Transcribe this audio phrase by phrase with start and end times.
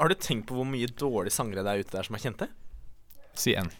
[0.00, 2.48] har du tenkt på hvor mye dårlige sangere det er ute der som er kjente?
[3.38, 3.70] Si en.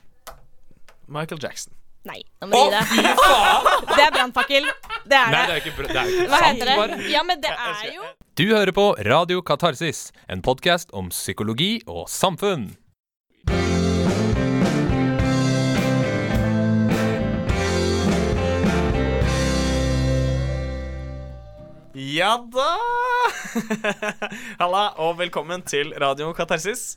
[1.10, 1.74] Michael Jackson.
[2.08, 3.10] Nei, nå må du gi det.
[3.96, 4.68] Det er brannfakkel.
[5.10, 5.48] Det er Nei, det.
[5.48, 6.76] det er ikke, det er ikke Hva heter det?
[6.78, 6.98] bare.
[7.12, 8.04] Ja, men det er jo
[8.40, 12.70] Du hører på Radio Katarsis, en podkast om psykologi og samfunn.
[22.10, 22.70] Ja da!
[24.62, 26.96] Halla, og velkommen til Radio Katarsis.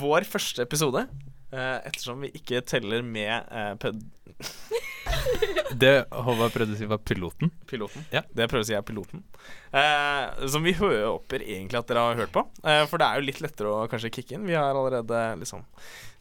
[0.00, 1.04] Vår første episode.
[1.52, 4.02] Eh, ettersom vi ikke teller med eh, ped-
[5.82, 7.52] Det Håvard prøvde å si, var piloten.
[7.70, 8.04] piloten.
[8.12, 8.22] Ja.
[8.32, 9.22] Det jeg prøver å si, er piloten.
[9.76, 12.44] Eh, som vi håper egentlig at dere har hørt på.
[12.64, 14.46] Eh, for det er jo litt lettere å kanskje kicke inn.
[14.48, 15.64] Vi har allerede liksom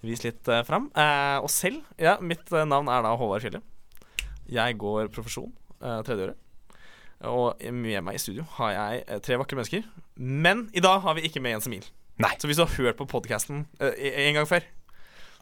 [0.06, 0.92] vist litt eh, fram.
[0.94, 3.64] Eh, og selv, ja, mitt eh, navn er da Håvard Fjelle.
[4.52, 6.44] Jeg går profesjon tredje tredjeåret.
[7.26, 9.86] Og med meg i studio har jeg eh, tre vakre mennesker.
[10.22, 11.86] Men i dag har vi ikke med Jens Emil.
[12.22, 12.34] Nei.
[12.42, 14.66] Så hvis du har hørt på podkasten en gang før,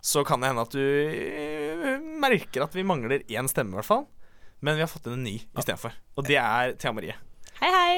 [0.06, 3.90] så kan det hende at du eh, merker at vi mangler én stemme, i hvert
[3.90, 4.06] fall.
[4.64, 5.96] Men vi har fått inn en ny istedenfor.
[6.16, 7.16] Og det er Thea Marie.
[7.60, 7.98] Hei, hei.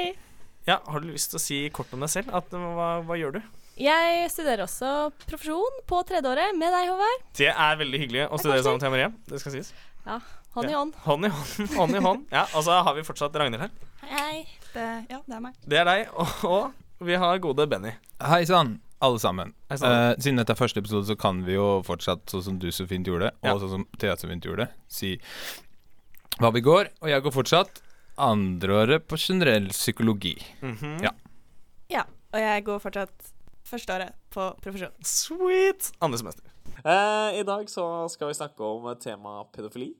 [0.67, 2.31] Ja, Har du lyst til å si kort om deg selv?
[2.35, 3.41] At, eh, hva, hva gjør du?
[3.77, 7.27] Jeg studerer også profesjon på tredjeåret med deg, Håvard.
[7.37, 9.11] Det er veldig hyggelig å studere sammen med Thea Marie.
[9.29, 9.73] Det skal sies.
[10.07, 10.17] Ja,
[10.57, 10.95] hånd i hånd.
[11.05, 11.69] Hånd i hånd.
[11.79, 12.25] hånd, i hånd.
[12.33, 13.71] Ja, Og så har vi fortsatt Ragnhild her.
[14.09, 14.43] Hei.
[14.73, 15.55] Det, ja, det er meg.
[15.65, 16.11] Det er deg.
[16.17, 16.43] Og,
[16.99, 17.91] og vi har gode Benny.
[18.25, 19.53] Hei sann, alle sammen.
[19.71, 19.93] Hei sånn.
[19.93, 22.85] Eh, siden dette er første episode, så kan vi jo fortsatt, sånn som du så
[22.89, 23.53] fint gjorde, Ja.
[23.53, 25.15] og sånn som Thea så fint gjorde, si
[26.41, 26.91] hva vi går.
[27.01, 27.81] Og jeg går fortsatt
[28.17, 30.35] andreåret på generell psykologi.
[30.65, 30.97] Mhm.
[31.05, 31.11] Ja.
[31.93, 33.31] Ja, og jeg går fortsatt
[33.67, 34.93] førsteåret på profesjon.
[35.05, 35.91] Sweet!
[36.01, 36.43] Andre semester.
[36.83, 39.93] Eh, I dag så skal vi snakke om tema pedofili.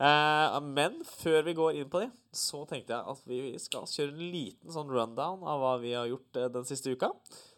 [0.00, 4.14] Eh, men før vi går inn på det, så tenkte jeg at vi skal kjøre
[4.14, 7.10] en liten sånn rundown av hva vi har gjort eh, den siste uka.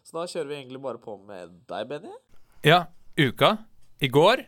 [0.03, 2.11] Så da kjører vi egentlig bare på med deg, Benny.
[2.67, 2.85] Ja,
[3.15, 3.55] uka.
[4.03, 4.43] I går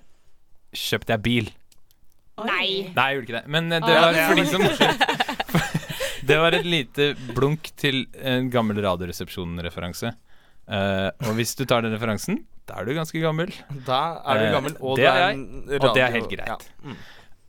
[0.76, 1.50] kjøpte jeg bil.
[2.44, 2.92] Nei.
[2.92, 3.46] Nei, jeg gjorde ikke det.
[3.56, 4.66] Men eh, det var er for de som
[6.30, 10.12] Det var et lite blunk til en gammel Radioresepsjonen-referanse.
[10.66, 13.52] Uh, og hvis du tar den referansen, da er du ganske gammel.
[13.86, 15.44] Da er du gammel, og det er jeg,
[15.78, 16.50] og det er helt greit.
[16.50, 16.58] Ja.
[16.82, 16.96] Mm.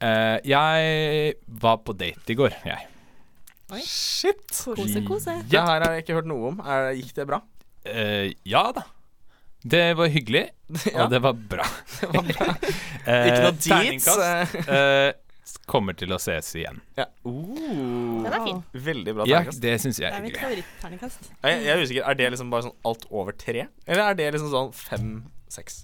[0.04, 2.88] Eh, jeg var på date i går, jeg.
[3.82, 4.44] Shit!
[4.76, 5.32] Kose, kose.
[5.50, 6.60] Det her har jeg ikke hørt noe om.
[6.62, 7.40] Er, gikk det bra?
[7.86, 8.82] Uh, ja da.
[9.66, 10.44] Det var hyggelig,
[10.92, 11.64] Ja, og det var bra.
[12.02, 12.46] det var bra.
[12.52, 16.78] uh, Ikke noe terningkast uh, kommer til å ses igjen.
[16.98, 17.08] Ja.
[17.26, 18.60] Uh, Den er fin.
[18.86, 19.62] veldig bra Ja, terningkast.
[19.64, 20.66] det syns jeg Det er er mitt hyggelig.
[20.68, 21.28] favoritterningkast.
[21.42, 22.06] Jeg, jeg er usikker.
[22.12, 23.66] Er det liksom bare sånn alt over tre?
[23.86, 25.80] Eller er det liksom sånn fem-seks?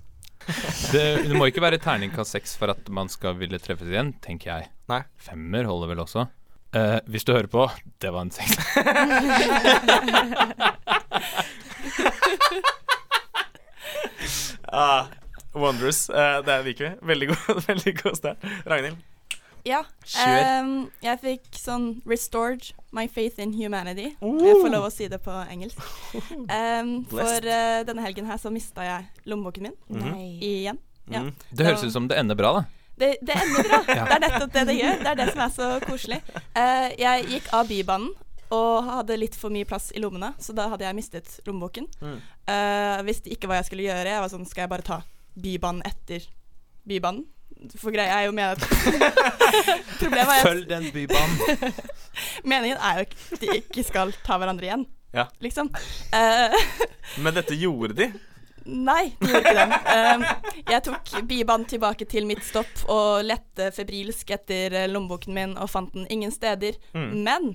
[0.92, 4.46] Det, det må ikke være terningkast seks for at man skal ville treffes igjen, tenker
[4.52, 4.62] jeg.
[4.92, 5.02] Nei.
[5.22, 6.20] Femmer holder vel også.
[6.72, 7.66] Uh, hvis du hører på,
[8.00, 8.56] det var en seks.
[14.72, 15.04] Ah,
[15.52, 16.08] wondrous.
[16.08, 16.92] Uh, det liker vi.
[17.06, 18.36] Veldig god, veldig god start.
[18.64, 18.96] Ragnhild?
[19.64, 19.84] Ja.
[20.26, 24.16] Ehm, jeg fikk sånn restored my faith in humanity.
[24.20, 25.78] Jeg får lov å si det på engelsk.
[26.52, 30.10] Um, for eh, denne helgen her så mista jeg lommeboken min Mhm.
[30.10, 30.38] Nei.
[30.42, 30.78] igjen.
[31.10, 31.20] Ja.
[31.22, 31.32] Mm.
[31.52, 32.64] Det høres ut som det ender bra, da.
[32.98, 33.78] Det, det ender bra.
[33.86, 34.98] Det er nettopp det det gjør.
[35.02, 36.20] Det er det som er så koselig.
[36.56, 38.10] Uh, jeg gikk av Bybanen
[38.52, 41.86] og hadde litt for mye plass i lommene, så da hadde jeg mistet lommeboken.
[42.02, 42.18] Mm.
[42.50, 44.10] Uh, visste ikke hva jeg skulle gjøre.
[44.12, 44.98] Jeg var sånn Skal jeg bare ta
[45.38, 46.26] Bybanen etter
[46.86, 47.24] Bybanen?
[47.78, 48.64] For greia er jo med at
[50.00, 51.72] Problemet er Følg den bybanen.
[52.50, 54.84] Meningen er jo at de ikke skal ta hverandre igjen.
[55.12, 55.26] Ja.
[55.44, 55.70] Liksom.
[56.12, 56.56] Uh,
[57.24, 58.08] Men dette gjorde de.
[58.62, 59.80] Nei, det gjorde ikke det.
[59.90, 65.70] Uh, jeg tok Bybanen tilbake til mitt stopp og lette febrilsk etter lommeboken min og
[65.72, 66.78] fant den ingen steder.
[66.96, 67.10] Mm.
[67.26, 67.52] Men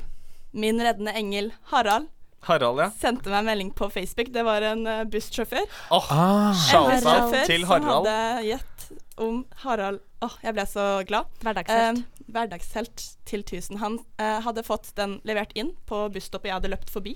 [0.57, 2.11] min reddende engel Harald
[2.47, 2.89] Harald, ja.
[2.99, 4.31] sendte meg en melding på Facebook.
[4.33, 5.65] Det var en uh, bussjåfør.
[5.95, 8.87] Oh, Ah, bussjåfør til som hadde gjett
[9.17, 11.27] om Harald Åh, jeg ble så glad.
[11.45, 11.99] Hverdagshelt.
[11.99, 13.77] Um, hverdagshelt til 1000.
[13.83, 17.13] Han eh, hadde fått den levert inn på busstoppet jeg hadde løpt forbi,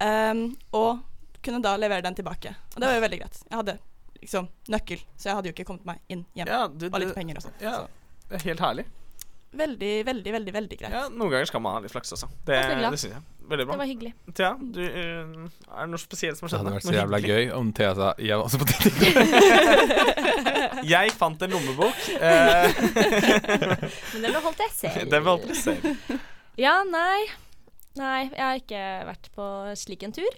[0.00, 1.02] um, og
[1.44, 2.54] kunne da levere den tilbake.
[2.72, 3.42] Og det var jo veldig greit.
[3.50, 3.74] Jeg hadde
[4.22, 6.48] liksom nøkkel, så jeg hadde jo ikke kommet meg inn hjem.
[6.48, 7.58] Ja, du, Og litt penger og sånn.
[7.60, 7.74] ja,
[8.24, 8.86] Så det helt herlig.
[9.56, 10.92] veldig, veldig, veldig veldig greit.
[10.96, 12.28] Ja, Noen ganger skal man ha litt flaks også.
[12.48, 13.22] Det, det syns jeg.
[13.46, 14.12] Veldig Det var hyggelig.
[14.34, 15.24] Thea, du, eh,
[15.70, 16.64] er det noe spesielt som har skjedd?
[16.66, 17.46] det hadde vært så jævla hyggelig?
[17.46, 20.16] gøy om Thea sa jeg var også på Tinder'.
[20.86, 22.02] Jeg fant en lommebok.
[22.20, 22.76] Eh,
[24.12, 25.10] Men den beholdt jeg selv.
[25.10, 25.86] den beholdt du selv.
[26.60, 27.24] Ja, nei.
[27.96, 29.46] Nei, jeg har ikke vært på
[29.80, 30.36] slik en tur.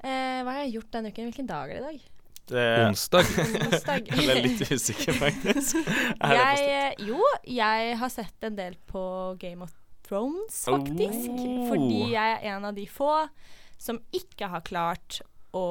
[0.00, 1.28] Eh, hva har jeg gjort denne uken?
[1.28, 2.10] Hvilken dag er det i dag?
[2.48, 3.28] Det, Onsdag.
[3.68, 4.08] Onsdag.
[4.08, 5.78] jeg ble litt usikker, faktisk.
[6.20, 6.34] Er
[6.64, 9.04] jeg, jo, jeg har sett en del på
[9.40, 9.72] Game of
[10.04, 11.30] Thrones, faktisk.
[11.32, 11.68] Oh.
[11.70, 13.12] Fordi jeg er en av de få
[13.80, 15.20] som ikke har klart
[15.54, 15.64] å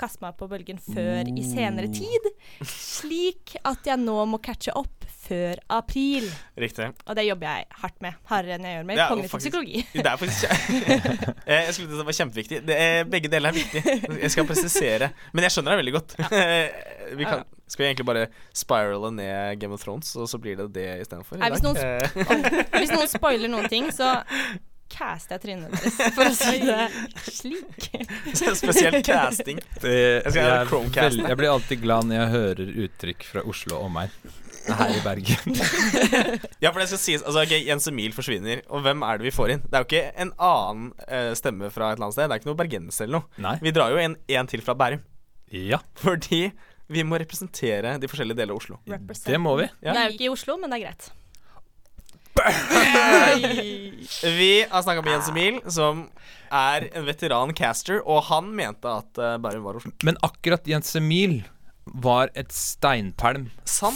[0.00, 2.30] kaste meg på bølgen før i senere tid.
[2.66, 5.00] Slik at jeg nå må catche opp
[5.30, 6.26] før april.
[6.58, 6.88] Riktig.
[7.06, 8.16] Og det jobber jeg hardt med.
[8.30, 9.82] Hardere enn jeg gjør med kognitiv psykologi.
[9.94, 10.50] Det er faktisk
[11.50, 12.58] Eh, Jeg skulle til å si det var kjempeviktig.
[12.66, 13.82] Det er, begge deler er viktig.
[14.24, 15.10] Jeg skal presisere.
[15.34, 16.16] Men jeg skjønner deg veldig godt.
[17.20, 18.24] Vi kan, skal vi egentlig bare
[18.54, 21.40] spirale ned Game of Thrones, og så blir det det istedenfor?
[21.42, 22.44] Hvis noen
[22.76, 24.12] Hvis noen spoiler noen ting, så
[24.90, 27.88] caster jeg trynet deres, for å si det slik.
[28.60, 29.60] Spesielt casting.
[29.80, 31.20] Jeg, skal gjøre Chromecast.
[31.22, 34.14] jeg blir alltid glad når jeg hører uttrykk fra Oslo og omegn.
[34.70, 35.54] Her i Bergen.
[36.62, 39.32] Ja, for det skal sies Altså, okay, Jens Emil forsvinner, og hvem er det vi
[39.34, 39.62] får inn?
[39.64, 42.28] Det er jo ikke en annen uh, stemme fra et eller annet sted.
[42.28, 43.40] Det er ikke noe bergenser eller noe.
[43.46, 43.54] Nei.
[43.64, 45.06] Vi drar jo en, en til fra Bærum.
[45.50, 46.44] Ja, Fordi
[46.90, 48.78] vi må representere de forskjellige deler av Oslo.
[48.84, 49.66] det må vi.
[49.80, 49.94] Ja.
[49.94, 51.10] Det er jo ikke i Oslo, men det er greit.
[54.22, 56.04] Vi har snakka med Jens Emil, som
[56.50, 59.92] er en veteran caster, og han mente at eh, Bærum var Oslo.
[60.06, 61.40] Men akkurat Jens Emil
[61.90, 63.48] var et steinpælm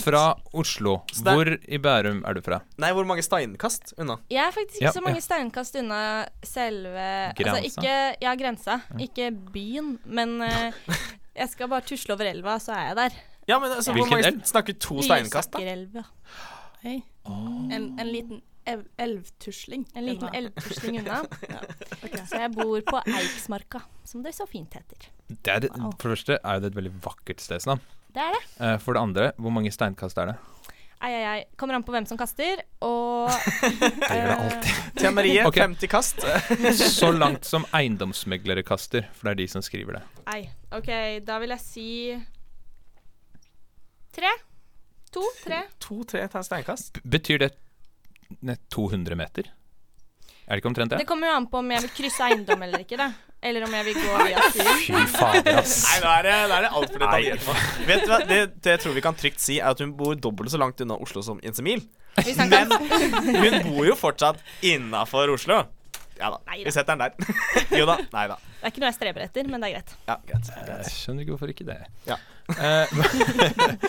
[0.03, 0.23] fra
[0.57, 0.97] Oslo.
[1.13, 1.35] Stein.
[1.37, 2.61] Hvor i Bærum er du fra?
[2.83, 4.17] Nei, hvor mange steinkast unna?
[4.33, 6.01] Jeg er faktisk Ja, ikke så mange steinkast unna
[6.47, 7.05] selve
[7.39, 7.61] Grensa?
[7.61, 7.95] Altså ikke
[8.25, 8.79] Ja, grensa.
[8.99, 10.97] Ikke byen, men uh,
[11.37, 13.19] jeg skal bare tusle over elva, så er jeg der.
[13.51, 14.45] Ja, men altså, hvor Hvilken mange elv?
[14.49, 15.59] snakker to steinkast, da?
[15.61, 16.07] Lysakerelva.
[16.87, 17.03] Hei.
[17.27, 19.85] En, en liten ev elvtusling.
[19.95, 21.23] En liten elvtusling unna.
[22.05, 22.17] Ok.
[22.29, 25.07] Så jeg bor på Eiksmarka, som det så fint heter.
[25.29, 25.93] Det er, Wow.
[26.01, 27.81] for det første er det et veldig vakkert stedsnavn.
[28.15, 28.43] Det er det.
[28.61, 30.37] Eh, For det andre, hvor mange steinkast er det?
[31.05, 31.41] Ei, ei, ei.
[31.61, 33.29] Kommer an på hvem som kaster, og
[33.61, 34.79] Det gjør det alltid.
[35.01, 35.65] Tia Marie, okay.
[35.67, 36.23] 50 kast.
[37.01, 40.05] Så langt som eiendomsmeglere kaster, for det er de som skriver det.
[40.33, 40.45] Ei.
[40.77, 40.89] OK,
[41.27, 41.89] da vil jeg si
[44.15, 44.31] tre.
[45.15, 45.61] To, tre.
[45.87, 46.99] To-tre steinkast.
[47.05, 47.51] Betyr det
[48.45, 49.51] nett 200 meter?
[50.45, 51.07] Er det ikke omtrent Det det?
[51.09, 53.07] kommer jo an på om jeg vil krysse eiendom eller ikke, da.
[53.45, 54.81] Eller om jeg vil gå via stien.
[54.89, 55.75] Fy fader, ass.
[55.85, 57.47] Nei, nå er det, nå er det altfor detaljert.
[57.89, 60.17] Vet du hva, det, det jeg tror vi kan trygt si, er at hun bor
[60.17, 61.85] dobbelt så langt unna Oslo som Jens Emil.
[62.17, 65.63] Men hun bor jo fortsatt innafor Oslo.
[66.19, 66.65] Ja da, Neida.
[66.69, 67.37] vi setter den der.
[67.81, 67.97] Jo da.
[68.15, 68.37] Nei da.
[68.39, 69.95] Det er ikke noe jeg streber etter, men det er greit.
[70.09, 70.51] Ja, greit.
[70.55, 70.93] Jeg greit.
[70.95, 71.79] skjønner ikke hvorfor ikke det.
[72.09, 72.17] Ja.
[72.49, 72.87] Eh,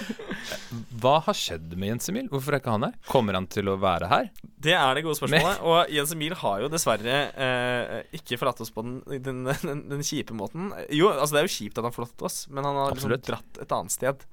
[1.02, 2.28] Hva har skjedd med Jens Emil?
[2.32, 2.96] Hvorfor er ikke han her?
[3.10, 4.30] Kommer han til å være her?
[4.66, 5.60] Det er det gode spørsmålet.
[5.68, 10.06] Og Jens Emil har jo dessverre eh, ikke forlatt oss på den, den, den, den
[10.06, 10.72] kjipe måten.
[10.94, 13.62] Jo, altså det er jo kjipt at han forlot oss, men han har liksom dratt
[13.66, 14.26] et annet sted.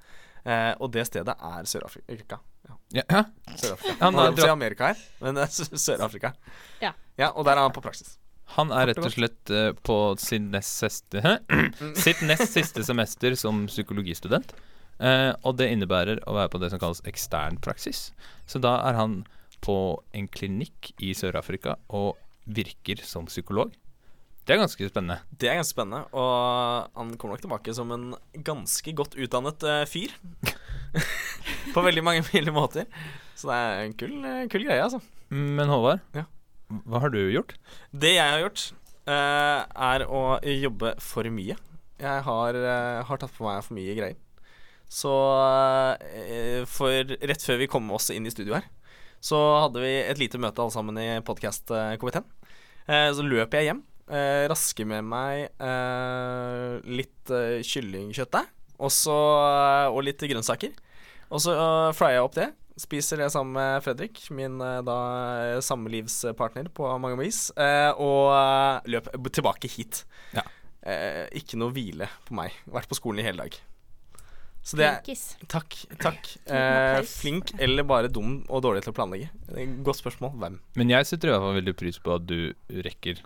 [0.43, 2.41] Eh, og det stedet er Sør-Afrika.
[2.95, 3.23] Ja, Ja?
[3.57, 3.99] Sør-Afrika.
[4.03, 6.33] Han har dratt- Amerika her, men det er Sør-Afrika.
[6.83, 6.93] Ja.
[7.21, 7.31] ja.
[7.35, 8.17] Og der er han på praksis.
[8.57, 11.23] Han er rett og slett eh, på sin nest siste,
[12.05, 14.53] sitt nest siste semester som psykologistudent.
[15.03, 18.11] Eh, og det innebærer å være på det som kalles ekstern praksis.
[18.47, 19.23] Så da er han
[19.65, 19.77] på
[20.13, 23.73] en klinikk i Sør-Afrika og virker som psykolog.
[24.43, 25.21] Det er ganske spennende.
[25.39, 28.09] Det er ganske spennende, og han kommer nok tilbake som en
[28.43, 30.15] ganske godt utdannet eh, fyr.
[31.75, 32.89] på veldig mange mulige måter.
[33.39, 34.17] Så det er en kul,
[34.53, 35.01] kul greie, altså.
[35.33, 36.27] Men Håvard, Ja.
[36.87, 37.55] Hva har du gjort?
[37.93, 38.65] Det jeg har gjort,
[39.09, 41.57] uh, er å jobbe for mye.
[42.03, 44.21] Jeg har, uh, har tatt på meg for mye greier.
[44.93, 48.69] Så uh, for rett før vi kom oss inn i studio her,
[49.23, 52.27] så hadde vi et lite møte alle sammen i podkast-komiteen.
[52.91, 53.85] Så løp jeg hjem,
[54.51, 55.63] rasker med meg
[56.91, 57.31] litt
[57.63, 58.49] kyllingkjøtt der,
[58.83, 58.91] og,
[59.95, 60.75] og litt grønnsaker.
[61.33, 62.49] Og så uh, fryer jeg opp det.
[62.83, 64.97] Spiser det sammen med Fredrik, min eh, da
[65.63, 70.03] samlivspartner på mange vis, eh, og eh, løp tilbake hit.
[70.35, 70.43] Ja.
[70.83, 72.57] Eh, ikke noe hvile på meg.
[72.67, 73.59] Vært på skolen i hele dag.
[74.63, 75.23] Så det er Flinkis.
[75.51, 75.77] Takk.
[76.03, 76.31] takk.
[76.53, 79.31] Eh, flink eller bare dum og dårlig til å planlegge?
[79.87, 80.35] Godt spørsmål.
[80.43, 80.59] Hvem?
[80.79, 82.53] Men jeg setter i hvert fall veldig pris på at du
[82.87, 83.23] rekker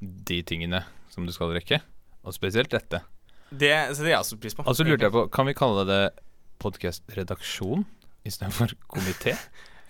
[0.00, 1.80] de tingene som du skal rekke.
[2.24, 3.02] Og spesielt dette.
[3.50, 4.64] Det setter jeg også pris på.
[4.68, 6.02] Og så lurte jeg på, kan vi kalle det
[6.60, 7.88] podkast-redaksjon
[8.26, 9.36] istedenfor komité?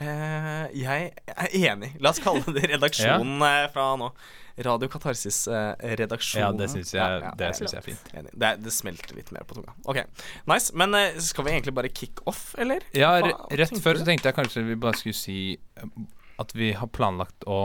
[0.00, 1.94] Uh, jeg er enig.
[2.00, 3.66] La oss kalle det redaksjonen ja.
[3.74, 4.12] fra nå.
[4.60, 6.42] Radio Katarsis-redaksjonen.
[6.42, 8.10] Ja, det syns jeg, det synes jeg er fint.
[8.42, 9.72] Det, det smelter litt mer på tunga.
[9.88, 10.02] Ok,
[10.50, 10.74] nice.
[10.76, 12.84] Men eh, skal vi egentlig bare kick off, eller?
[12.96, 14.02] Ja, Hva- hva rett før du?
[14.02, 15.94] så tenkte jeg kanskje vi bare skulle si eh,
[16.42, 17.62] at vi har planlagt å,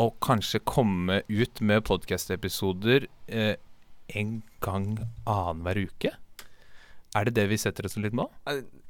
[0.00, 3.54] å kanskje komme ut med podkast-episoder eh,
[4.20, 4.90] en gang
[5.24, 6.12] annenhver uke.
[7.14, 8.32] Er det det vi setter oss litt mål?
[8.50, 8.83] Eh, det-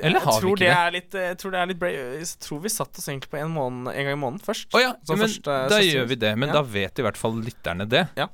[0.00, 0.92] Eller har vi ikke det?
[0.96, 2.04] litt, jeg tror det er litt brave.
[2.20, 4.70] Jeg tror vi satte oss egentlig på en, måned, en gang i måneden først.
[4.74, 6.32] Oh, ja, Så men først, da gjør vi det.
[6.38, 6.60] Men ja.
[6.60, 8.06] da vet i hvert fall lytterne det.
[8.16, 8.28] Ja.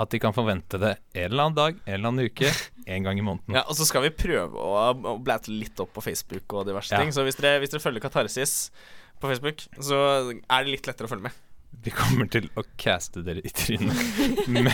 [0.00, 2.48] At de kan forvente det en eller annen dag, en eller annen uke,
[2.96, 3.54] en gang i måneden.
[3.54, 6.94] Ja, og så skal vi prøve å, å blæte litt opp på Facebook og diverse
[6.94, 7.02] Ja.
[7.04, 7.12] ting.
[7.14, 8.70] Så hvis dere, hvis dere følger Katarsis
[9.20, 10.00] på Facebook, så
[10.32, 11.36] er det litt lettere å følge med.
[11.82, 14.68] Vi kommer til å caste dere i trynet med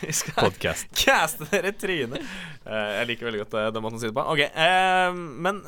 [0.40, 0.88] podkast.
[0.96, 2.24] caste dere i trynet.
[2.64, 4.24] Uh, jeg liker veldig godt uh, den måten å si det på.
[4.32, 5.12] Ok, uh,
[5.44, 5.60] Men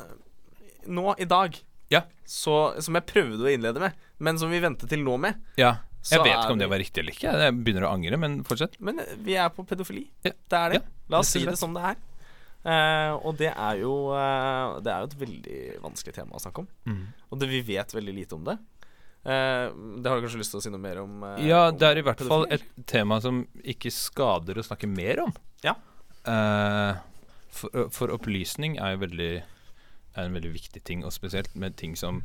[0.91, 1.55] nå i dag,
[1.93, 2.01] Ja.
[2.27, 5.77] så, som jeg prøvde å innlede med, men som vi ventet til nå med Ja.
[6.01, 7.31] Jeg vet ikke om det var riktig eller ikke.
[7.45, 8.73] Jeg begynner å angre, men fortsett.
[8.81, 10.07] Men vi er på pedofili.
[10.25, 10.31] Ja.
[10.49, 10.79] Det er det.
[10.81, 11.99] Ja, La oss si det som det er.
[12.65, 16.63] Uh, og det er jo uh, Det er jo et veldig vanskelig tema å snakke
[16.63, 16.67] om.
[16.89, 17.03] Mm.
[17.29, 18.57] Og det, vi vet veldig lite om det.
[19.21, 19.67] Eh,
[20.01, 21.23] det har du kanskje lyst til å si noe mer om?
[21.27, 25.21] eh, Ja, det er i hvert fall et tema som ikke skader å snakke mer
[25.27, 25.33] om.
[25.65, 25.75] Ja.
[26.25, 26.95] Eh,
[27.53, 29.31] for, for opplysning er jo veldig
[30.11, 32.21] er en veldig viktig ting, og spesielt med ting som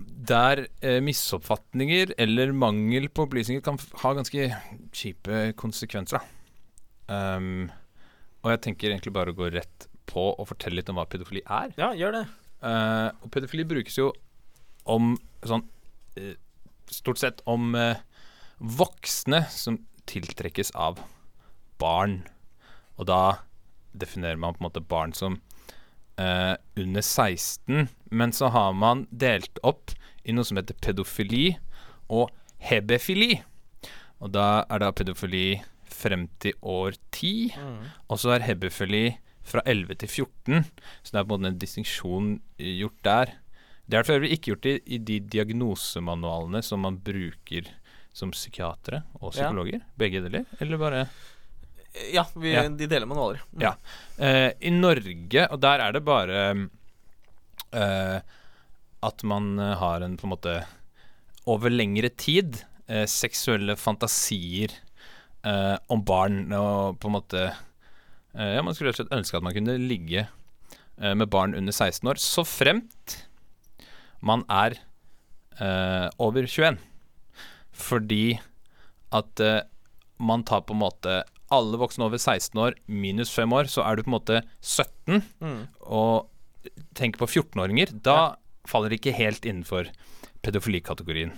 [0.00, 4.50] der eh, misoppfatninger eller mangel på opplysninger kan ha ganske
[4.96, 6.22] kjipe konsekvenser.
[7.10, 7.70] Um,
[8.44, 11.42] og jeg tenker egentlig bare å gå rett på og fortelle litt om hva pedofili
[11.46, 11.72] er.
[11.80, 12.22] Ja, gjør det.
[12.60, 14.10] Eh, og pedofili brukes jo
[14.90, 15.14] om
[15.46, 15.64] sånn
[16.90, 18.00] Stort sett om eh,
[18.58, 19.78] voksne som
[20.10, 20.98] tiltrekkes av
[21.80, 22.22] barn.
[22.98, 23.22] Og da
[23.92, 25.38] definerer man på en måte barn som
[26.20, 31.54] eh, under 16, men så har man delt opp i noe som heter pedofili
[32.10, 32.30] og
[32.66, 33.40] hebefili.
[34.20, 37.56] Og da er da pedofili frem til år 10.
[38.08, 39.04] Og så er hebefili
[39.50, 40.66] fra 11 til 14,
[41.02, 43.32] så det er på en måte en distinksjon eh, gjort der.
[43.90, 47.66] Det er for øvrig ikke gjort i, i de diagnosemanualene som man bruker
[48.14, 49.36] som psykiatere og Ja.
[49.40, 49.82] psykologer.
[49.98, 51.08] Begge deler, eller bare
[52.14, 52.68] Ja, vi, Ja.
[52.68, 53.40] de deler manualer.
[53.52, 53.62] Mm.
[53.64, 53.72] Ja.
[54.20, 56.68] Uh, I Norge, og der er det bare
[57.74, 58.20] uh,
[59.02, 60.54] at man har en på en måte
[61.50, 64.70] over lengre tid uh, seksuelle fantasier
[65.88, 67.46] om barn og på en måte
[68.36, 70.26] Ja, man skulle rett og slett ønske at man kunne ligge
[71.00, 73.14] med barn under 16 år, så fremt
[74.20, 74.78] man er
[75.60, 76.78] eh, over 21.
[77.72, 78.38] Fordi
[79.16, 79.62] at eh,
[80.20, 83.96] man tar på en måte alle voksne over 16 år minus 5 år, så er
[83.96, 85.24] du på en måte 17.
[85.42, 85.62] Mm.
[85.82, 87.96] Og tenker på 14-åringer.
[88.04, 88.36] Da
[88.68, 89.90] faller det ikke helt innenfor
[90.44, 91.32] pedofilikategorien.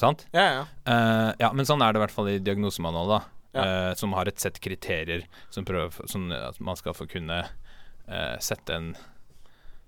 [0.00, 0.24] Sant?
[0.34, 0.64] Ja, ja.
[0.90, 3.34] Eh, ja, men sånn er det i hvert fall i diagnosemanualet, da.
[3.54, 3.64] Ja.
[3.64, 8.34] Eh, som har et sett kriterier som prøver sånn at man skal få kunne eh,
[8.42, 8.88] sette en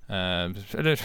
[0.07, 1.03] eh, Eller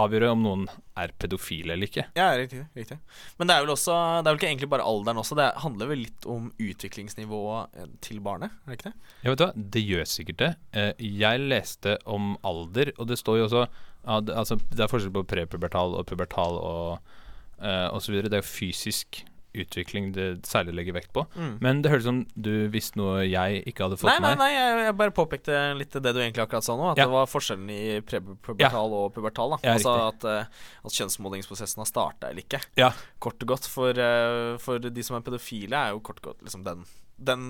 [0.00, 0.64] avgjøre om noen
[0.98, 2.06] er pedofile eller ikke.
[2.18, 2.98] Ja, riktig, riktig.
[3.38, 5.38] Men det er vel også Det er vel ikke egentlig bare alderen også.
[5.38, 9.12] Det handler vel litt om utviklingsnivået eh, til barnet, er det ikke det?
[9.22, 10.52] Ja, vet du hva, det gjør sikkert det.
[10.74, 14.90] Eh, jeg leste om alder, og det står jo også ja, det, altså, det er
[14.90, 17.14] forskjell på prepubertal og pubertal og,
[17.62, 18.28] uh, og så videre.
[18.28, 19.22] Det er jo fysisk
[19.54, 21.22] utvikling det særlig legger vekt på.
[21.38, 21.52] Mm.
[21.62, 24.40] Men det høres ut som du visste noe jeg ikke hadde fått Nei, nei, med
[24.40, 24.42] meg.
[24.44, 26.90] nei, jeg, jeg bare påpekte litt det du egentlig akkurat sa nå.
[26.92, 27.06] At Ja.
[27.06, 29.54] det var forskjellen i prepubertal og pubertal.
[29.56, 29.60] Da.
[29.66, 32.60] Ja, altså at, eh, at kjønnsmodningsprosessen har starta eller ikke.
[32.80, 32.90] Ja.
[33.22, 33.68] Kort og godt.
[33.70, 36.84] For, eh, for de som er pedofile, er jo kort og godt liksom den,
[37.18, 37.44] den,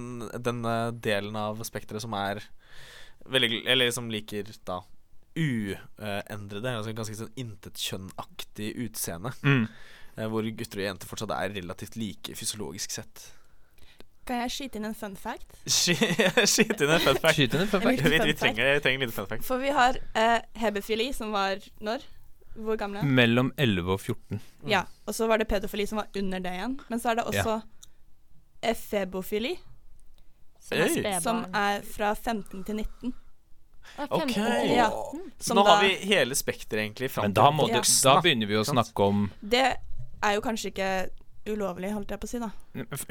[0.44, 2.42] den eh, delen av spekteret som er
[3.24, 4.82] veldig Eller som liker da
[5.34, 9.32] uendrede, altså ganske sånn intetkjønnaktig utseende.
[9.42, 9.64] Mm.
[10.16, 13.26] Eh, Hvor gutter og jenter fortsatt er relativt like fysiologisk sett.
[14.24, 15.58] Kan jeg skyte inn en fun fact?
[15.68, 17.36] skyte inn en fun fact.
[17.36, 18.04] Skyte inn en fun En fact.
[18.08, 19.44] Vi, vi, trenger, vi trenger en liten fun fact.
[19.44, 22.06] For vi har uh, hebefili, som var når?
[22.54, 23.02] Hvor gamle?
[23.02, 24.38] Mellom 11 og 14.
[24.38, 24.70] Mm.
[24.70, 24.84] Ja.
[25.06, 26.78] Og så var det pedofili, som var under det igjen.
[26.88, 27.60] Men så er det også
[28.64, 29.58] efebofili,
[30.64, 33.14] Som er som er fra 15 til 19.
[33.98, 34.32] Ah, Ok.
[34.32, 34.88] 15 Ja.
[35.54, 37.82] Nå har vi hele spekteret egentlig Men da, må ja.
[37.82, 39.76] du, da begynner vi å snakke om Det
[40.24, 40.88] er jo kanskje ikke
[41.52, 42.48] ulovlig, holdt jeg på å si, da.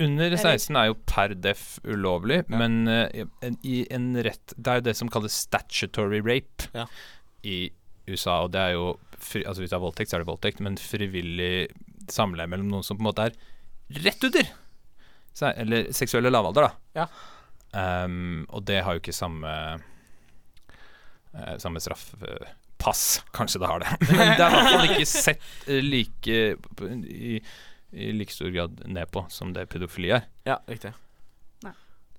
[0.02, 2.58] Under 16 er jo per def ulovlig, Ja.
[2.58, 6.88] men uh, i en rett Det er jo det som kalles statutory rape Ja.
[7.46, 7.70] i
[8.10, 10.60] USA, og det er jo fri, Altså Hvis det er voldtekt, så er det voldtekt,
[10.66, 11.68] men frivillig
[12.12, 13.38] samleie mellom noen som på en måte er
[14.04, 14.50] rett under!
[15.34, 17.06] se, eller seksuelle lavalder, da.
[17.74, 18.04] Ja.
[18.06, 19.50] Um, og det har jo ikke samme
[21.34, 22.14] uh, Samme straff.
[22.22, 22.52] eh,
[22.84, 23.94] pass, kanskje det har det.
[24.10, 26.42] Men det er i hvert fall ikke sett eh, like
[27.08, 27.38] i,
[27.94, 30.28] i like stor grad ned på som det pedofili er.
[30.48, 30.94] Ja, riktig.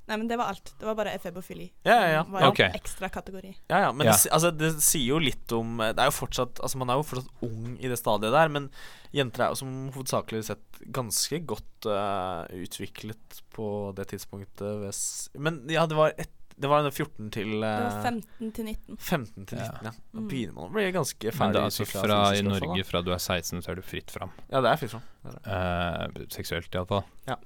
[0.04, 0.74] Nei, men det var alt.
[0.78, 1.70] Det var bare efebofili.
[1.82, 2.24] Ja, ja, ja.
[2.24, 3.54] som Var en ekstra kategori.
[3.72, 4.12] Ja, ja, men Ja.
[4.12, 7.06] Det, altså, det sier jo litt om Det er jo fortsatt Altså Man er jo
[7.08, 8.68] fortsatt ung i det stadiet der, men
[9.16, 13.66] jenter er jo som hovedsakelig sett ganske godt uh, utviklet på
[13.96, 14.82] det tidspunktet.
[14.82, 18.64] ved Men ja, det var, et, det var 14 til Det eh, var 15 til
[18.70, 18.96] 19.
[18.98, 19.90] 15 til 19, ja.
[19.90, 20.28] Da Mm.
[20.30, 23.10] begynner man å bli ganske Men ferdig det er altså fra i Norge, fra du
[23.10, 24.30] er 16, så er du fritt fram.
[24.52, 25.02] Ja, det er fritt fram.
[25.24, 26.22] Det er det.
[26.22, 27.02] Uh, seksuelt, iallfall.
[27.26, 27.36] Ja.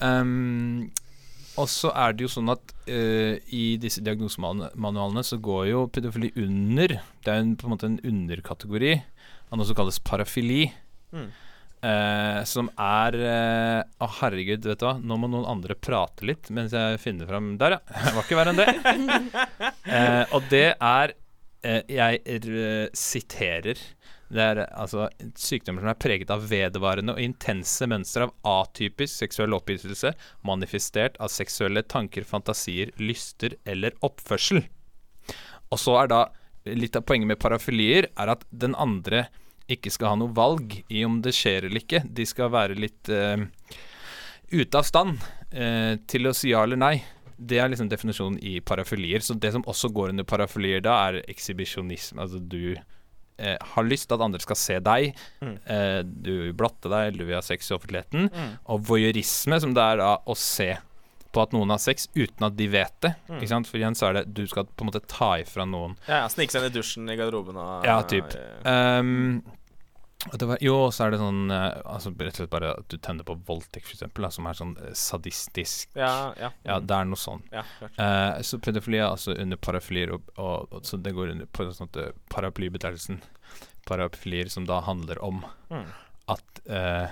[0.00, 0.90] Um,
[1.56, 6.28] og så er det jo sånn at uh, i disse diagnosemanualene så går jo pedofili
[6.36, 8.92] under Det er en, på en måte en underkategori
[9.50, 10.66] av noe som kalles parafili.
[11.14, 11.30] Mm.
[11.84, 14.96] Eh, som er eh, Å, herregud, vet du hva.
[15.02, 17.80] Nå må noen andre prate litt mens jeg finner fram Der, ja.
[18.06, 18.70] Det var ikke verre enn det.
[19.86, 21.12] Eh, og det er
[21.86, 23.78] Jeg siterer.
[24.26, 25.06] Det er altså
[25.38, 28.34] sykdommer som er preget av vedvarende og intense mønstre av
[28.66, 30.10] atypisk seksuell opphisselse,
[30.46, 34.64] manifestert av seksuelle tanker, fantasier, lyster eller oppførsel.
[35.70, 36.20] Og så er da
[36.74, 39.28] litt av poenget med parafilier er at den andre
[39.72, 42.02] ikke skal ha noe valg i om det skjer eller ikke.
[42.06, 43.38] De skal være litt uh,
[44.52, 46.96] ute av stand uh, til å si ja eller nei.
[47.36, 49.24] Det er liksom definisjonen i parafilier.
[49.24, 52.22] Så det som også går under parafilier da, er ekshibisjonisme.
[52.22, 55.18] Altså du uh, har lyst til at andre skal se deg.
[55.44, 55.56] Mm.
[56.06, 58.30] Du vil blotte deg, eller du vil ha sex i offentligheten.
[58.32, 58.52] Mm.
[58.72, 60.72] Og voyeurisme, som det er da å se
[61.36, 63.12] på at noen har sex uten at de vet det.
[63.28, 63.36] Mm.
[63.38, 63.68] Ikke sant?
[63.68, 66.32] For igjen så er det du skal på en måte ta ifra noen Ja, ja,
[66.32, 68.32] Snike seg inn i dusjen i garderoben og Ja, typ.
[68.34, 69.42] eh, Um,
[70.32, 72.96] og var, jo, så er det sånn eh, altså Rett og slett bare at du
[72.98, 75.92] tenner på voldtekt, eksempel, som er sånn eh, sadistisk.
[75.94, 76.48] Ja, ja.
[76.66, 77.44] Ja, det er noe sånn.
[77.52, 77.62] ja.
[77.84, 81.68] Eh, så pedofili er altså under parafilier, og, og, og, så det går under på
[81.76, 83.20] sånn eh, paraplybetegnelsen.
[83.86, 85.84] Parafilier som da handler om Mm.
[86.28, 87.06] at uh,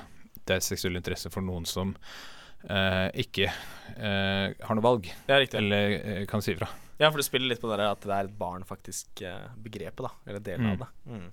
[0.47, 5.59] det er seksuell interesse for noen som eh, ikke eh, har noe valg, Ja, riktig.
[5.61, 6.69] eller eh, kan si ifra.
[6.99, 10.05] Ja, for du spiller litt på det at det er et barn, faktisk, eh, begrepet,
[10.07, 10.11] da.
[10.27, 10.73] Eller delen Mm.
[10.73, 10.89] av det.
[11.11, 11.31] Mm.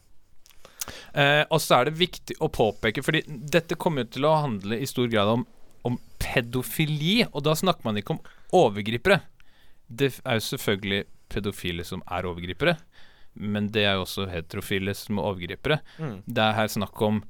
[1.14, 4.80] Eh, og så er det viktig å påpeke, fordi dette kommer jo til å handle
[4.82, 5.46] i stor grad om,
[5.86, 8.22] om pedofili, og da snakker man ikke om
[8.52, 9.22] overgripere.
[9.88, 12.78] Det er jo selvfølgelig pedofile som er overgripere,
[13.36, 15.80] men det er jo også heterofile som er overgripere.
[16.00, 16.18] Mm.
[16.28, 17.22] Det er her snakk om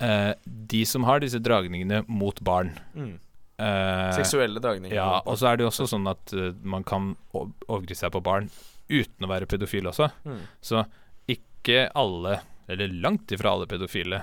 [0.00, 2.74] eh, de som har disse dragningene mot barn.
[2.94, 3.18] Mm.
[3.58, 4.94] Eh, Seksuelle dragninger.
[4.94, 8.20] ja, og så er det jo også sånn at uh, man kan overgripe seg på
[8.22, 8.50] barn
[8.90, 10.10] uten å være pedofil også.
[10.28, 10.42] Mm.
[10.60, 10.82] Så
[11.32, 14.20] ikke alle, eller langt ifra alle pedofile,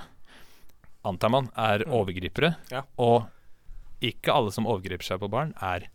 [1.04, 1.92] antar man, er Mm.
[1.98, 2.54] overgripere.
[2.70, 2.82] Ja.
[2.98, 3.26] Og
[4.00, 5.88] ikke alle som overgriper seg på barn, er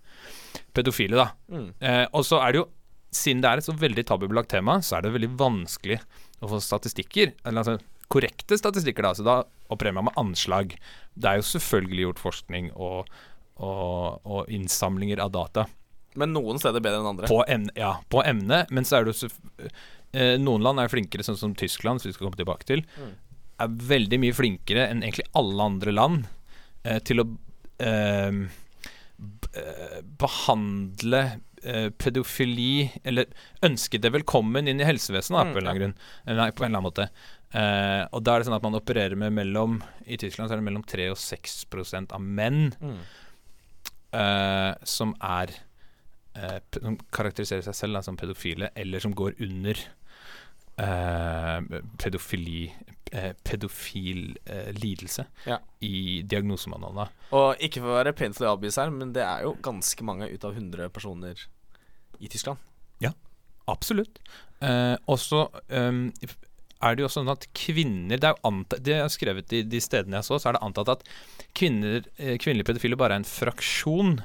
[0.73, 1.31] pedofile, da.
[1.49, 1.71] Mm.
[1.81, 2.67] Uh, og så er det jo,
[3.11, 5.99] siden det er et så veldig tabubelagt tema, så er det veldig vanskelig
[6.41, 7.33] å få statistikker.
[7.45, 9.13] Eller altså korrekte statistikker, da.
[9.17, 9.39] Så da
[9.73, 10.75] opererer man med anslag.
[11.15, 13.09] Det er jo selvfølgelig gjort forskning og,
[13.59, 15.65] og, og innsamlinger av data
[16.19, 17.27] Men noen steder bedre enn andre.
[17.29, 19.29] på, emne, ja, på emnet, men så er det jo
[20.11, 23.11] eh, Noen land er flinkere, sånn som Tyskland, som vi skal komme tilbake til, Mm.
[23.59, 26.25] er veldig mye flinkere enn egentlig alle andre land
[26.87, 27.27] eh, til å
[27.83, 28.39] eh,
[29.53, 31.21] eh, behandle
[31.63, 33.27] eh, pedofili Eller
[33.65, 35.95] ønske det velkommen inn i helsevesenet, Mm, på en eller annen grunn.
[36.39, 37.09] Nei, på en eller annen måte.
[37.51, 40.61] Eh, og da er det sånn at man opererer med mellom I Tyskland så er
[40.61, 42.99] det mellom 3 og 6% av menn Mm.
[44.13, 45.53] Eh, som er
[46.37, 49.81] uh, Som karakteriserer seg selv da, som pedofile, eller som går under
[50.79, 52.69] eh, pedofili
[53.43, 54.35] Pedofil
[54.77, 55.55] lidelse Ja.
[55.81, 57.07] i diagnosemanualene.
[57.33, 60.45] Og ikke for å være painfully obvious her, men det er jo ganske mange ut
[60.45, 61.41] av 100 personer
[62.21, 62.61] i Tyskland.
[63.01, 63.09] Ja,
[63.69, 64.19] Absolutt.
[64.61, 66.11] Eh, og så ehm,
[66.79, 69.81] er det jo sånn at kvinner Det er jo antatt, det har skrevet i de
[69.83, 71.07] stedene jeg så, så er det antatt at
[71.57, 74.19] kvinner, eh, kvinnelige pedofile bare er en fraksjon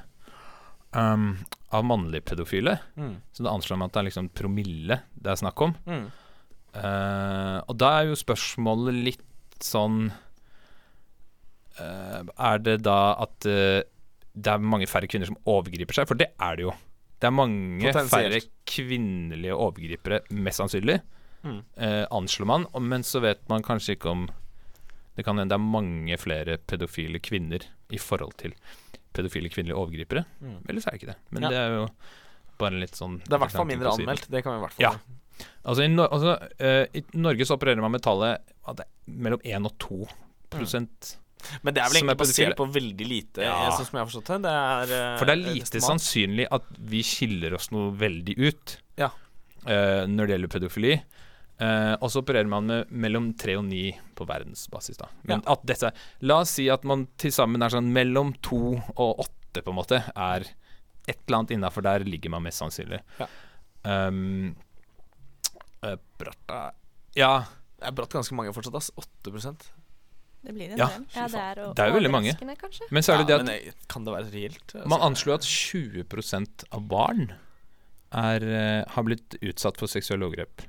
[0.94, 1.30] um,
[1.74, 2.76] av mannlige pedofile.
[2.94, 3.16] Mm.
[3.34, 5.74] Så det anslår man at det er liksom promille det er snakk om.
[5.88, 6.06] Mm.
[6.74, 10.08] Uh, og da er jo spørsmålet litt sånn
[11.78, 13.78] uh, Er det da at uh,
[14.34, 16.08] det er mange færre kvinner som overgriper seg?
[16.10, 16.74] For det er det jo.
[17.22, 20.98] Det er mange færre kvinnelige overgripere, mest sannsynlig,
[21.44, 21.60] Mm.
[21.76, 22.66] eh, anslår man.
[22.80, 24.28] Men så vet man kanskje ikke om
[25.16, 27.62] Det kan hende det er mange flere pedofile kvinner
[27.94, 28.54] i forhold til
[29.14, 30.24] pedofile kvinnelige overgripere.
[30.42, 30.56] Mm.
[30.68, 31.18] Eller så er det ikke det.
[31.30, 31.48] Men Ja.
[31.52, 31.84] det er jo
[32.58, 34.26] bare litt sånn Det er i hvert fall mindre anmeldt.
[34.30, 34.98] Det kan vi i hvert fall Ja.
[35.64, 39.14] Altså, i, no altså uh, I Norge så opererer man med tallet at det er
[39.28, 40.08] mellom 1 og 2
[40.50, 41.16] prosent.
[41.62, 43.70] Men det er vel Som er egentlig basert på veldig lite, Ja.
[43.70, 44.42] sånn som jeg har forstått det.
[44.42, 48.76] Det er eh, For det er lite sannsynlig at vi skiller oss noe veldig ut
[48.96, 49.10] Ja.
[49.66, 51.02] uh, når det gjelder pedofili.
[51.62, 54.96] Eh, og så opererer man med mellom 3 og 9 på verdensbasis.
[54.98, 58.58] da Men at dette La oss si at man til sammen er sånn mellom 2
[58.96, 60.48] og 8, på en måte, er
[61.06, 62.98] et eller annet innafor der ligger man mest sannsynlig.
[63.20, 63.28] Ja.
[63.84, 64.56] Um,
[65.84, 66.72] Bratt bratta
[67.14, 67.44] Ja.
[67.78, 68.90] Det er bratt ganske mange fortsatt, ass.
[68.96, 69.66] 8%
[70.44, 70.86] Det blir en Ja.
[70.88, 71.06] del.
[71.14, 72.34] Ja, det er, Det er jo veldig mange.
[72.58, 72.88] kanskje.
[72.90, 74.74] Men så er det det at men eh, Kan det være reelt?
[74.74, 77.32] Altså, Man anslår at 20% av barn
[78.12, 80.62] er, har blitt utsatt for seksuelle overgrep.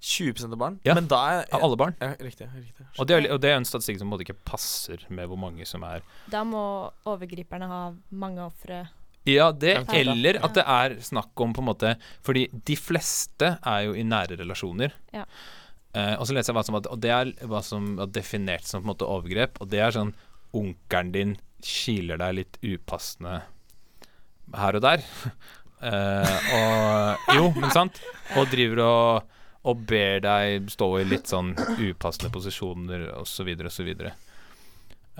[0.00, 0.78] 20 av barn?
[0.86, 1.94] Ja, Men da er Av alle barn.
[2.00, 2.48] Ja, riktig.
[2.54, 2.86] riktig.
[2.96, 5.28] Og det, er, og det er en statistikk som på en måte ikke passer med
[5.28, 6.00] hvor mange som er
[6.32, 6.62] Da må
[7.08, 8.86] overgriperne ha mange ofre.
[9.28, 11.90] Ja, det, eller at det er snakk om på en måte
[12.24, 14.94] Fordi de fleste er jo i nære relasjoner.
[15.12, 15.26] Ja.
[15.92, 18.80] Eh, og så leser jeg hva som Og det er hva som er definert som
[18.80, 19.60] på en måte overgrep.
[19.60, 20.14] Og det er sånn
[20.56, 23.42] onkelen din kiler deg litt upassende
[24.56, 25.04] her og der.
[25.80, 28.02] Eh, og Jo, men sant?
[28.36, 29.30] Og driver og,
[29.68, 31.52] og ber deg stå i litt sånn
[31.90, 33.50] upassende posisjoner osv.
[33.68, 33.90] osv.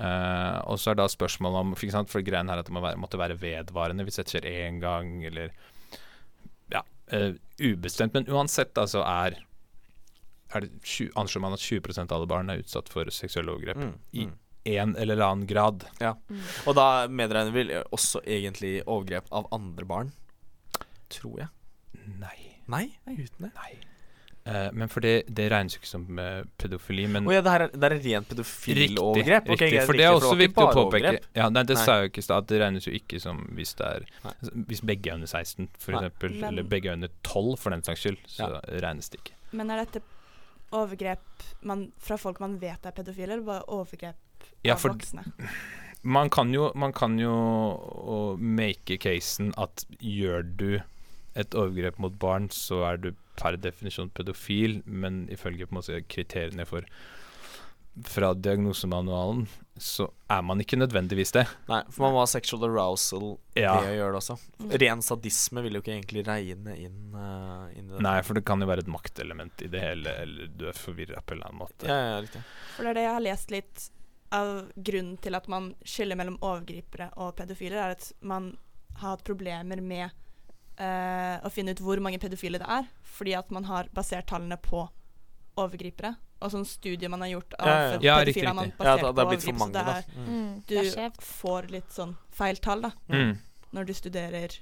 [0.00, 2.81] Uh, og så er da spørsmålet om For, for greien her er at det må
[2.81, 5.53] være, måtte være vedvarende hvis dette skjer én gang, eller
[6.72, 8.16] Ja, uh, ubestemt.
[8.16, 9.37] Men uansett, altså, er,
[10.55, 13.76] er det 20, anslår man at 20 av alle barn er utsatt for seksuelle overgrep
[13.76, 14.33] Mm, i mm.
[14.79, 15.85] en eller annen grad.
[16.64, 20.16] Og da medregner vi også egentlig overgrep av andre barn.
[21.12, 21.53] Tror jeg.
[22.22, 22.38] Nei.
[22.70, 23.53] Nei, uten det.
[23.59, 23.89] Nei.
[24.50, 27.52] Eh, men for det, det regnes jo ikke som eh, pedofili, men oh, ja, det
[27.54, 29.50] her er, det er rent pedofilovergrep?
[29.54, 29.82] Ok, riktig.
[29.86, 31.12] For det er også viktig å påpeke.
[31.38, 31.84] Ja, nei, det Nei.
[31.86, 32.48] sa jeg jo ikke i stad.
[32.50, 35.98] Det regnes jo ikke som hvis det er altså, Hvis begge er under 16, for
[36.00, 38.48] eksempel, Men- eller begge er under 12 for den saks skyld, så
[38.82, 39.36] regnes det ikke.
[39.52, 40.02] Men er dette
[40.72, 44.16] overgrep man, fra folk man vet er pedofile, eller bare overgrep
[44.64, 45.24] Ja, av for voksne?
[46.02, 50.70] man kan jo, man kan jo make casen at gjør du
[51.38, 53.10] et overgrep mot barn, så er du
[53.40, 56.87] per definisjon pedofil, men ifølge på en måte kriteriene for
[58.07, 61.42] fra diagnosemanualen, så er man ikke nødvendigvis det.
[61.68, 63.74] Nei, for man må ha sexual arousal Ja.
[63.81, 64.37] ved å gjøre det også.
[64.61, 64.70] Mm.
[64.85, 68.00] Ren sadisme vil jo ikke egentlig regne inn, uh, inn i det.
[68.07, 71.20] Nei, for det kan jo være et maktelement i det hele, eller du er forvirra
[71.20, 71.90] på en eller annen måte.
[71.90, 72.44] Ja, ja, riktig.
[72.76, 73.90] For det er det jeg har lest litt
[74.38, 78.53] av grunnen til at man skiller mellom overgripere og pedofiler, er at man
[79.00, 80.11] har hatt problemer med
[80.78, 84.56] eh, å finne ut hvor mange pedofile det er, fordi at man har basert tallene
[84.62, 84.88] på
[85.61, 86.14] overgripere.
[86.40, 88.14] Og sånn studie man har gjort av Ja, ja, ja.
[88.20, 90.62] Pedofile riktig, man basert det, på det er for overgripere, mange, så det er, Mm.
[90.66, 93.38] Du det er får litt sånn feil tall da, Mm.
[93.72, 94.59] når du studerer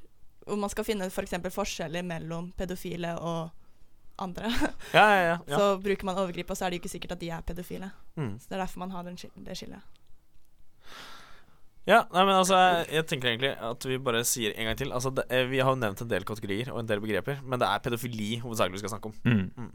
[0.48, 1.30] Om man skal finne f.eks.
[1.42, 3.50] For forskjeller mellom pedofile og
[4.18, 4.48] andre.
[4.94, 5.38] Ja, ja, ja.
[5.46, 5.56] ja.
[5.58, 7.90] Så bruker man overgripere, og så er det jo ikke sikkert at de er pedofile.
[8.16, 8.38] Mm.
[8.40, 9.82] Så Det er derfor man har den det skillet.
[11.88, 14.90] Ja, nei, men altså jeg, tenker egentlig at vi bare sier en gang til.
[14.92, 17.60] Altså, det, eh, Vi har jo nevnt en del kategorier og en del begreper, men
[17.60, 19.14] det er pedofili hovedsakelig vi skal snakke om.
[19.24, 19.46] Mm.
[19.56, 19.70] Mm.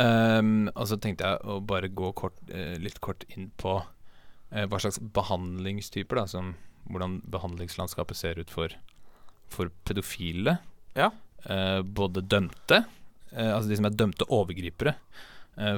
[0.00, 4.64] Um, og så tenkte jeg å bare gå kort, uh, litt kort inn på uh,
[4.70, 6.54] hva slags behandlingstyper, da, som
[6.88, 8.72] hvordan behandlingslandskapet ser ut for,
[9.52, 10.56] for pedofile.
[10.96, 11.10] Ja.
[11.44, 12.86] Uh, både dømte,
[13.30, 14.96] altså de som er dømte overgripere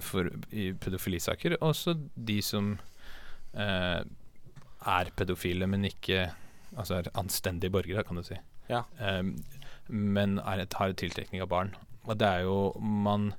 [0.00, 2.70] for, i pedofilisaker, og også de som
[4.86, 6.30] er pedofile, men ikke
[6.72, 8.32] Altså er anstendige borgere, kan du si.
[8.70, 8.78] Ja.
[8.96, 9.34] Um,
[9.92, 11.74] men er har tiltrekning av barn.
[12.08, 13.34] Og det er jo Man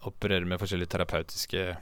[0.00, 1.76] opererer med forskjellige terapeutiske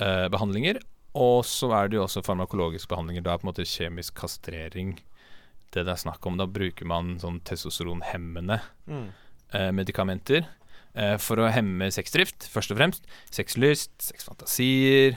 [0.00, 0.80] uh, behandlinger.
[1.12, 3.22] Og så er det jo også farmakologiske behandlinger.
[3.22, 4.96] Da er på en måte kjemisk kastrering
[5.72, 6.36] det det er snakk om.
[6.40, 9.12] Da bruker man sånn testosteronhemmende Mm.
[9.52, 10.46] eh, medikamenter
[10.94, 13.06] eh, for å hemme sexdrift, først og fremst.
[13.30, 15.16] Sexlyst, sexfantasier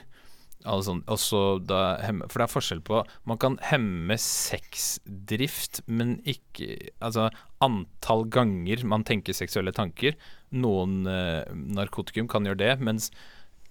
[0.65, 1.03] sånn.
[1.11, 7.29] Også da for det er forskjell på Man kan hemme sexdrift, men ikke Altså
[7.63, 10.17] antall ganger man tenker seksuelle tanker.
[10.55, 13.11] Noen eh, narkotikum kan gjøre det, mens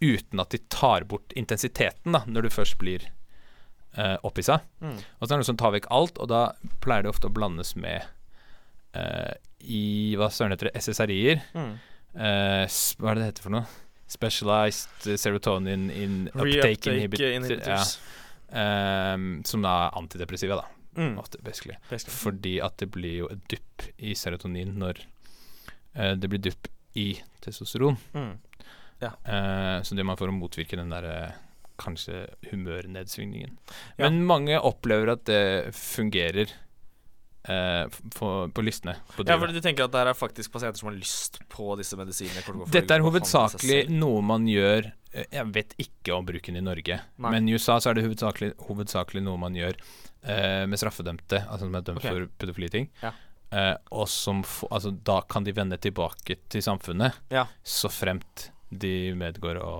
[0.02, 3.07] uten at de tar bort intensiteten, da, når du først blir
[3.96, 4.61] eh, opphissa.
[4.83, 4.98] Mm.
[4.98, 6.42] Og så er det noe som tar vekk alt, og da
[6.85, 8.02] pleier det ofte å blandes med
[8.98, 9.85] eh, i
[10.18, 11.44] hva søren heter det, SSRI-er.
[11.54, 11.72] Mm.
[12.14, 13.83] Eh, hva er det det heter for noe?
[14.06, 17.32] Specialized serotonin in uptake Reuptake inhibitor.
[17.38, 17.98] inhibitors.
[18.52, 19.14] Ja.
[19.14, 20.66] Um, som da er antidepressiva, da.
[21.00, 21.18] Mm.
[21.18, 21.76] Ofte, basically.
[21.90, 22.14] Basically.
[22.14, 25.00] Fordi at det blir jo et dupp i serotonin når
[25.98, 27.08] uh, det blir dupp i
[27.42, 27.96] testosteron.
[28.14, 28.36] Mm.
[29.04, 31.34] Eh, så det man får å motvirke den derre
[31.80, 33.56] kanskje humørnedsvingningen.
[33.96, 34.06] Ja.
[34.06, 36.52] Men mange opplever at det fungerer
[37.48, 38.96] eh, for, på, lystene.
[39.16, 41.74] På Ja, for du tenker at det her er faktisk pasienter som har lyst på
[41.80, 42.64] disse medisinene?
[42.72, 47.35] Dette er hovedsakelig noe man gjør eh, Jeg vet ikke om bruken i Norge, Nei.
[47.37, 51.68] men i USA så er det hovedsakelig, hovedsakelig noe man gjør uh, med straffedømte, altså
[51.68, 52.14] som er dømt okay.
[52.14, 52.88] for pedofiliting.
[53.02, 53.12] Ja.
[53.54, 57.46] Uh, og som få- altså, da kan de vende tilbake til samfunnet, Ja.
[57.62, 59.74] så fremt de medgår å,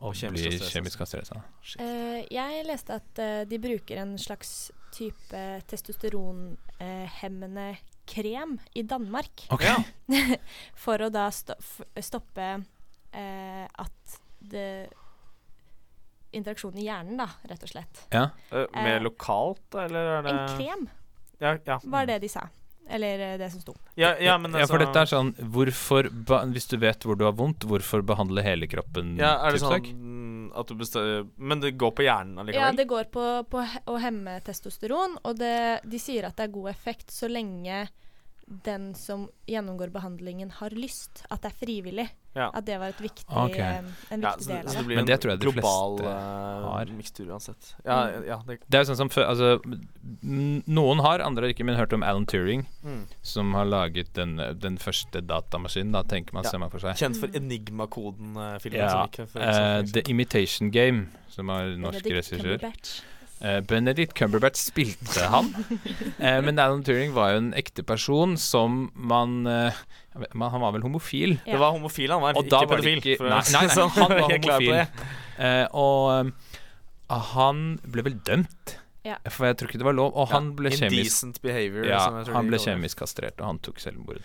[0.00, 1.30] og, Og blir bli kjemisk kastrert.
[1.80, 7.76] Eh, jeg leste at de bruker en slags type testosteronhemmende
[8.10, 9.46] krem i Danmark.
[9.50, 9.74] Okay.
[10.84, 11.54] For å da sto
[12.02, 12.48] stoppe
[13.12, 14.88] eh, at det
[16.30, 18.04] Interaksjonen i hjernen, da, rett og slett.
[18.14, 18.28] Ja.
[18.54, 20.84] Eh, Eh, Mer lokalt, eller er det En krem,
[21.42, 21.80] Ja, ja.
[21.82, 22.44] var det de sa.
[22.88, 23.74] Eller eh, det som sto.
[23.98, 26.06] Ja, ja, men ja, for altså- dette er sånn Hvorfor
[26.52, 29.16] Hvis du vet hvor du har vondt, hvorfor behandle hele kroppen?
[29.18, 29.70] Ja, er det sånn
[30.56, 30.72] at
[31.36, 32.66] Men det går på hjernen allikevel?
[32.66, 36.54] Ja, det går på, på å hemme testosteron, og det, de sier at det er
[36.54, 37.86] god effekt så lenge
[38.64, 41.22] den som gjennomgår behandlingen, har lyst.
[41.30, 42.08] At det er frivillig.
[42.34, 42.48] Ja.
[42.54, 43.78] At det var et viktig, okay.
[43.80, 44.86] en en Ja, viktig så, del av det det.
[44.86, 46.86] blir Men en det tror jeg de global fleste eh, har.
[46.98, 47.70] mikstur uansett.
[47.84, 48.26] Ja, Mm.
[48.26, 49.48] ja det, Det er jo sånn som før altså,
[50.22, 53.00] Noen har, andre har ikke, men hørt om Alan Turing, mm.
[53.22, 55.92] som har laget den, den første datamaskinen.
[55.92, 56.50] Da tenker man, Ja.
[56.50, 56.94] ser man for seg.
[56.96, 58.78] Kjent for Enigma-koden-filmen.
[58.78, 59.82] Ja, som for eh.
[59.92, 62.58] The Imitation Game, som har norsk regissør.
[63.40, 65.46] Eh, Benedict Cumberbatch spilte han.
[66.18, 69.72] Eh, men Alan Turing var jo en ekte person som man, eh,
[70.14, 71.38] vet- Han var vel homofil.
[71.46, 71.52] Ja.
[71.54, 73.00] Det var homofil, han var Og ikke pedofil.
[73.00, 73.88] ikke- nei, nei, nei, sånn.
[73.96, 74.86] han var homofil.
[75.38, 76.32] Eh, og
[77.34, 79.16] han ble vel dømt, Ja.
[79.30, 80.12] for jeg tror ikke det var lov.
[80.14, 81.86] Og han ble kjemisk behavior.
[81.88, 84.20] ja, som jeg tror han ble kjemisk kastrert, og han tok selvmord.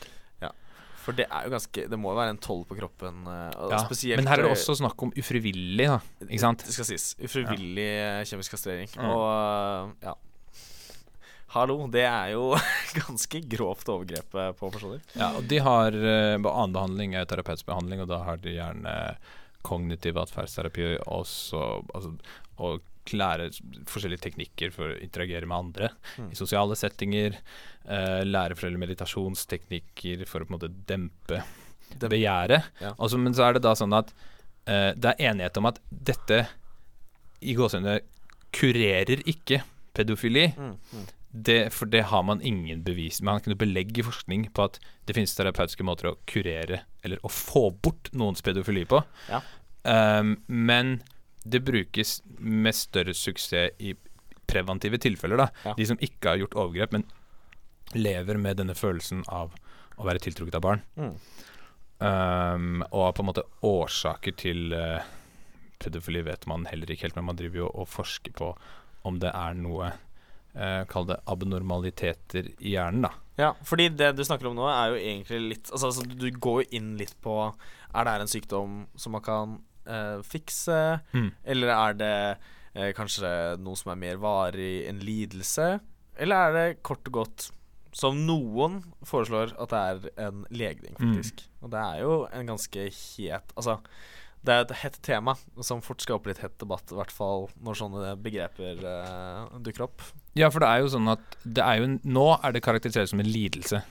[1.05, 3.23] For det er jo ganske Det må jo være en toll på kroppen.
[3.29, 3.79] eh, Ja.
[3.85, 5.99] spesielt Men her er det eh, også snakk om ufrivillig, da.
[6.25, 6.65] Ikke sant?
[6.65, 7.11] Det skal sies.
[7.21, 8.23] Ufrivillig ja.
[8.25, 8.89] kjemisk kastrering.
[8.97, 9.09] Mm.
[9.13, 10.15] Og eh, ja.
[11.55, 12.49] Hallo, det er jo
[12.99, 14.99] ganske grovt overgrep eh, på personer.
[15.15, 18.95] Ja, og de har Annen behandling er terapeutisk behandling, og da har de gjerne
[19.65, 21.61] kognitiv atferdsterapi også,
[21.95, 22.11] altså,
[22.61, 23.49] og lære
[23.85, 26.31] forskjellige teknikker for å interagere med andre Mm.
[26.31, 27.37] i sosiale settinger.
[27.85, 31.43] Uh, lære forskjellige meditasjonsteknikker for å på en måte dempe
[31.91, 32.09] Dempe.
[32.09, 32.63] begjæret.
[32.81, 32.93] Ja.
[32.97, 34.09] Altså, men så er det da sånn at
[34.67, 36.47] uh, det er enighet om at dette
[37.41, 37.99] i gåsehudene
[38.55, 39.61] kurerer ikke
[39.93, 40.47] pedofili.
[40.57, 41.05] Mm, mm.
[41.35, 44.63] Det, for det har man ingen bevis Man har ikke noe belegg i forskning på
[44.69, 49.01] at det finnes terapeutiske måter å kurere eller å få bort noens pedofili på.
[49.27, 49.41] Ja.
[49.83, 51.01] Um, men
[51.45, 53.93] det brukes med større suksess i
[54.49, 55.38] preventive tilfeller.
[55.38, 55.73] da Ja.
[55.77, 57.05] De som ikke har gjort overgrep, men
[57.93, 59.53] lever med denne følelsen av
[59.97, 60.81] å være tiltrukket av barn.
[60.97, 61.13] Mm.
[61.97, 64.99] Um, og på en måte årsaker til uh,
[65.79, 68.49] pedofili vet man heller ikke helt, men man driver jo og forsker på
[69.08, 73.13] om det er noe uh, Kall det abnormaliteter i hjernen, da.
[73.39, 76.62] Ja, fordi det du snakker om nå, er jo egentlig litt Altså, altså du går
[76.63, 81.32] jo inn litt på Er det her en sykdom som man kan eh, fikse, Mm.
[81.45, 82.38] eller er det
[82.76, 85.80] eh, kanskje noe som er mer varig, en lidelse?
[86.17, 87.52] Eller er det kort og godt
[87.95, 89.80] som noen foreslår, at det
[90.17, 91.21] er en legning, Mm.
[91.63, 93.80] Og det er jo en ganske het Altså,
[94.43, 97.74] det er et hett tema som fort skaper litt hett debatt, i hvert fall når
[97.80, 100.02] sånne begreper uh, dukker opp.
[100.36, 103.19] Ja, for det er jo sånn at det er jo Nå er det karakterisert som
[103.24, 103.82] en lidelse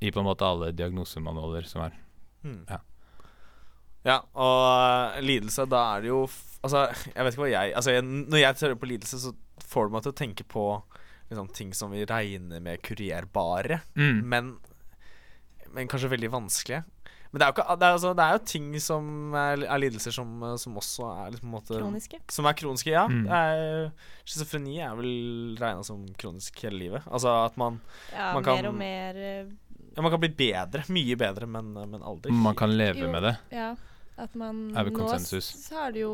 [0.00, 1.96] i på en måte alle diagnosemanualer som er.
[2.44, 2.60] Mm.
[2.68, 2.78] Ja.
[4.08, 7.74] Ja, og eh, lidelse, da er det jo f Altså, jeg vet ikke hva jeg
[7.78, 9.30] Altså, jeg, når jeg ser på lidelse, så
[9.68, 10.62] får det meg til å tenke på
[11.30, 14.22] liksom, ting som vi regner med kurerbare, Mm.
[14.32, 14.48] men,
[15.76, 16.82] men kanskje veldig vanskelige.
[17.30, 19.80] Men det er jo, ikke, det er, altså, det er jo ting som er, er
[19.82, 22.20] lidelser som, som også er liksom, på en måte Kroniske.
[22.32, 23.02] Som er kroniske, ja.
[23.06, 23.26] Mm.
[24.24, 25.12] Schizofreni er vel
[25.60, 27.04] regna som kronisk hele livet.
[27.12, 27.80] Altså at man,
[28.14, 29.44] Ja, Man kan- mer og mer eh,
[29.94, 30.84] ja, man kan bli bedre.
[30.88, 32.32] Mye bedre, men, men aldri.
[32.32, 33.10] Man kan leve Jo.
[33.12, 33.36] med det.
[33.52, 33.74] Ja.
[34.18, 35.52] At man Er Nå konsensus.
[35.54, 36.12] Nå så har det jo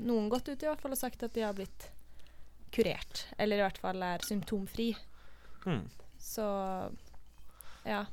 [0.00, 1.90] noen gått ut i hvert fall og sagt at de har blitt
[2.74, 3.26] kurert.
[3.38, 4.94] Eller i hvert fall er symptomfri.
[5.66, 5.84] Hmm.
[6.20, 6.46] Så
[7.84, 8.04] ja.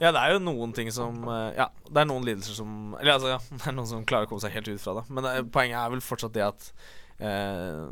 [0.00, 3.18] Ja, det er jo noen ting som eh, Ja, det er noen lidelser som Eller
[3.18, 5.04] altså, ja, det er noen som klarer å komme seg helt ut fra det.
[5.12, 6.68] Men det, poenget er vel fortsatt det at
[7.20, 7.82] eh,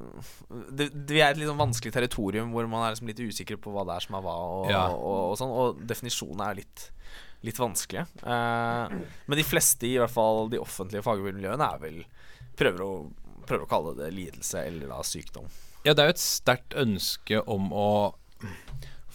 [0.72, 3.74] det, det, er et litt sånn vanskelig territorium hvor man er liksom litt usikker på
[3.74, 4.86] hva det er som er hva, og, Ja.
[4.94, 5.52] og, og sånn.
[5.52, 6.88] Og definisjonen er litt,
[7.46, 8.06] litt vanskelige.
[8.22, 8.96] Eh,
[9.26, 12.00] men de fleste, i hvert fall de offentlige fagmiljøene, er vel
[12.58, 12.92] prøver å,
[13.46, 15.46] prøver å kalle det lidelse eller da sykdom.
[15.86, 17.88] Ja, det er jo et sterkt ønske om å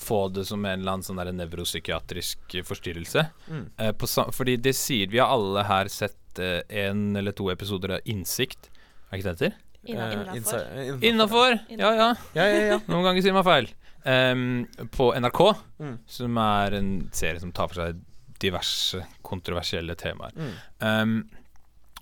[0.03, 3.25] få det som en eller annen sånn nevropsykiatrisk forstyrrelse.
[3.47, 3.65] Mm.
[3.77, 7.97] Eh, på, fordi det sier Vi har alle her sett eh, en eller to episoder
[7.97, 8.71] av Innsikt.
[9.11, 9.61] Er ikke det det heter?
[9.83, 11.03] Inna, Eh, innafor.
[11.03, 11.53] Innafor!
[11.75, 12.09] Ja, ja.
[12.33, 12.79] Ja, ja, ja.
[12.87, 13.67] Noen ganger sier man feil.
[14.03, 15.41] Um, på NRK,
[15.79, 15.97] Mm.
[16.07, 17.99] som er en serie som tar for seg
[18.43, 20.35] diverse kontroversielle temaer.
[20.35, 20.53] Mm.
[20.83, 21.15] Um,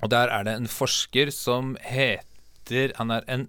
[0.02, 3.48] og der er det en forsker som heter Han er en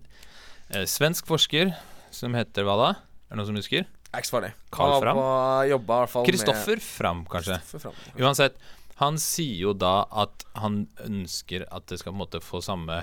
[0.73, 1.73] eh, svensk forsker
[2.13, 2.89] som heter hva da?
[2.93, 3.87] Er det noen som husker?
[4.13, 4.41] Er ikke så.
[4.75, 6.27] Carl Fram?
[6.29, 7.57] Kristoffer Fram, kanskje.
[7.71, 7.97] Fram.
[8.21, 8.59] Uansett,
[9.01, 12.99] han sier jo da at han ønsker at det skal på en måte få samme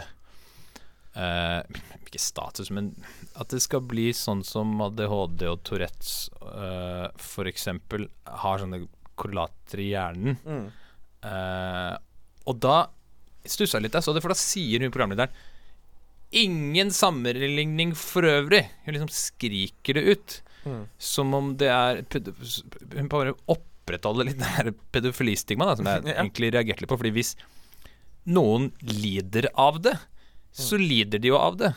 [1.17, 2.91] eh, Ikke status, men
[3.34, 7.67] at det skal bli sånn som ADHD og Tourettes uh, f.eks.
[8.43, 8.84] har sånne
[9.19, 10.38] korrelater i hjernen.
[10.45, 10.65] Mm.
[11.25, 11.95] Uh,
[12.49, 12.77] og da
[13.49, 15.34] stussa jeg litt da jeg så det, for da sier hun programlederen
[16.39, 18.62] Ingen sammenligning for øvrig.
[18.86, 20.36] Hun liksom skriker det ut.
[20.62, 20.84] Mm.
[21.01, 22.03] Som om det er
[22.93, 26.19] Hun bare opprettholder litt det her pedofilistigmaet, som jeg Ja.
[26.21, 26.99] egentlig reagerte litt på.
[27.01, 27.34] Fordi hvis
[28.29, 29.95] noen lider av det,
[30.53, 31.71] så lider de jo av det.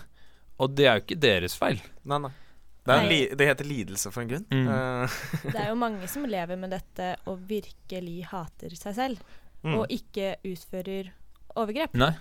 [0.61, 1.81] Og det er jo ikke deres feil.
[2.05, 2.35] Nei, nei.
[2.83, 4.47] Det, er en li det heter lidelse for en grunn.
[4.51, 4.69] Mm.
[4.69, 9.23] Eh, Det er jo mange som lever med dette og virkelig hater seg selv,
[9.63, 9.77] mm.
[9.77, 11.13] og ikke utfører
[11.55, 11.95] overgrep.
[11.95, 12.13] Nei.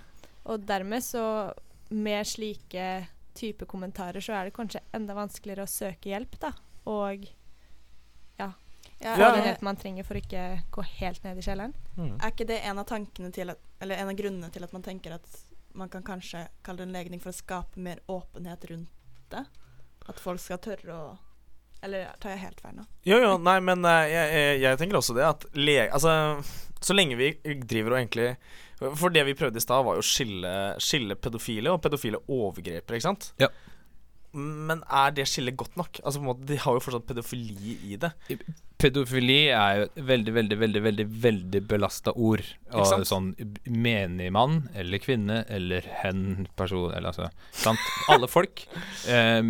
[0.44, 1.24] Og dermed så,
[1.90, 2.86] med slike
[3.34, 6.52] type kommentarer, så er det kanskje enda vanskeligere å søke hjelp, da.
[6.90, 7.26] Og
[8.38, 8.50] Ja,
[9.02, 9.32] få Ja.
[9.34, 11.72] den hjelpen man trenger for å ikke gå helt ned i kjelleren.
[11.96, 12.12] Mm.
[12.22, 14.82] Er ikke det en av tankene til at, Eller en av grunnene til at man
[14.82, 15.26] tenker at
[15.74, 18.88] man kan kanskje kalle det en legning for å skape mer åpenhet rundt
[19.30, 19.44] det?
[20.10, 21.04] At folk skal tørre å
[21.82, 22.86] Eller tar jeg helt feil nå?
[23.06, 26.14] Jo, jo, nei, men eh, jeg, jeg, jeg tenker også det at le Altså,
[26.82, 28.28] så lenge vi driver og egentlig
[28.98, 32.98] For det vi prøvde i stad, var jo å skille, skille pedofile og pedofile overgrepere,
[32.98, 33.30] ikke sant?
[33.42, 33.50] Ja.
[34.32, 36.00] Men er det skillet godt nok?
[36.02, 38.12] Altså på en måte, De har jo fortsatt pedofili i det.
[38.80, 42.44] Pedofili er jo et veldig, veldig, veldig veldig, veldig belasta ord.
[42.66, 43.10] Ikke Og sant?
[43.10, 43.30] sånn
[43.68, 47.82] menig mann eller kvinne eller hen person eller altså Sant?
[48.12, 48.64] Alle folk
[49.12, 49.42] eh,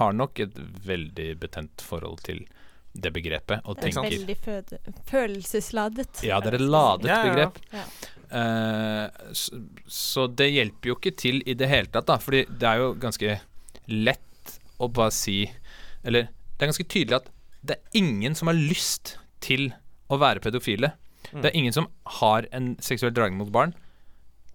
[0.00, 2.46] har nok et veldig betent forhold til
[2.96, 4.78] det begrepet og Det er tenker veldig føde
[5.10, 6.22] følelsesladet.
[6.24, 7.26] Ja, det er et ladet ja, ja.
[7.28, 7.58] begrep.
[7.74, 7.84] Ja.
[8.40, 12.16] Eh, så, så det hjelper jo ikke til i det hele tatt, da.
[12.22, 13.36] Fordi det er jo ganske
[13.90, 15.46] lett å bare si
[16.06, 17.30] Eller det er ganske tydelig at
[17.66, 19.72] det er ingen som har lyst til
[20.06, 20.92] å være pedofile.
[21.32, 21.40] Mm.
[21.42, 21.88] Det er ingen som
[22.20, 23.74] har en seksuell dragning mot barn.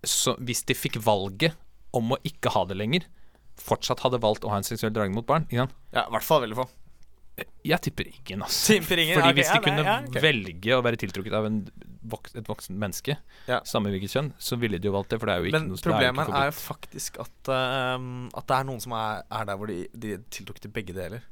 [0.08, 1.58] Så hvis de fikk valget
[1.94, 3.04] om å ikke ha det lenger,
[3.60, 5.46] fortsatt hadde valgt å ha en seksuell dragning mot barn?
[5.52, 6.70] Ja, i hvert fall veldig få.
[7.66, 8.74] Jeg tipper ingen, altså.
[8.74, 10.22] Tipper ingen, Fordi okay, hvis ja, de kunne ja, okay.
[10.24, 11.60] velge å være tiltrukket av en
[12.12, 13.16] voks, et voksent menneske,
[13.48, 13.62] Ja.
[13.68, 15.70] samme hvilket kjønn, så ville de jo valgt det, for det er jo ikke Men
[15.70, 19.22] noe er problemet ikke er jo faktisk at, ehm, at det er noen som er,
[19.30, 21.28] er der hvor de, de er tiltrukket til begge deler.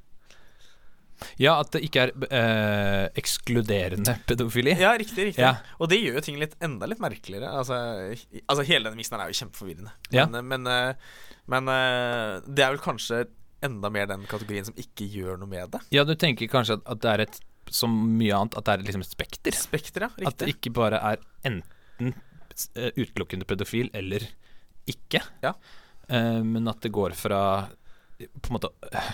[1.39, 4.75] Ja, at det ikke er øh, ekskluderende pedofili.
[4.79, 5.43] Ja, riktig, riktig.
[5.43, 5.57] Ja.
[5.79, 7.49] Og det gjør jo ting litt enda litt merkeligere.
[7.59, 7.75] Altså,
[8.45, 9.91] altså hele denne miksen her er jo kjempeforvirrende.
[10.15, 10.29] Ja.
[10.31, 11.19] Men, men, eh,
[11.51, 13.25] men eh, det er vel kanskje
[13.65, 15.81] enda mer den kategorien som ikke gjør noe med det.
[15.95, 19.03] Ja, du tenker kanskje at, det er et som mye annet, at det er liksom
[19.05, 19.55] et spekter.
[19.55, 20.27] Spekter, ja.
[20.29, 22.15] At det ikke bare er enten
[22.73, 24.25] eh, utelukkende pedofil eller
[24.89, 25.21] ikke.
[25.45, 25.53] Ja.
[26.09, 27.41] uh, men at det går fra
[28.17, 29.11] På en måte uh,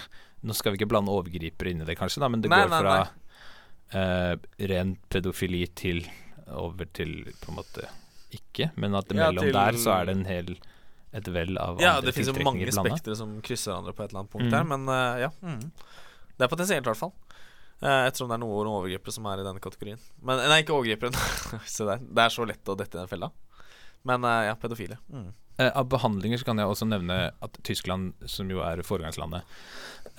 [0.47, 2.71] Nå skal vi ikke blande overgripere inn i det, kanskje, da, men det Nei, går
[2.71, 2.95] nei, fra
[3.97, 6.05] uh, ren pedofili til
[6.53, 7.89] over til på en måte
[8.35, 8.69] ikke.
[8.79, 10.55] Men at Ja, mellom til- der så er det en hel
[11.15, 12.97] et vell av Ja, andre det finnes jo mange tiltrekninger blanda.
[12.97, 14.51] spektre som krysser hverandre på et eller annet punkt Mm.
[14.55, 15.29] der, men uh, ja.
[15.41, 15.71] Mm.
[16.35, 17.13] Det er potensielt, i hvert fall.
[17.83, 19.99] Uh, ettersom det er noen overgripere som er i denne kategorien.
[20.23, 21.15] Men Nei, ikke overgriperen.
[21.75, 22.03] Se der.
[22.03, 23.31] Det er så lett å dette i den fella.
[24.05, 24.97] Men uh, ja, pedofile.
[25.11, 25.31] Mm.
[25.57, 29.47] Eh, av behandlinger så kan jeg også nevne at Tyskland, som jo er foregangslandet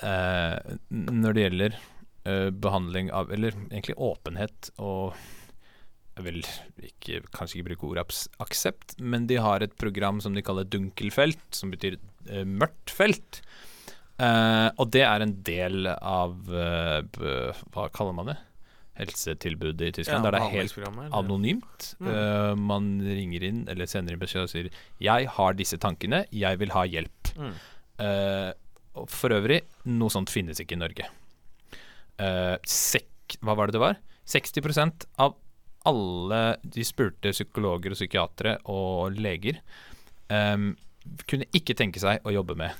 [0.00, 1.76] eh, når det gjelder
[2.24, 5.12] eh, behandling av Eller egentlig åpenhet og
[6.16, 6.38] Jeg vil
[6.80, 11.42] ikke, kanskje ikke bruke ordet aksept, men de har et program som de kaller dunkelfelt,
[11.52, 11.98] som betyr
[12.30, 13.42] uh, mørkt felt.
[14.16, 17.02] Uh, og det er en del av uh,
[17.74, 18.38] Hva kaller man det?
[18.96, 20.24] Helsetilbudet i Tyskland.
[20.24, 20.78] der det er helt
[21.12, 21.90] anonymt.
[22.00, 22.08] Mm.
[22.08, 24.70] Uh, man ringer inn eller sender inn beskjed og sier
[25.04, 27.34] 'Jeg har disse tankene, jeg vil ha hjelp'.
[27.36, 27.56] Mm.
[29.12, 31.04] For øvrig, noe sånt finnes ikke i Norge.
[32.64, 33.98] Sek, hva var det det var?
[34.24, 35.36] 60% av
[35.86, 39.60] alle de spurte psykologer og psykiatere og leger
[40.32, 40.74] um,
[41.30, 42.74] kunne ikke tenke seg å jobbe med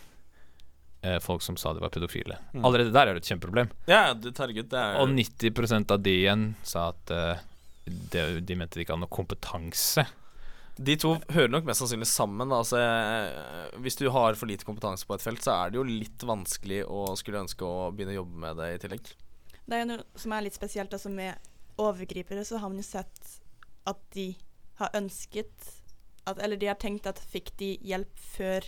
[1.07, 2.39] uh, folk som sa de var pedofile.
[2.53, 2.65] Mm.
[2.67, 3.73] Allerede der er det et kjempeproblem.
[3.91, 7.43] Ja, det, target, det er Og 90% av de igjen sa at uh,
[7.87, 10.07] de, de mente de ikke hadde noe kompetanse.
[10.77, 12.51] De to hører nok mest sannsynlig sammen.
[12.51, 12.59] da.
[12.61, 15.87] Altså, eh, hvis du har for lite kompetanse på et felt, så er det jo
[15.89, 19.13] litt vanskelig å skulle ønske å begynne å jobbe med det i tillegg.
[19.67, 20.93] Det er jo noe som er litt spesielt.
[20.93, 21.41] Altså med
[21.83, 23.33] overgripere så har man jo sett
[23.87, 24.31] at de
[24.81, 25.73] har ønsket
[26.27, 28.65] at, Eller de har tenkt at fikk de hjelp før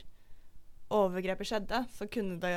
[0.95, 2.53] overgrepet skjedde, så kunne det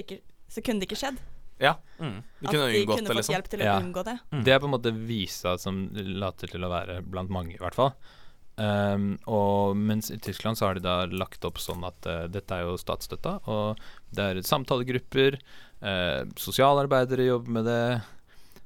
[0.00, 0.16] ikke,
[0.48, 1.18] så kunne det ikke skjedd.
[1.60, 1.74] Ja.
[1.98, 2.22] Mm.
[2.40, 3.34] Du At de unngått kunne fått liksom.
[3.36, 3.74] hjelp til å Ja.
[3.82, 4.16] unngå det.
[4.32, 4.44] Mm.
[4.46, 7.76] Det er på en måte visa som later til å være blant mange, i hvert
[7.76, 7.92] fall.
[8.56, 12.50] Um, og mens i Tyskland så har de da lagt opp sånn at uh, dette
[12.56, 13.78] er jo statsstøtta, og
[14.12, 15.38] det er samtalegrupper,
[15.84, 18.02] uh, sosialarbeidere jobber med det.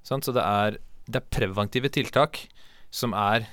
[0.03, 0.25] Sant?
[0.25, 2.47] Så det er, det er preventive tiltak
[2.95, 3.47] som er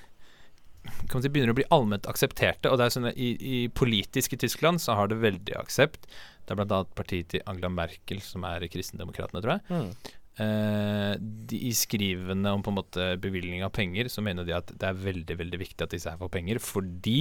[0.81, 2.71] kan man si, begynner å bli allment aksepterte.
[2.71, 6.08] Og det er sånn i, i politisk i Tyskland så har det veldig aksept.
[6.41, 6.79] Det er bl.a.
[6.97, 9.65] partiet til Angela Merkel, som er Kristendemokratene, tror jeg.
[9.69, 10.15] Mm.
[10.41, 14.73] Eh, de, I skrivende om på en måte bevilgning av penger, så mener de at
[14.73, 17.19] det er veldig veldig viktig at disse her får penger, fordi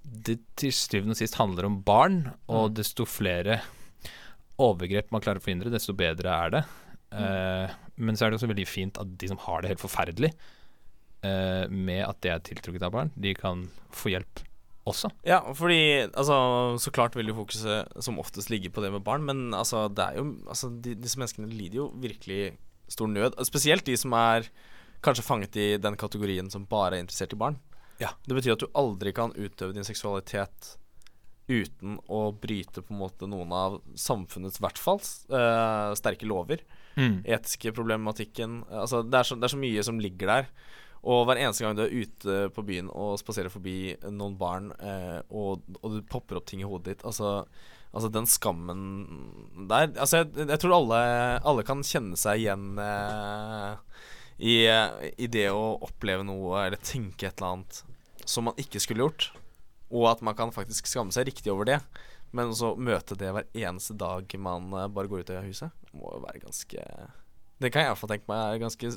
[0.00, 2.76] det til syvende og sist handler om barn, og Mm.
[2.80, 3.60] desto flere
[4.60, 6.64] overgrep man klarer å forhindre, desto bedre er det.
[7.10, 10.30] Eh, men så er det også veldig fint at de som har det helt forferdelig,
[11.26, 14.44] eh, med at de er tiltrukket av barn, de kan få hjelp
[14.88, 15.10] også.
[15.26, 19.24] Ja, fordi altså, Så klart vil jo fokuset som oftest ligge på det med barn,
[19.24, 22.56] men altså, det er jo altså, de, Disse menneskene lider jo virkelig
[22.90, 23.36] stor nød.
[23.46, 24.48] Spesielt de som er
[25.04, 27.58] kanskje fanget i den kategorien som bare er interessert i barn.
[28.00, 28.14] Ja.
[28.24, 30.76] Det betyr at du aldri kan utøve din seksualitet
[31.50, 35.00] uten å bryte på en måte noen av samfunnets hvert fall
[35.32, 36.62] uh, sterke lover.
[36.96, 37.20] Mm.
[37.22, 40.48] Etiske problematikken Altså, det er, så, det er så mye som ligger der.
[41.00, 45.20] Og hver eneste gang du er ute på byen og spaserer forbi noen barn, eh,
[45.32, 47.46] og, og det popper opp ting i hodet ditt Altså,
[47.94, 48.82] altså den skammen
[49.70, 51.00] der Altså, jeg, jeg tror alle,
[51.40, 53.78] alle kan kjenne seg igjen eh,
[54.40, 54.56] i,
[55.20, 57.82] i det å oppleve noe eller tenke et eller annet
[58.28, 59.30] som man ikke skulle gjort.
[59.90, 61.80] Og at man kan faktisk skamme seg riktig over det.
[62.32, 66.12] Men så møte det hver eneste dag man eh, bare går ut av huset, må
[66.14, 66.84] jo være ganske
[67.60, 68.90] Det kan jeg iallfall tenke meg er ganske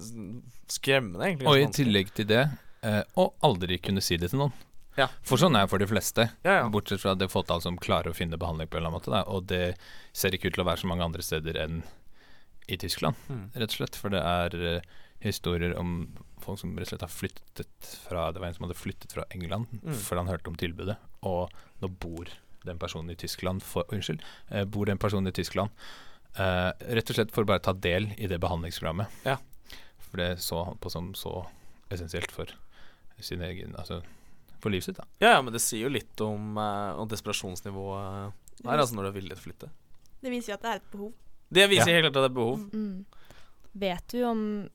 [0.72, 1.48] skremmende, egentlig.
[1.50, 1.74] Og i vanskelig.
[1.80, 2.44] tillegg til det,
[2.84, 4.54] eh, å aldri kunne si det til noen.
[4.96, 5.08] Ja.
[5.26, 6.28] For sånn er det for de fleste.
[6.46, 6.70] Ja, ja.
[6.70, 9.10] Bortsett fra det fåtall som klarer å finne behandling på en eller annen måte.
[9.12, 9.24] Da.
[9.34, 9.76] Og det
[10.14, 11.82] ser ikke ut til å være så mange andre steder enn
[12.70, 13.50] i Tyskland, Mm.
[13.56, 13.96] rett og slett.
[13.96, 14.82] For det er uh,
[15.20, 18.78] historier om folk som rett og slett har flyttet fra Det var en som hadde
[18.80, 19.96] flyttet fra England Mm.
[19.96, 21.50] for han hørte om tilbudet, og
[21.82, 22.26] nå bor
[22.66, 24.22] den personen i Tyskland for, Unnskyld.
[24.49, 25.70] eh, bor den personen i Tyskland
[26.38, 29.07] eh, rett og slett for å bare ta del i det behandlingsprogrammet.
[29.28, 29.38] Ja.
[30.09, 31.45] For det så han på som så
[31.93, 32.49] essensielt for
[33.20, 34.01] sin egen Altså
[34.64, 35.03] for livet sitt, da.
[35.20, 38.32] Ja, ja, men det sier jo litt om, eh, om desperasjonsnivået
[38.64, 39.70] her, altså når du er villig til å flytte.
[40.24, 41.11] Det viser jo at det er et behov.
[41.53, 41.93] Det viser Ja.
[41.99, 42.59] helt klart at det er behov.
[42.74, 43.05] Mm.
[43.76, 44.70] Vet du om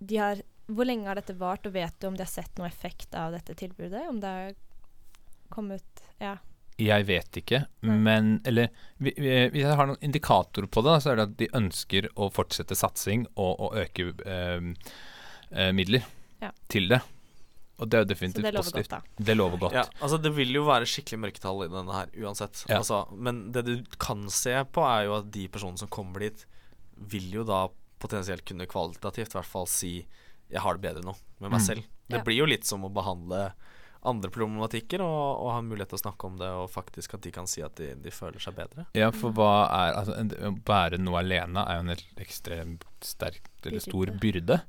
[0.00, 2.66] de har Hvor lenge har dette vart, og vet du om de har sett noe
[2.66, 4.08] effekt av dette tilbudet?
[4.08, 4.54] Om det har
[5.50, 5.84] kommet
[6.18, 6.38] Ja.
[6.78, 7.96] Jeg vet ikke, Nei.
[7.96, 8.68] men Eller
[8.98, 12.08] vi- vi- hvis jeg har noen indikatorer på det, så er det at de ønsker
[12.16, 14.60] å fortsette satsing og, og øke eh,
[15.52, 16.02] eh, midler
[16.42, 16.50] Ja.
[16.68, 17.00] til det.
[17.78, 18.88] Og det er jo Så definitivt det lover positivt.
[18.90, 19.24] godt, da.
[19.24, 19.72] Det lover godt.
[19.72, 22.64] Ja, altså Det vil jo være skikkelig mørketall i denne her uansett.
[22.68, 22.78] Ja.
[22.78, 26.44] Altså, men det du kan se på, er jo at de personene som kommer dit,
[26.98, 27.68] vil jo da
[28.00, 30.06] potensielt kunne kvalitativt i hvert fall si
[30.50, 31.66] 'jeg har det bedre nå' med meg Mm.
[31.66, 31.84] selv.
[32.08, 32.22] Det Ja.
[32.22, 33.52] blir jo litt som å behandle
[34.04, 37.32] andre problematikker og, og ha mulighet til å snakke om det, og faktisk at de
[37.34, 38.84] kan si at de, de føler seg bedre.
[38.96, 42.84] Ja, for hva er altså, en- Å bære noe alene er jo en helt ekstremt
[43.04, 44.60] sterk eller stor byrde.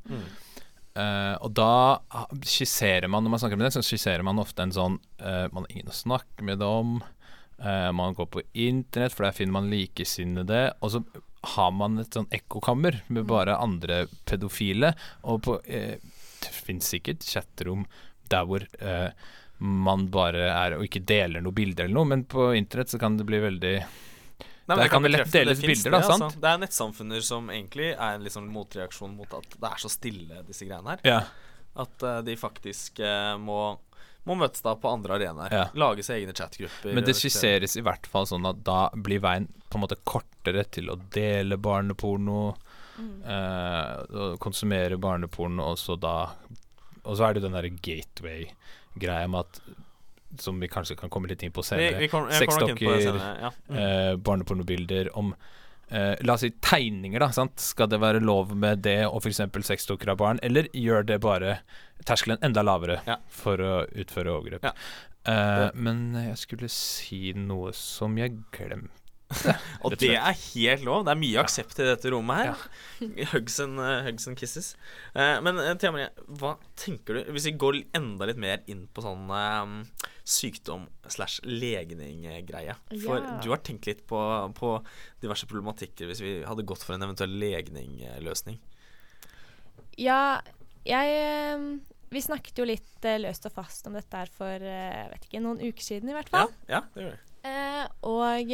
[0.95, 1.99] Uh, og da
[2.47, 5.65] skisserer man, når man snakker med det, så skisserer man ofte en sånn uh, Man
[5.65, 7.01] har ingen å snakke med det om.
[7.59, 10.69] Uh, man går på internett, for der finner man likesinnede.
[10.79, 11.03] Og så
[11.55, 14.93] har man et sånn ekkokammer med bare andre pedofile.
[15.29, 15.99] Og på, eh,
[16.41, 17.83] det fins sikkert chatterom
[18.31, 19.09] der hvor eh,
[19.59, 23.15] man bare er og ikke deler noe bilde eller noe, men på internett så kan
[23.17, 23.75] det bli veldig
[24.65, 26.41] Nei, Der kan det lett deles bilder, da, det, altså.
[26.41, 30.39] Det er nettsamfunner som egentlig er en sånn motreaksjon mot at det er så stille,
[30.47, 31.03] disse greiene her.
[31.05, 31.19] Ja.
[31.83, 33.59] At uh, de faktisk uh, må,
[34.25, 35.53] må møtes da på andre arenaer.
[35.53, 35.67] Ja.
[35.77, 36.95] Lage seg egne chatgrupper.
[36.97, 40.65] Men det skisseres i hvert fall sånn at da blir veien på en måte kortere
[40.73, 42.55] til å dele barneporno,
[42.95, 43.25] Mm.
[43.27, 46.29] eh, konsumere barneporno, og så da
[47.05, 49.61] Og så er det den derre gateway-greia med at
[50.41, 51.99] Som vi kanskje kan komme litt inn på senere.
[52.01, 53.19] vi Sexdokker.
[53.41, 53.51] Ja.
[53.69, 53.77] Mm.
[53.79, 55.29] eh, barnepornobilder om
[55.89, 57.29] eh, La oss si tegninger, da.
[57.31, 57.59] Sant?
[57.61, 59.39] Skal det være lov med det og f.eks.
[59.69, 61.59] sexdokker av barn, eller gjør det bare
[62.05, 63.17] terskelen enda lavere Ja.
[63.29, 64.63] for å utføre overgrep?
[64.65, 64.73] Ja.
[65.25, 68.91] Eh, men jeg skulle si noe som jeg glemte.
[69.85, 71.03] Og det er helt lov.
[71.07, 72.65] Det er mye aksept i dette rommet her.
[73.33, 74.73] Hugs, and, eh, hugs and kisses.
[75.15, 78.85] Uh, men uh, Thea Marie, hva tenker du Hvis vi går enda litt mer inn
[78.93, 82.77] på sånn eh, sykdom slash legning-greie.
[83.03, 83.35] For Ja.
[83.41, 84.19] du har tenkt litt på,
[84.57, 84.71] på
[85.21, 88.57] diverse problematikker hvis vi hadde gått for en eventuell legning-løsning.
[90.01, 90.41] Ja,
[90.85, 91.67] jeg eh,
[92.13, 95.29] Vi snakket jo litt eh, løst og fast om dette her for eh, jeg vet
[95.29, 96.53] ikke, noen uker siden, i hvert fall.
[96.69, 97.21] ja, det gjør vi.
[97.45, 98.53] Uh, og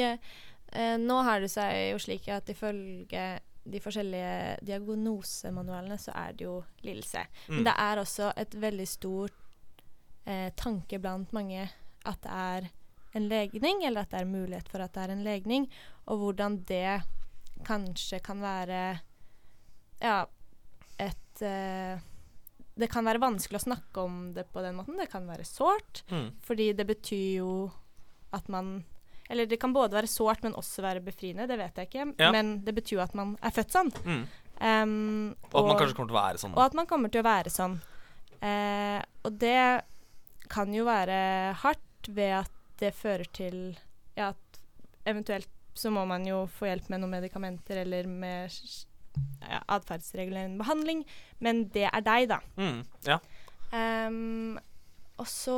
[0.72, 3.26] eh, nå har det seg jo slik at ifølge
[3.62, 7.26] de forskjellige diagnosemanualene så er det jo lidelse.
[7.48, 7.56] Mm.
[7.56, 9.84] Men det er også et veldig stort
[10.26, 11.68] eh, tanke blant mange
[12.10, 12.70] at det er
[13.14, 15.68] en legning, eller at det er mulighet for at det er en legning,
[16.10, 17.02] og hvordan det
[17.68, 18.82] kanskje kan være
[20.02, 20.24] ja,
[20.98, 22.00] et eh,
[22.82, 24.98] Det kan være vanskelig å snakke om det på den måten.
[24.98, 26.02] Det kan være sårt.
[26.10, 26.32] Mm.
[26.42, 27.52] Fordi det betyr jo
[28.34, 28.80] at man
[29.32, 31.48] Eller det kan både være sårt, men også være befriende.
[31.48, 32.08] Det vet jeg ikke.
[32.20, 32.32] Ja.
[32.36, 33.92] Men det betyr jo at man er født sånn.
[34.04, 34.26] Mm.
[34.62, 36.54] Um, Og at man kanskje kommer til å være sånn.
[36.54, 37.80] og at man kommer til å være sånn.
[38.42, 39.62] Uh, og det
[40.52, 41.18] kan jo være
[41.64, 43.58] hardt ved at det fører til
[44.18, 44.62] ja, at
[45.08, 48.52] eventuelt så må man jo få hjelp med noen medikamenter eller med
[49.46, 51.06] ja, atferdsregulerende behandling,
[51.40, 52.42] men det er deg, da.
[52.60, 52.82] Mm.
[53.08, 53.18] Ja.
[53.72, 54.60] Um,
[55.22, 55.58] og så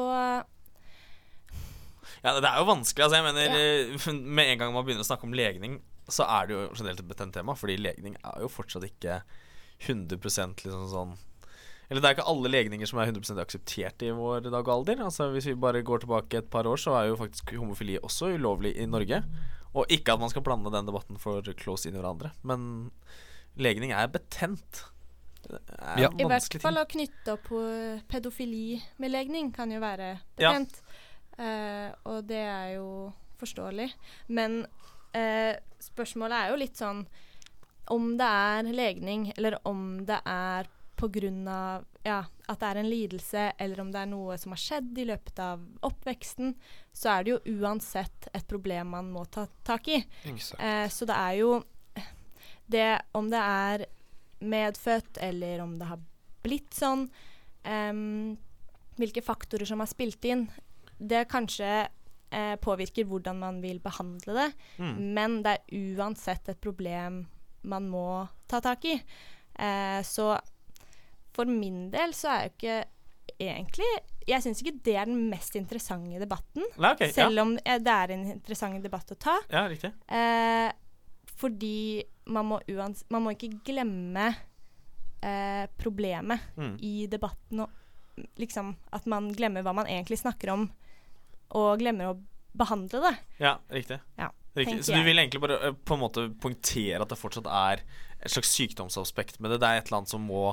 [2.24, 3.06] Ja, det er jo vanskelig.
[3.06, 4.14] Altså, jeg mener, ja.
[4.40, 5.82] Med en gang man begynner å snakke om legning,
[6.12, 7.56] så er det jo generelt et betent tema.
[7.56, 9.22] Fordi legning er jo fortsatt ikke
[9.84, 11.14] 100% liksom sånn
[11.90, 15.04] Eller det er ikke alle legninger som er 100% akseptert i vår dag og alder.
[15.04, 18.32] Altså Hvis vi bare går tilbake et par år, så er jo faktisk homofili også
[18.38, 19.20] ulovlig i Norge.
[19.76, 22.32] Og ikke at man skal blande den debatten for close inn i hverandre.
[22.44, 22.92] Men
[23.60, 24.86] legning er betent.
[25.44, 26.10] Det er Ja.
[26.18, 26.84] I hvert fall ting.
[26.84, 27.50] å knytte opp
[28.08, 30.54] pedofili med legning kan jo være Ja.
[31.38, 32.88] Eh, og det er jo
[33.42, 33.90] forståelig.
[34.28, 34.64] Men
[35.16, 37.06] eh, spørsmålet er jo litt sånn
[37.92, 40.70] om det er legning, eller om det er
[41.04, 44.98] av ja, at det er en lidelse, eller om det er noe som har skjedd
[45.00, 46.54] i løpet av oppveksten,
[46.96, 50.00] så er det jo uansett et problem man må ta tak i.
[50.60, 51.54] Eh, så det er jo
[52.66, 53.86] det Om det er
[54.40, 56.00] medfødt, eller om det har
[56.44, 57.10] blitt sånn,
[57.64, 58.38] em,
[58.96, 60.48] hvilke faktorer som har spilt inn,
[61.04, 61.70] det kanskje
[62.34, 64.48] eh, påvirker hvordan man vil behandle det,
[64.80, 64.96] Mm.
[65.14, 67.26] men det er uansett et problem
[67.64, 68.96] man må ta tak i.
[69.60, 70.34] Eh, så
[71.34, 72.80] for min del så er jo ikke
[73.40, 73.92] egentlig
[74.28, 77.12] Jeg syns ikke det er den mest interessante debatten, Nei, ok, ja.
[77.12, 79.34] selv om eh, det er en interessant debatt å ta.
[79.52, 79.92] ja, riktig.
[80.08, 80.72] Eh,
[81.36, 84.30] fordi man må, uans man må ikke glemme
[85.22, 86.78] eh, problemet Mm.
[86.82, 87.60] i debatten.
[87.60, 87.70] Og,
[88.38, 90.70] liksom At man glemmer hva man egentlig snakker om,
[91.58, 92.16] og glemmer å
[92.58, 93.14] behandle det.
[93.42, 94.00] Ja, riktig.
[94.20, 94.84] Ja, riktig.
[94.86, 97.84] Så du vil egentlig bare eh, på en måte poengtere at det fortsatt er
[98.24, 99.60] et slags sykdomsaspekt med det?
[99.64, 100.46] Det er et eller annet som må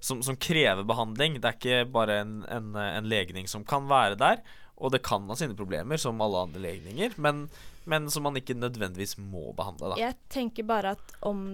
[0.00, 1.36] som, som krever behandling.
[1.40, 4.40] Det er ikke bare en, en, en legning som kan være der.
[4.80, 7.44] Og det kan ha sine problemer, som alle andre legninger, men,
[7.84, 9.92] men som man ikke nødvendigvis må behandle.
[9.92, 10.00] Da.
[10.00, 11.44] Jeg tenker bare at om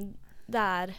[0.46, 0.94] det er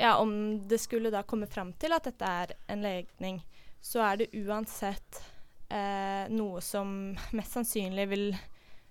[0.00, 0.32] Ja, om
[0.68, 3.42] det skulle da komme fram til at dette er en legning,
[3.80, 5.22] så er det uansett
[5.70, 8.36] eh, noe som mest sannsynlig vil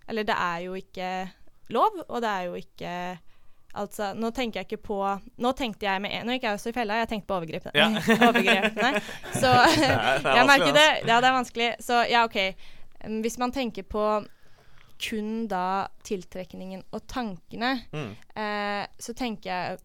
[0.10, 1.30] Eller det er jo ikke
[1.70, 2.94] lov, og det er jo ikke
[3.78, 4.96] Altså, nå tenker jeg ikke på
[5.38, 7.76] Nå tenkte jeg med en Nå gikk jeg også i fella, jeg tenkte på overgrepene.
[7.78, 7.90] Ja.
[8.30, 9.02] overgrepene.
[9.36, 10.88] Så Det er- det er jeg merker det.
[11.08, 11.70] Ja, det er vanskelig.
[11.86, 12.38] Så ja, OK.
[13.06, 14.08] Um, Hvis man tenker på
[15.00, 18.16] kun da tiltrekningen og tankene, Mm.
[18.36, 19.78] eh, så tenker jeg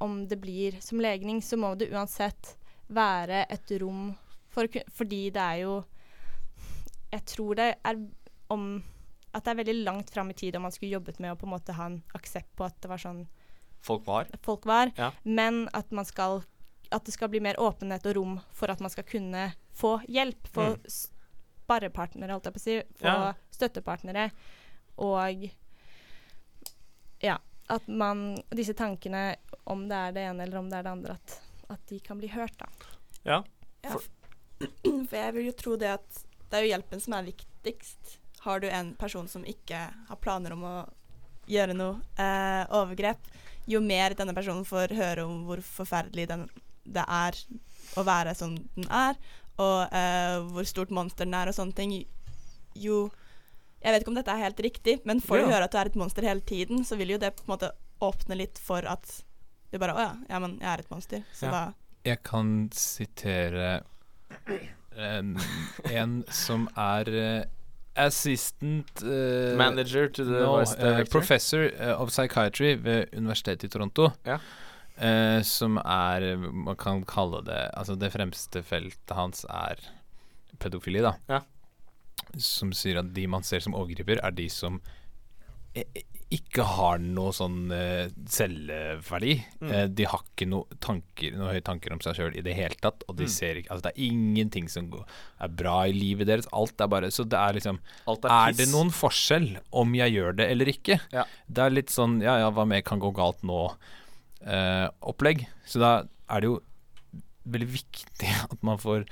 [0.00, 2.54] om det blir som legning, så må det uansett
[2.88, 4.14] være et rom
[4.50, 5.84] for Fordi det er jo
[7.12, 7.96] Jeg tror det er
[8.50, 8.82] om
[9.34, 11.46] at det er veldig langt fram i tid om man skulle jobbet med å på
[11.46, 13.26] en måte ha en aksept på at det var sånn
[13.80, 14.26] Folk var.
[14.42, 15.12] folk var, Ja.
[15.24, 16.42] men at man skal
[16.92, 20.48] at det skal bli mer åpenhet og rom for at man skal kunne få hjelp.
[20.50, 20.80] Få Mm.
[20.90, 22.82] sparrepartnere, holdt jeg på å si.
[22.98, 23.34] Få Ja.
[23.52, 24.30] støttepartnere.
[24.98, 25.50] Og
[27.22, 27.38] ja,
[27.68, 29.36] at man Disse tankene,
[29.66, 31.40] om det er det ene eller om det er det andre, at,
[31.70, 32.66] at de kan bli hørt, da.
[33.24, 33.42] Ja.
[33.88, 34.02] For-
[34.60, 34.66] ja,
[35.06, 38.16] for jeg vil jo tro det at det er jo hjelpen som er viktigst.
[38.44, 39.78] Har du en person som ikke
[40.08, 40.74] har planer om å
[41.50, 43.18] gjøre noe eh, overgrep,
[43.70, 46.46] jo mer denne personen får høre om hvor forferdelig den,
[46.84, 47.36] det er
[47.98, 49.18] å være som den er,
[49.60, 51.92] og eh, hvor stort monster den er og sånne ting,
[52.74, 53.10] jo
[53.82, 55.46] Jeg vet ikke om dette er helt riktig, men får Ja.
[55.48, 57.70] høre at du er et monster hele tiden, så vil jo det på en måte
[58.04, 59.22] åpne litt for at
[59.72, 61.50] du bare Å ja, ja, men jeg er et monster, så Ja.
[61.50, 61.62] da
[62.04, 63.82] Jeg kan sitere
[65.04, 65.34] en,
[65.90, 67.44] en som er eh,
[68.00, 74.10] assistant uh, Manager to the no, vice eh, professor of psychiatry ved Universitetet i Toronto.
[74.26, 74.38] Ja.
[75.00, 79.80] Uh, som er Man kan kalle det Altså, det fremste feltet hans er
[80.60, 81.14] pedofili, da.
[81.30, 81.40] Ja.
[82.36, 84.80] Som sier at de man ser som overgriper, er de som
[86.30, 89.32] ikke har noe sånn uh, selvverdi.
[89.60, 89.70] Mm.
[89.72, 92.76] Uh, de har ikke noe tanker Noe høye tanker om seg sjøl i det hele
[92.78, 93.02] tatt.
[93.10, 93.32] Og de Mm.
[93.34, 95.02] ser ikke Altså det er ingenting som går,
[95.42, 96.46] er bra i livet deres.
[96.54, 100.12] Alt er bare Så det er liksom Alt er, Er det noen forskjell om jeg
[100.14, 101.00] gjør det eller ikke?
[101.12, 101.24] Ja.
[101.50, 105.46] Det er litt sånn Ja ja, hva mer kan gå galt nå-opplegg.
[105.66, 106.60] Så da er det jo
[107.50, 109.02] veldig viktig at man får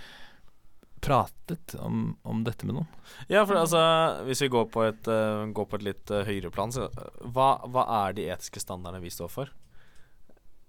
[1.01, 2.91] pratet om, om dette med noen.
[3.31, 3.81] Ja, for altså
[4.27, 7.23] Hvis vi går på et, uh, går på et litt uh, høyere plan, så eh,
[7.35, 9.53] hva, hva er de etiske standardene vi står for?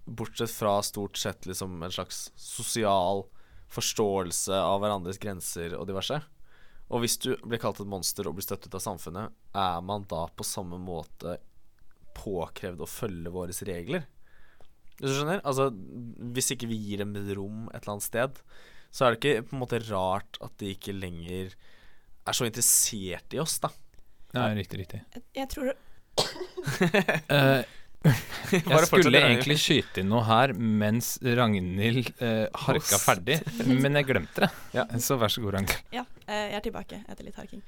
[0.10, 3.26] Bortsett fra stort sett liksom en slags sosial
[3.70, 6.18] forståelse av hverandres grenser og diverse.
[6.90, 10.24] Og hvis du blir kalt et monster og blir støttet av samfunnet, er man da
[10.34, 11.38] på samme måte
[12.18, 14.08] påkrevd å følge våre regler?
[14.98, 15.44] Hvis du skjønner?
[15.48, 15.70] Altså,
[16.34, 18.42] hvis ikke vi gir dem rom et eller annet sted,
[18.92, 21.54] så er det ikke på en måte rart at de ikke lenger
[22.30, 23.72] er så interessert i oss, da.
[24.36, 25.02] Ja, riktig, riktig.
[25.16, 27.62] Jeg, jeg tror uh,
[28.54, 33.06] jeg skulle egentlig skyte inn noe her mens Ragnhild uh, harka Host.
[33.06, 34.52] ferdig, men jeg glemte det.
[34.78, 34.86] Ja.
[35.02, 35.96] Så vær så god, Ragnhild.
[35.96, 37.64] Ja, uh, jeg er tilbake etter litt harking.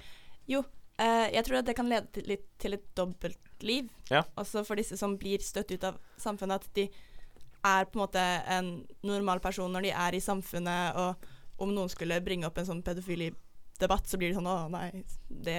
[0.50, 0.64] Jo,
[1.02, 3.90] uh, jeg tror at det kan lede til, litt, til et dobbeltliv.
[4.12, 4.24] Ja.
[4.40, 6.62] Også for disse som blir støtt ut av samfunnet.
[6.62, 6.88] At de
[7.64, 8.72] er på en måte en
[9.06, 12.82] normal person når de er i samfunnet, og om noen skulle bringe opp en sånn
[12.84, 15.58] pedofilidebatt, så blir de sånn Å, nei, det,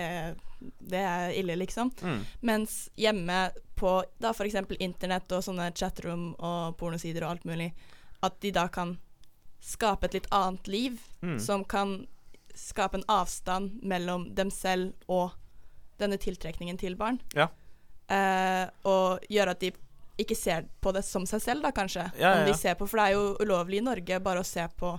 [0.80, 1.92] det er ille, liksom.
[2.02, 2.24] Mm.
[2.42, 3.92] Mens hjemme på
[4.22, 4.58] da f.eks.
[4.82, 7.70] internett og sånne chatrom og pornosider og alt mulig,
[8.22, 8.96] at de da kan
[9.62, 11.38] skape et litt annet liv, Mm.
[11.38, 12.08] som kan
[12.58, 15.30] skape en avstand mellom dem selv og
[16.02, 17.20] denne tiltrekningen til barn.
[17.32, 17.46] Ja.
[18.10, 19.70] Eh, og gjøre at de
[20.20, 22.04] ikke ser på det som seg selv, da kanskje.
[22.18, 24.46] Ja, ja, Om de ser på, For det er jo ulovlig i Norge bare å
[24.46, 24.92] se på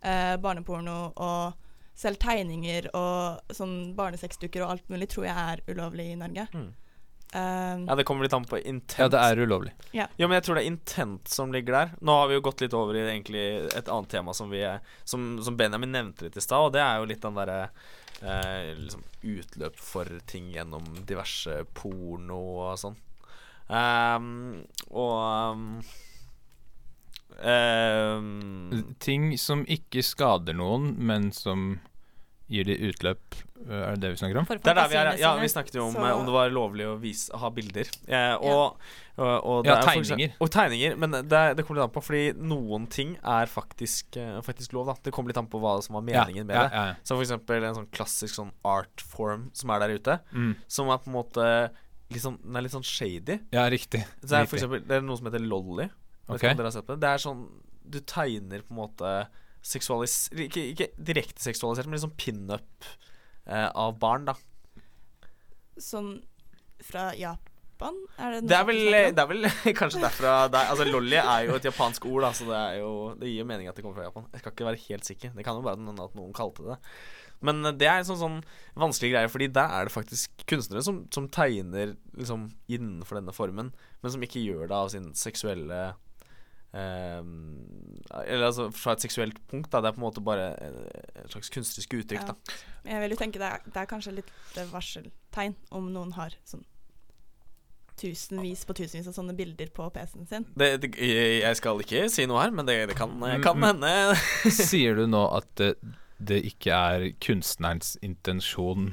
[0.00, 1.60] eh, barneporno og
[1.94, 6.48] selv tegninger og sånn barnesexdukker og alt mulig tror jeg er ulovlig i Norge.
[6.54, 6.72] Mm.
[7.34, 8.98] Um, Ja, det kommer litt an på intent.
[8.98, 9.72] Ja, det er ulovlig.
[9.92, 11.94] Ja, men jeg tror det er intent som ligger der.
[12.00, 13.44] Nå har vi jo gått litt over i egentlig
[13.74, 14.62] et annet tema som, vi
[15.04, 17.58] som, som Benjamin nevnte litt i stad, og det er jo litt den derre
[18.22, 22.98] eh, liksom utløp for ting gjennom diverse porno og sånn.
[23.70, 25.82] Ehm, og
[27.44, 31.78] um, Ting som ikke skader noen, men som
[32.52, 33.38] gir de utløp.
[33.64, 34.44] øh, Er det det vi snakker om?
[34.46, 35.16] Det er der vi er.
[35.18, 37.88] Ja, vi snakket jo om Så- eh, om det var lovlig å vise, ha bilder.
[38.06, 38.76] Eh, og,
[39.16, 40.34] og, og det Ja, er tegninger.
[40.40, 44.40] Og tegninger, men det, det kommer litt an på, fordi noen ting er faktisk, eh,
[44.44, 44.86] faktisk lov.
[44.86, 46.72] da Det kommer litt an på hva som var meningen med ja, det.
[46.76, 46.94] ja, ja.
[47.02, 50.54] Så for eksempel en sånn klassisk sånn art form som er der ute, Mm.
[50.68, 51.70] som er på en måte
[52.22, 53.40] sånn, Den er litt sånn shady.
[53.52, 54.04] ja riktig.
[54.22, 54.62] Så det er for Riktig.
[54.62, 55.88] eksempel Det er noe som heter lolly.
[55.88, 56.36] Vet Ok.
[56.42, 57.00] ikke om dere har sett på det.
[57.00, 57.44] Det er sånn
[57.90, 59.28] Du tegner på en måte
[59.64, 60.30] seksualis...
[60.32, 62.84] Ikke, ikke direkte seksualisert, men liksom pinup
[63.46, 64.34] eh, av barn, da.
[65.80, 66.22] sånn
[66.84, 67.96] fra Japan?
[68.20, 68.80] Er det Det er vel,
[69.16, 69.48] det er vel
[69.80, 70.70] kanskje derfra der.
[70.72, 73.48] Altså Lolly er jo et japansk ord, da, så det, er jo, det gir jo
[73.48, 74.26] mening at det kommer fra Japan.
[74.32, 75.34] Jeg skal ikke være helt sikker.
[75.36, 76.78] Det kan jo være at noen kalte det det.
[77.44, 78.38] Men eh, det er en sånn, sånn
[78.80, 83.70] vanskelig greie, Fordi der er det faktisk kunstnere som, som tegner liksom innenfor denne formen,
[84.02, 85.80] men som ikke gjør det av sin seksuelle
[86.74, 87.22] eh,
[88.24, 89.70] Eller altså fra et seksuelt punkt.
[89.72, 92.22] da Det er på en måte bare eh, et slags kunstnerisk uttrykk.
[92.22, 92.34] Ja.
[92.34, 96.14] da Jeg vil jo tenke det er, det er kanskje litt eh, varseltegn om noen
[96.18, 96.64] har sånn
[97.94, 100.44] tusenvis på tusenvis av sånne bilder på PC-en sin.
[100.58, 103.66] det, det, jeg skal ikke si noe her, men det, det kan, kan Mm, mm.
[103.68, 104.50] hende.
[104.66, 105.62] Sier du nå at
[106.18, 108.92] det, ikke er kunstnerens intensjon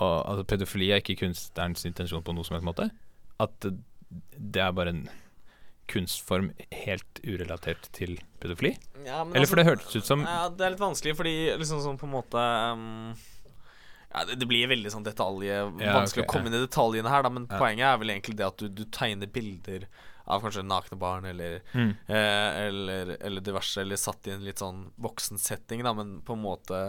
[0.00, 2.86] og, Altså pedofili er ikke kunstnerens intensjon på noe som helst måte?
[3.40, 5.02] At det, er bare en
[5.90, 8.76] kunstform helt urelatert til pedofili?
[9.04, 11.34] Ja, men Eller for det altså- hørtes ut som Ja, det er litt vanskelig, fordi
[11.58, 13.14] liksom sånn på en måte um,
[14.10, 17.22] ja, det, det blir veldig sånn detalje Vanskelig okay, å komme inn i detaljene her,
[17.22, 19.86] da, men poenget er vel egentlig det at du, du tegner bilder
[20.24, 21.92] av kanskje nakne barn eller, mm.
[22.06, 26.36] eh, eller, eller diverse, eller satt i en litt sånn voksen setting, da, men på
[26.36, 26.82] en måte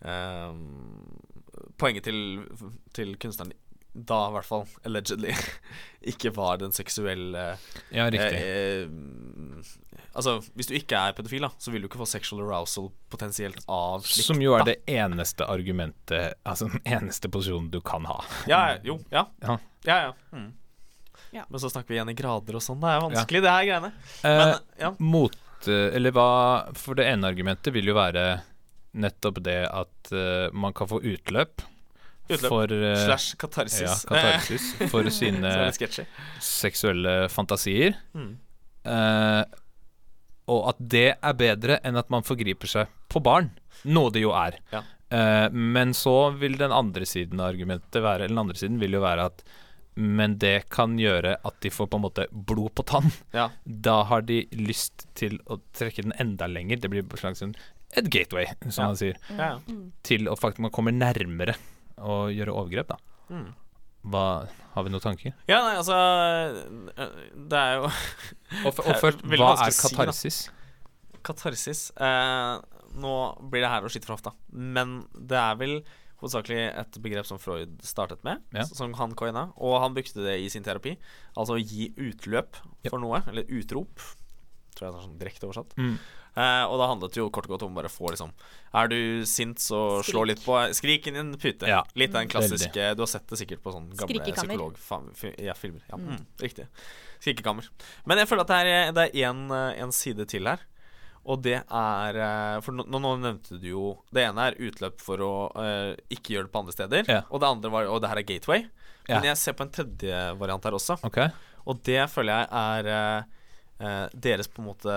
[0.00, 0.52] eh,
[1.78, 2.44] Poenget til,
[2.94, 3.56] til kunstneren
[4.06, 5.32] da, i hvert fall, allegedly,
[6.12, 7.44] ikke var den seksuelle
[7.94, 8.38] Ja, riktig.
[8.38, 12.44] Eh, eh, altså, hvis du ikke er pedofil, da, så vil du ikke få sexual
[12.44, 14.28] arousal potensielt av slikt.
[14.28, 14.74] Som jo er da.
[14.74, 18.20] det eneste argumentet Altså den eneste posisjonen du kan ha.
[18.50, 19.26] Ja, ja, jo, ja.
[19.42, 19.58] Ja.
[19.88, 20.14] ja, ja.
[20.36, 20.52] Mm.
[21.34, 21.44] Ja.
[21.48, 22.80] Men så snakker vi igjen i grader og sånn.
[22.82, 23.90] Det er vanskelig, det her greiene.
[24.22, 24.92] Eh, Men ja.
[24.98, 26.28] mot eh, Eller hva
[26.78, 28.28] For det ene argumentet vil jo være
[28.98, 31.60] nettopp det at uh, man kan få utløp,
[32.26, 32.48] Utløp.
[32.48, 33.84] for uh, Slash katarsis.
[33.84, 35.52] Ja, katarsis for sine
[36.42, 37.98] seksuelle fantasier.
[38.16, 38.32] Mm.
[38.88, 39.44] Uh,
[40.48, 43.52] og at det er bedre enn at man forgriper seg på barn.
[43.86, 44.56] Noe det jo er.
[44.72, 44.82] Ja.
[45.10, 48.92] Eh, men så vil den andre siden av argumentet være Eller den andre siden vil
[48.92, 49.38] jo være at
[49.98, 53.08] Men det kan gjøre at de får på en måte blod på tann.
[53.34, 53.48] Ja.
[53.66, 56.78] Da har de lyst til å trekke den enda lenger.
[56.78, 57.54] Det blir et slags en,
[57.98, 58.86] et gateway, som Ja.
[58.92, 59.16] man sier.
[59.32, 59.58] Ja, ja.
[59.66, 59.88] Mm.
[60.06, 61.56] Til å faktisk man kommer nærmere
[61.98, 62.98] å gjøre overgrep, da.
[63.34, 63.48] Mm.
[64.08, 64.24] Hva,
[64.76, 65.32] har vi noen tanker?
[65.50, 65.96] ja, nei, altså
[67.50, 67.88] Det er jo
[68.68, 69.80] Og, og først, hva er katarsis?
[69.82, 70.38] si, katarsis?
[71.26, 72.52] Katarsis eh,
[73.02, 73.14] Nå
[73.50, 75.74] blir det her å skyte fra hofta, men det er vel
[76.20, 78.64] hovedsakelig et begrep som Freud startet med, Ja.
[78.64, 80.96] som han coina, og han brukte det i sin terapi.
[81.36, 82.54] Altså å gi utløp
[82.84, 82.90] Ja.
[82.90, 83.96] for noe, eller utrop,
[84.74, 85.74] tror jeg det er sånn direkte oversatt.
[85.76, 85.98] Mm.
[86.38, 88.30] Eh, og da handlet det jo kort og godt om bare å få liksom
[88.72, 91.66] Er du sint, så slå litt på Skrik inn i en pute.
[91.66, 91.82] Ja.
[91.96, 95.34] Litt av den klassiske Du har sett det sikkert på sånne gamle psykologfilmer.
[95.42, 95.80] Ja, filmer.
[95.88, 96.08] ja, Mm.
[96.16, 96.68] mm, riktig.
[97.20, 97.68] Skrikekammer.
[98.06, 100.60] Men jeg føler at det er, det en, eh, en side til her.
[101.28, 103.82] Og det er eh, For nå, nå nevnte du jo
[104.14, 107.10] Det ene er utløp for å uh, ikke gjøre det på andre steder.
[107.10, 107.22] Ja.
[107.28, 108.64] Og det andre var Og det her er gateway.
[109.08, 109.18] Ja.
[109.18, 110.98] Men jeg ser på en tredje variant her også.
[111.08, 111.32] Okay.
[111.68, 113.48] Og det føler jeg er eh,
[113.84, 114.96] eh, deres på en måte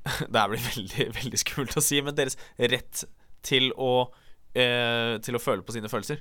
[0.32, 2.38] Det her blir veldig, veldig skummelt å si, men deres
[2.72, 3.04] rett
[3.44, 6.20] til å uh, Til å føle på sine følelser.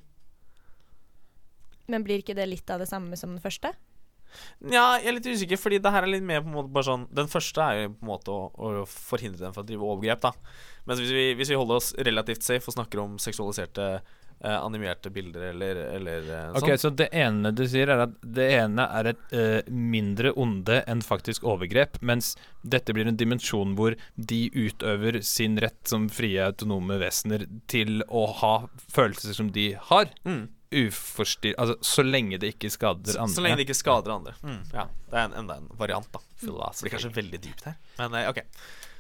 [1.90, 3.74] Men blir ikke det litt av det samme som den første?
[4.62, 6.88] Ja, jeg er litt usikker, fordi det her er litt mer på en måte bare
[6.88, 9.86] sånn Den første er jo på en måte å, å forhindre dem fra å drive
[9.88, 10.34] overgrep, da.
[10.90, 13.88] Men hvis vi, hvis vi holder oss relativt safe og snakker om seksualiserte
[14.44, 18.16] eh, animerte bilder eller, eller eh, Ok, sånn Så det ene du sier, er at
[18.24, 23.76] det ene er et eh, mindre onde enn faktisk overgrep, mens dette blir en dimensjon
[23.80, 28.56] hvor de utøver sin rett som frie, autonome vesener til å ha
[28.90, 30.14] følelser som de har.
[30.26, 30.48] mm.
[30.72, 31.56] Uforstyr...
[31.58, 33.34] Altså, så lenge det ikke skader andre.
[33.34, 34.36] så lenge det ikke skader andre.
[34.44, 34.60] Mm.
[34.74, 36.22] Ja, Det er en, enda en variant, da.
[36.22, 36.86] Det Philosophy.
[36.86, 37.78] blir kanskje veldig dypt her.
[37.98, 38.44] Men eh, ok.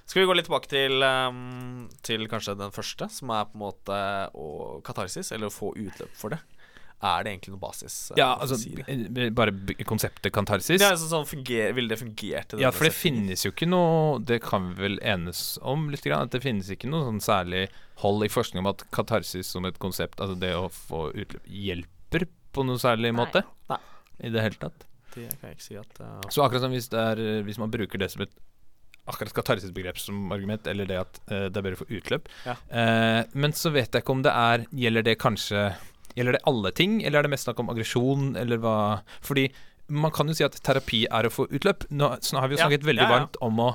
[0.10, 3.62] Skal vi gå litt tilbake til, um, til kanskje den første, som er på en
[3.62, 3.98] måte
[4.34, 4.48] å
[4.86, 6.40] katarsis, eller å få utløp for det.
[7.00, 7.93] Er det egentlig noe basis?
[8.12, 8.74] eh, Ja, altså si
[9.32, 9.54] Bare
[9.88, 10.82] konseptet kantarsis.
[10.82, 12.56] Ja, altså, sånn funger, Ville det fungert?
[12.60, 16.28] Ja, for det finnes jo ikke noe Det kan vi vel enes om litt, grann,
[16.28, 17.70] at det finnes ikke noe sånn særlig
[18.04, 22.28] hold i forskning om at katarsis som et konsept, altså det å få utløp, hjelper
[22.56, 23.18] på noe særlig Nei.
[23.20, 23.43] måte.
[23.72, 23.80] Nei.
[24.24, 24.86] I det hele tatt.
[25.14, 27.72] Det kan jeg ikke si at uh, Så akkurat som hvis, det er, hvis man
[27.74, 28.34] bruker det som et
[29.10, 32.30] akkurat katarsisbegrep som argument, eller det at uh, det er bedre for utløp.
[32.45, 32.56] Ja.
[32.70, 35.64] Uh, men så vet jeg ikke om det er Gjelder det kanskje
[36.20, 38.78] Gjelder det alle ting, eller er det mest snakk om aggresjon, eller hva
[39.24, 39.48] Fordi
[39.90, 41.88] man kan jo si at terapi er å få utløp.
[41.90, 43.16] Nå, så nå har vi jo Ja, snakket veldig ja, ja.
[43.16, 43.70] varmt om å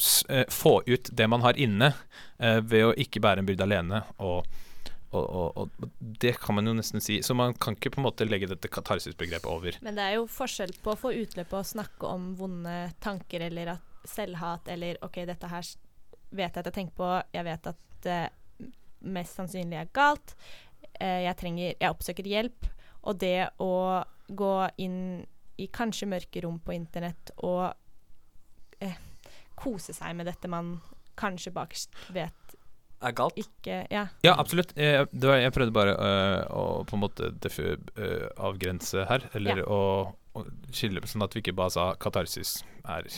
[0.00, 1.92] s eh, få ut det man har inne,
[2.42, 4.00] uh, ved å ikke bære en byrde alene.
[4.18, 4.48] Og,
[5.14, 7.20] og, og, og det kan man jo nesten si.
[7.22, 9.78] Så man kan ikke på en måte legge dette katarsisbegrepet over.
[9.86, 13.76] Men det er jo forskjell på å få utløp og snakke om vonde tanker eller
[13.76, 15.68] at selvhat eller OK, dette her
[16.34, 18.22] vet jeg at jeg tenker på, jeg vet at det
[19.04, 20.34] mest sannsynlig er galt.
[21.00, 22.68] Eh, jeg trenger Jeg oppsøker hjelp.
[23.04, 25.24] Og det å gå inn
[25.60, 27.68] i kanskje mørke rom på internett og
[28.82, 28.96] eh,
[29.54, 30.78] kose seg med dette man
[31.20, 32.56] kanskje bakerst vet
[33.04, 33.36] er galt.
[33.38, 34.06] ikke Ja.
[34.24, 34.72] Ja, absolutt.
[34.76, 39.60] Jeg, var, jeg prøvde bare uh, å på en måte defu, uh, avgrense her, eller
[39.62, 39.66] Ja.
[39.68, 43.08] å, å skille Sånn at vi ikke bare sa katarsis er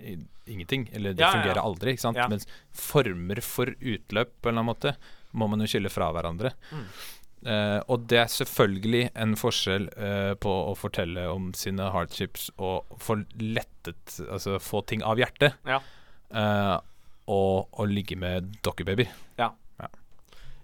[0.00, 1.40] i, ingenting, eller det Ja, ja, ja.
[1.40, 1.94] fungerer aldri.
[1.94, 2.20] Ikke sant?
[2.20, 2.28] Ja.
[2.28, 4.94] Mens former for utløp på en eller annen måte
[5.32, 6.52] må man jo skille fra hverandre.
[6.72, 6.86] Mm.
[7.40, 12.90] Eh, og det er selvfølgelig en forskjell uh, på å fortelle om sine hardships og
[13.00, 15.78] få lettet Altså få ting av hjertet, Ja.
[16.36, 16.76] uh,
[17.30, 19.06] og å ligge med dokkebaby.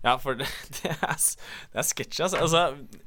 [0.07, 0.47] Ja, for det,
[0.79, 2.43] det er, det er sketsjy, altså.
[2.45, 3.05] altså.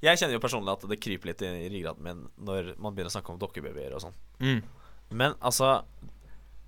[0.00, 3.16] Jeg kjenner jo personlig at det kryper litt i ryggraden min når man begynner å
[3.18, 4.14] snakke om dokkebabyer og sånn.
[4.40, 4.62] Mm.
[5.20, 5.82] Men altså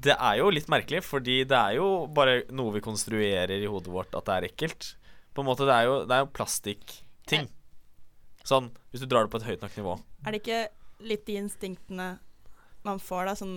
[0.03, 3.95] Det er jo litt merkelig, fordi det er jo bare noe vi konstruerer i hodet
[3.95, 4.91] vårt at det er ekkelt.
[5.35, 7.47] På en måte, Det er jo, det er jo plastikkting.
[8.45, 9.93] Sånn, hvis du drar det på et høyt nok nivå.
[10.27, 10.69] Er det ikke
[11.07, 12.19] litt de instinktene
[12.85, 13.55] man får, da, sånn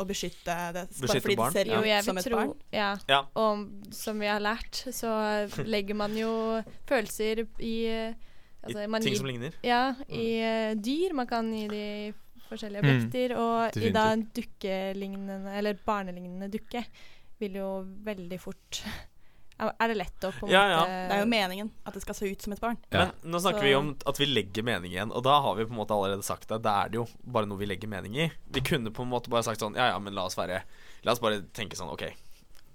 [0.00, 1.52] å beskytte det Beskytte bare fordi barn?
[1.52, 2.00] det ser ut ja.
[2.06, 2.54] som et tro barn?
[2.72, 2.90] Ja.
[3.10, 3.18] Ja.
[3.36, 5.10] Og som vi har lært, så
[5.68, 6.30] legger man jo
[6.88, 7.74] følelser i
[8.64, 9.52] altså, I ting gir- som ligner.
[9.66, 11.12] Ja, i eh, dyr.
[11.14, 11.84] Man kan gi de
[12.48, 13.36] forskjellige Mm, objekter.
[13.36, 16.84] og i da en dukkelignende, eller barnelignende dukke,
[17.38, 17.68] vil jo
[18.04, 18.80] veldig fort
[19.60, 20.76] Er det lett å på en Ja, ja.
[20.80, 22.78] måte Det er jo meningen at det skal se ut som et barn.
[22.90, 23.10] Ja.
[23.22, 25.64] Men nå snakker Så- vi om at vi legger mening igjen, og da har vi
[25.66, 26.62] på en måte allerede sagt det.
[26.62, 28.30] Da er det jo bare noe vi legger mening i.
[28.50, 30.62] Vi kunne på en måte bare sagt sånn Ja ja, men la oss være
[31.04, 32.04] La oss bare tenke sånn OK,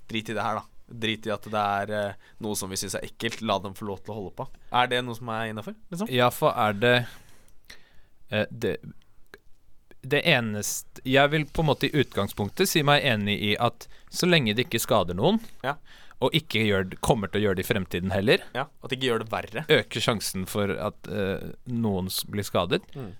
[0.07, 0.63] drit i det her, da.
[0.93, 3.41] Drit i at det er uh, noe som vi syns er ekkelt.
[3.41, 4.47] La dem få lov til å holde på.
[4.71, 5.73] Er det noe som er innafor?
[5.91, 6.09] Liksom?
[6.09, 7.07] Ja, for er det
[8.31, 8.77] uh, det
[10.05, 14.27] det eneste Jeg vil på en måte i utgangspunktet si meg enig i at så
[14.29, 15.75] lenge det ikke skader noen, Ja.
[16.21, 19.09] Og ikke gjør, kommer til å gjøre det i fremtiden heller, Ja, At de ikke
[19.09, 19.65] gjør det verre.
[19.67, 23.11] øker sjansen for at eh, noen s- blir skadet, Mm.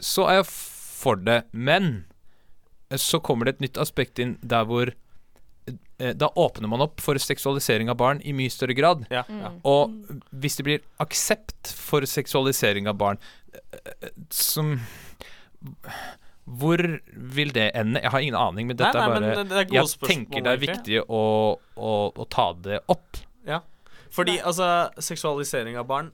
[0.00, 1.44] så er jeg for det.
[1.52, 2.04] Men
[2.90, 4.92] eh, så kommer det et nytt aspekt inn der hvor
[5.98, 9.06] eh, Da åpner man opp for seksualisering av barn i mye større grad.
[9.10, 9.40] Ja, Mm.
[9.42, 9.50] ja.
[9.64, 9.90] Og
[10.32, 13.18] hvis det blir aksept for seksualisering av barn
[13.52, 14.78] eh, som
[16.48, 16.80] Hvor
[17.36, 18.00] vil det ende?
[18.00, 20.10] Jeg har ingen aning, men dette Nei, nei, er bare men det er Jeg spørsmål,
[20.12, 21.22] tenker det er viktig å,
[21.76, 23.20] å, å ta det opp.
[23.48, 23.60] Ja.
[24.14, 26.12] Fordi altså, seksualisering av barn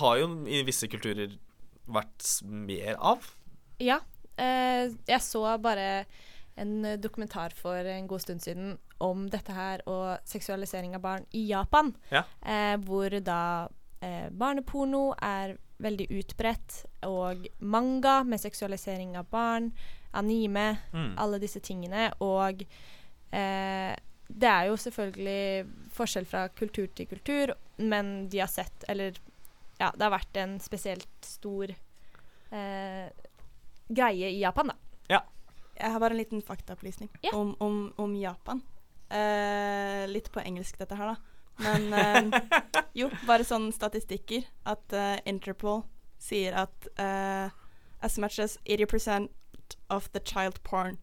[0.00, 1.34] har jo i visse kulturer
[1.84, 3.28] vært mer av.
[3.82, 4.00] Ja.
[4.40, 6.06] Eh, jeg så bare
[6.56, 11.44] en dokumentar for en god stund siden om dette her og seksualisering av barn i
[11.50, 11.92] Japan.
[12.14, 12.24] Ja.
[12.40, 13.68] Eh, hvor da
[14.00, 19.72] eh, barneporno er veldig utbredt, og manga med seksualisering av barn,
[20.14, 21.14] anime, Mm.
[21.18, 22.12] alle disse tingene.
[22.20, 22.62] Og
[23.32, 23.94] eh,
[24.28, 29.12] det er jo selvfølgelig forskjell fra kultur til kultur, men de har sett Eller
[29.80, 31.70] ja, det har vært en spesielt stor
[32.52, 33.08] eh,
[33.88, 34.74] greie i Japan, da.
[35.74, 37.32] Jeg har bare en liten faktaopplysning Ja.
[37.34, 38.60] om, om, om Japan.
[39.10, 41.16] Eh, litt på engelsk, dette her, da.
[41.58, 42.40] Men eh,
[43.00, 44.46] jo, bare sånne statistikker.
[44.70, 45.82] At eh, Interpol
[46.24, 47.50] sier at uh,
[48.00, 49.28] as much as 80%
[49.90, 50.98] of the child porn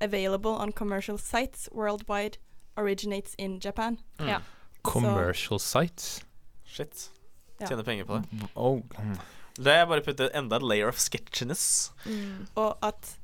[0.00, 2.38] available on commercial sites worldwide
[2.76, 3.98] originates in Japan.
[4.18, 4.28] Mm.
[4.28, 4.40] Ja.
[4.82, 6.24] Commercial sites.
[6.64, 7.10] Shit.
[7.58, 7.66] Ja.
[7.66, 8.48] Tjener penger på det.
[8.54, 8.82] Oh.
[8.98, 9.18] mm.
[9.56, 11.92] Det er bare puttet enda et layer of sketchiness.
[12.04, 12.46] Mm.
[12.60, 13.14] Og at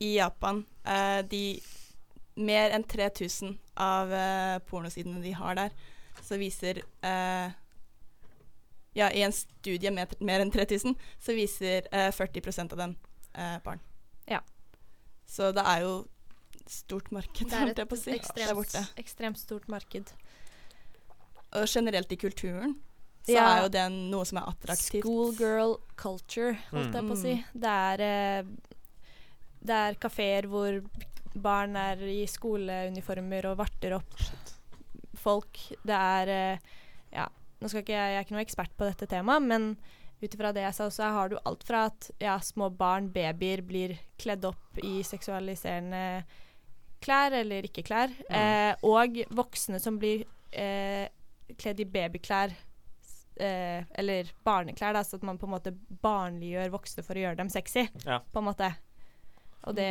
[0.00, 1.60] i Japan uh, de
[2.34, 5.74] Mer enn 3000 av uh, pornosidene de har der,
[6.18, 7.52] så viser eh,
[8.94, 12.96] Ja, i en studie med mer enn 3000, så viser eh, 40% av dem
[13.34, 13.80] eh, barn.
[14.30, 14.40] Ja.
[15.26, 15.94] Så det er jo
[16.70, 20.12] stort marked, Det holdt jeg på å si, ekstremt, ekstremt stort marked.
[21.54, 22.76] Og generelt i kulturen
[23.24, 23.44] så Ja.
[23.56, 23.82] er jo det
[24.12, 25.02] noe som er attraktivt.
[25.04, 27.34] Schoolgirl culture, holdt jeg på å si.
[27.54, 28.42] Det er, eh,
[29.64, 30.80] det er kafeer hvor
[31.34, 34.14] barn er i skoleuniformer og varter opp
[35.18, 35.58] folk.
[35.84, 36.58] Det er eh,
[37.64, 39.70] nå skal ikke jeg, jeg er ikke noe ekspert på dette temaet, men
[40.20, 43.62] ut ifra det jeg sa, så har du alt fra at ja, små barn, babyer,
[43.66, 46.04] blir kledd opp i seksualiserende
[47.04, 51.08] klær eller ikke klær, eh, og voksne som blir eh,
[51.60, 52.54] kledd i babyklær
[53.36, 57.40] eh, eller barneklær, da, så at man på en måte barnliggjør voksne for å gjøre
[57.42, 58.20] dem sexy, Ja.
[58.32, 58.70] på en måte.
[59.68, 59.90] Og det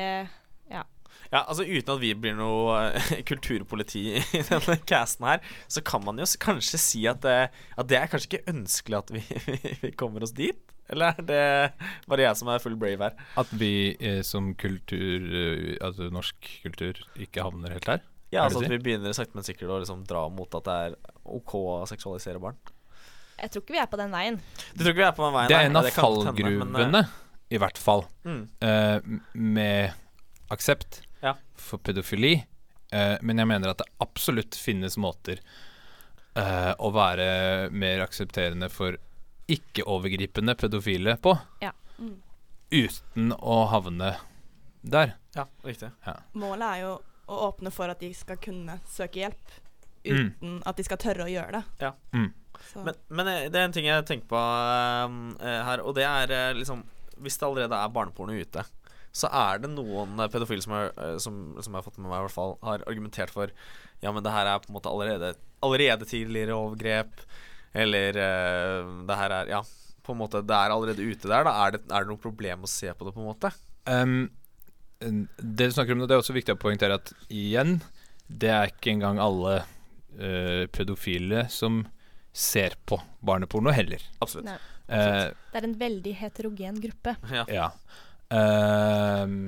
[1.34, 5.42] Ja, altså Uten at vi blir noe eh, kulturpoliti i denne casten her,
[5.72, 9.14] så kan man jo kanskje si at det, at det er kanskje ikke ønskelig at
[9.16, 9.24] vi,
[9.82, 10.60] vi kommer oss dit?
[10.92, 11.44] Eller er det
[12.12, 13.28] bare jeg som er full brave her?
[13.40, 18.04] At vi eh, som kultur, eh, altså norsk kultur, ikke havner helt der?
[18.34, 18.64] Ja, altså?
[18.66, 21.84] At vi begynner sakte, men sikkert å liksom dra mot at det er OK å
[21.90, 22.58] seksualisere barn.
[23.40, 24.40] Jeg tror ikke vi er på den veien.
[24.74, 25.52] Du tror ikke vi er på den veien?
[25.52, 27.04] Det er en av eh, fallgruvene,
[27.54, 30.03] i hvert fall, mm, Uh, med
[30.54, 31.36] aksept Ja.
[31.56, 32.46] for pedofili.
[32.92, 35.40] Eh, men jeg mener at det absolutt finnes måter
[36.36, 38.98] eh, å være mer aksepterende for
[39.48, 41.36] ikke-overgripende pedofile på,
[42.00, 42.16] Mm.
[42.72, 44.16] uten å havne
[44.84, 45.14] der.
[45.36, 45.92] ja, riktig.
[46.34, 46.94] Målet er jo
[47.30, 49.60] å åpne for at de skal kunne søke hjelp,
[50.06, 50.34] Mm.
[50.34, 51.64] uten at de skal tørre å gjøre det.
[51.80, 51.92] Ja.
[52.14, 52.34] Mm.
[52.84, 54.40] Men, men eh, det er en ting jeg tenker på
[55.40, 56.84] eh, her, og det er liksom
[57.22, 58.64] Hvis det allerede er barneporno ute,
[59.14, 62.10] så er det noen eh, pedofile som, har, eh, som, som jeg har fått med
[62.10, 63.54] meg, i hvert fall, har argumentert for
[64.04, 65.34] Ja, men det her er på en måte allerede,
[65.64, 67.22] allerede tidligere overgrep,
[67.74, 69.62] eller uh, det her er Ja,
[70.04, 71.46] på en måte, det er allerede ute der.
[71.48, 73.54] Da er det, er det noe problem å se på det, på en måte?
[73.88, 74.28] Um,
[75.00, 77.80] det du snakker om det er også viktig å poengtere at igjen,
[78.28, 81.86] det er ikke engang alle uh, pedofile som
[82.34, 84.04] ser på barneporno heller.
[84.20, 84.50] Absolutt.
[84.50, 84.60] Nei.
[84.88, 87.16] Eh, Det er en veldig heterogen gruppe.
[87.32, 87.46] Ja.
[87.48, 87.70] ja.
[88.34, 89.44] Ehm,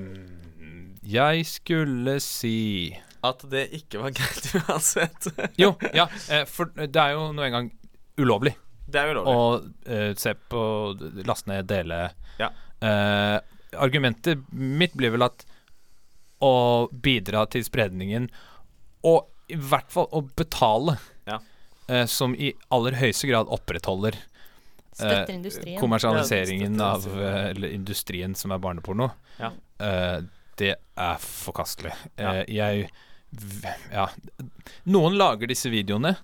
[1.06, 2.94] jeg skulle si
[3.26, 5.28] At det ikke var greit uansett.
[5.58, 7.72] Jo, ja, eh, for det er jo nå engang
[8.20, 8.54] ulovlig
[8.86, 9.72] det er jo å ulovlig.
[9.90, 10.60] eh, se på,
[11.26, 11.96] laste ned, dele.
[12.38, 12.52] Ja.
[12.78, 13.40] Uh,
[13.82, 15.42] argumentet mitt blir vel at
[16.44, 18.28] å bidra til spredningen,
[19.02, 21.40] og i hvert fall å betale, Ja.
[21.90, 24.20] uh, som i aller høyeste grad opprettholder
[24.96, 25.78] Støtter eh, industrien.
[25.80, 29.10] kommersialiseringen Ja, av eller industrien som er barneporno.
[29.38, 29.50] Ja.
[29.78, 30.22] Eh,
[30.56, 31.92] det er forkastelig.
[32.16, 32.32] Ja.
[32.40, 32.88] Eh, jeg
[33.92, 34.06] Ja.
[34.88, 36.14] Noen lager disse videoene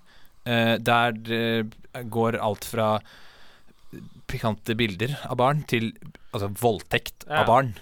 [0.47, 1.73] eh, der det
[2.09, 2.95] går alt fra
[4.31, 5.91] pikante bilder av barn til
[6.33, 7.43] altså voldtekt Ja.
[7.43, 7.73] av barn.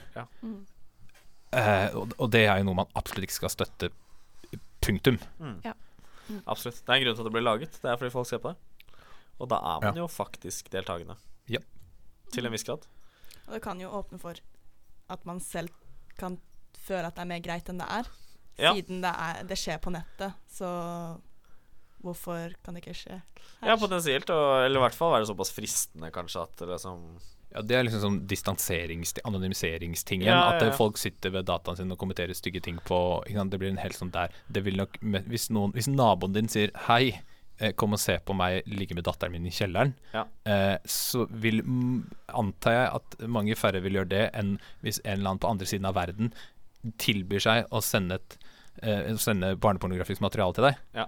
[0.43, 0.57] mm.
[1.53, 3.89] Eh, og, og det er jo noe man absolutt ikke skal støtte.
[4.81, 5.17] Punktum.
[5.39, 5.57] Mm.
[5.65, 5.73] Ja.
[6.29, 6.41] Mm.
[6.47, 6.79] Absolutt.
[6.85, 7.73] Det er en grunn til at det ble laget.
[7.81, 8.57] Det er fordi folk ser på det.
[9.39, 10.01] Og da er man Ja.
[10.03, 11.15] jo faktisk deltakende.
[11.47, 11.59] Ja.
[12.31, 12.85] Til en viss grad.
[13.47, 14.35] Og det kan jo åpne for
[15.09, 15.69] at man selv
[16.17, 16.37] kan
[16.77, 18.07] føle at det er mer greit enn det er.
[18.57, 18.73] Ja.
[18.73, 21.19] Siden det, er, det skjer på nettet, så
[22.03, 23.21] hvorfor kan det ikke skje her?
[23.65, 24.29] Ja, potensielt.
[24.33, 27.05] Og, eller i hvert fall være såpass fristende, kanskje, at det liksom
[27.51, 30.23] Ja, Det er liksom sånn distanserings- anonymiseringstingen.
[30.25, 33.35] Ja, ja, At eh, folk sitter ved dataen sin og kommenterer stygge ting på ikke
[33.41, 33.51] sant?
[33.51, 34.95] Det blir en helt sånn der Det vil nok
[35.27, 37.19] Hvis, noen, hvis naboen din sier 'hei,
[37.77, 40.25] kom og se på meg ligge med datteren min i kjelleren', Ja.
[40.45, 41.61] eh, så vil
[42.33, 45.65] antar jeg at mange færre vil gjøre det enn hvis en eller annen på andre
[45.69, 46.33] siden av verden
[46.97, 48.37] tilbyr seg å sende, et,
[48.81, 50.75] eh, sende barnepornografisk materiale til deg.
[50.95, 51.05] Ja,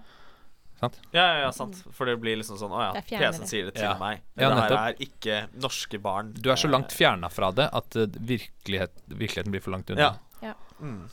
[1.14, 1.78] ja, ja, sant.
[1.96, 3.02] For det blir liksom sånn Å ja.
[3.02, 3.98] PC-en sier det til Ja.
[3.98, 4.20] meg.
[4.36, 6.34] Ja, Men det her er ikke norske barn.
[6.34, 9.90] Du er så Eh, langt fjerna fra det at eh, virkelighet, virkeligheten blir for langt
[9.90, 10.20] unna.
[10.42, 10.54] Ja.
[10.82, 11.10] Mm.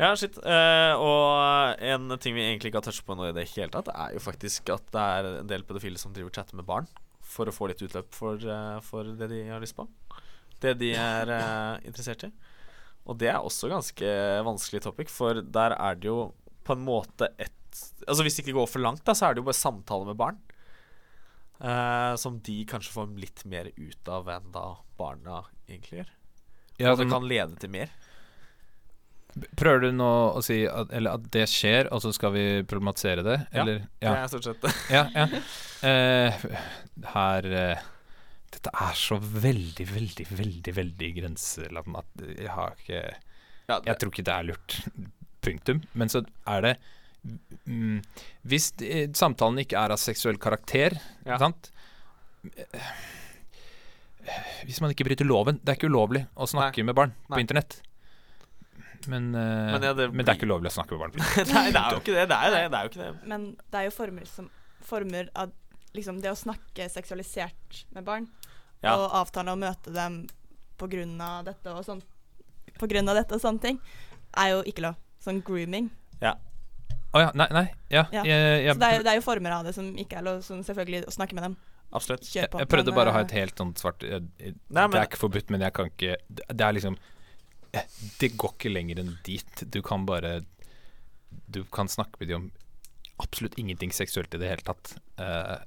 [0.00, 0.38] Ja, shit.
[0.40, 3.90] Uh, og en ting vi egentlig ikke har touchet på nå i det hele tatt,
[3.92, 6.88] er jo faktisk at det er en del pedofile som driver chatter med barn
[7.32, 9.86] for å få litt utløp for, uh, for det de har lyst på.
[10.62, 12.32] Det de er uh, interessert i.
[13.10, 14.14] Og det er også ganske
[14.46, 16.30] vanskelig topic, for der er det jo
[16.62, 17.58] på en måte et
[18.04, 20.18] Altså Hvis det ikke går for langt, da så er det jo bare samtale med
[20.20, 20.36] barn.
[21.56, 24.64] Uh, som de kanskje får litt mer ut av enn da
[24.98, 26.10] barna egentlig gjør.
[26.82, 27.94] Ja, Og det kan lede til mer.
[29.56, 33.24] Prøver du nå å si at, eller at det skjer, og så skal vi problematisere
[33.26, 33.38] det?
[33.54, 33.78] Ja, ja.
[34.02, 34.72] Det er stort sett det.
[34.92, 35.26] Ja, ja.
[35.82, 36.46] Uh,
[37.14, 37.84] her uh,
[38.52, 43.00] Dette er så veldig, veldig, veldig veldig grenseland at jeg har ikke
[43.70, 44.76] Ja, Jeg tror ikke det er lurt.
[45.42, 45.80] Punktum.
[45.98, 46.74] Men så er det
[47.66, 47.96] um,
[48.46, 51.40] Hvis de, samtalen ikke er av seksuell karakter, Ja.
[51.42, 51.72] sant
[52.62, 52.92] Eh,
[54.66, 57.42] Hvis man ikke bryter loven Det er ikke ulovlig å snakke med barn på Nei.
[57.44, 57.80] internett.
[59.08, 61.16] Men, uh, Men ja, det men det er ikke lovlig å snakke med barn.
[61.54, 62.26] Nei, det er jo ikke det.
[62.30, 62.62] Det er det.
[62.62, 63.28] det, er jo ikke det.
[63.32, 64.50] Men det er jo former, som,
[64.86, 65.52] former av
[65.96, 68.28] liksom det å snakke seksualisert med barn,
[68.82, 68.96] Ja.
[68.96, 70.22] og avtale å møte dem
[70.80, 72.00] på grunn av dette og sånn
[72.80, 73.76] På grunn av dette og sånne ting,
[74.40, 74.96] er jo ikke lov.
[75.22, 75.90] Sånn grooming.
[77.12, 77.66] Å ja, nei, nei.
[77.92, 78.22] Ja, Ja.
[78.24, 80.40] Jeg, jeg, Så det er, det er jo former av det som ikke er lov.
[80.46, 81.56] som selvfølgelig å snakke med dem.
[81.92, 82.24] Absolutt.
[82.32, 84.86] Jeg, jeg prøvde men, bare å ha eh, et helt sånt svart jeg, jeg, Nei,
[84.86, 87.11] men- Det er ikke forbudt, men jeg kan ikke Det, det er liksom eh,
[88.20, 89.62] Det går ikke lenger enn dit.
[89.72, 90.42] Du kan bare
[91.48, 92.50] Du kan snakke med dem om
[93.22, 94.96] absolutt ingenting seksuelt i det hele tatt.
[95.20, 95.60] Uh,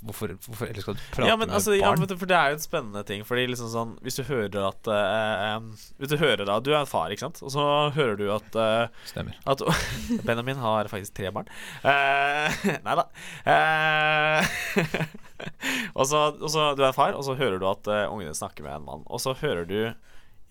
[0.00, 1.80] hvorfor, hvorfor ellers skal du prate Ja, men, med altså, barn?
[1.80, 3.24] Ja, men, for det er jo en spennende ting.
[3.28, 5.64] Fordi liksom sånn Hvis du hører at uh,
[6.00, 7.42] Hvis du hører da Du er far, ikke sant?
[7.44, 7.66] Og så
[7.96, 9.38] hører du at uh, Stemmer.
[9.48, 9.64] At
[10.28, 11.50] Benjamin har faktisk tre barn.
[11.84, 12.48] Uh,
[12.86, 13.08] nei da.
[15.98, 16.30] Og, så,
[16.78, 19.02] Du er far, og så hører du at ungene snakker med en mann.
[19.10, 19.80] Og så hører du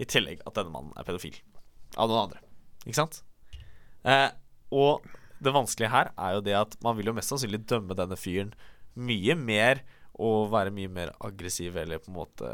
[0.02, 1.38] i tillegg at denne mannen er pedofil.
[2.00, 2.42] Av noen andre.
[2.86, 3.22] Ikke sant?
[4.08, 4.30] Eh,
[4.74, 5.06] og
[5.42, 8.54] det vanskelige her er jo det at man vil jo mest sannsynlig dømme denne fyren
[8.98, 9.84] mye mer
[10.22, 12.50] og være mye mer aggressiv eller på en måte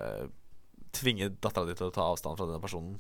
[0.96, 3.00] tvinge dattera di til å ta avstand fra denne personen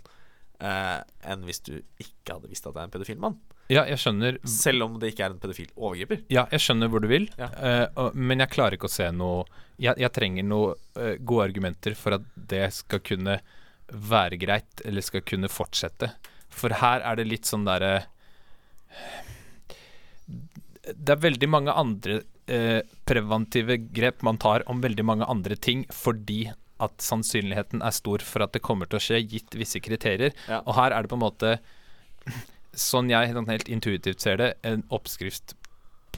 [0.62, 1.00] eh,
[1.32, 3.38] enn hvis du ikke hadde visst at det er en pedofil mann.
[3.72, 6.22] Ja, jeg skjønner Selv om det ikke er en pedofil overgriper.
[6.32, 7.50] Ja, jeg skjønner hvor du vil, Ja.
[7.91, 9.43] uh, men jeg klarer ikke å se noe
[9.76, 13.36] Jeg, jeg trenger noen gode argumenter for at det skal kunne
[13.92, 16.12] være greit, eller skal kunne fortsette.
[16.50, 18.08] For her er det litt sånn derre
[20.88, 25.84] Det er veldig mange andre eh, preventive grep man tar om veldig mange andre ting
[25.94, 26.48] fordi
[26.84, 30.36] at sannsynligheten er stor for at det kommer til å skje, gitt visse kriterier.
[30.48, 30.62] Ja.
[30.66, 31.56] Og her er det på en måte
[32.78, 35.56] sånn jeg sånn helt intuitivt ser det, en oppskrift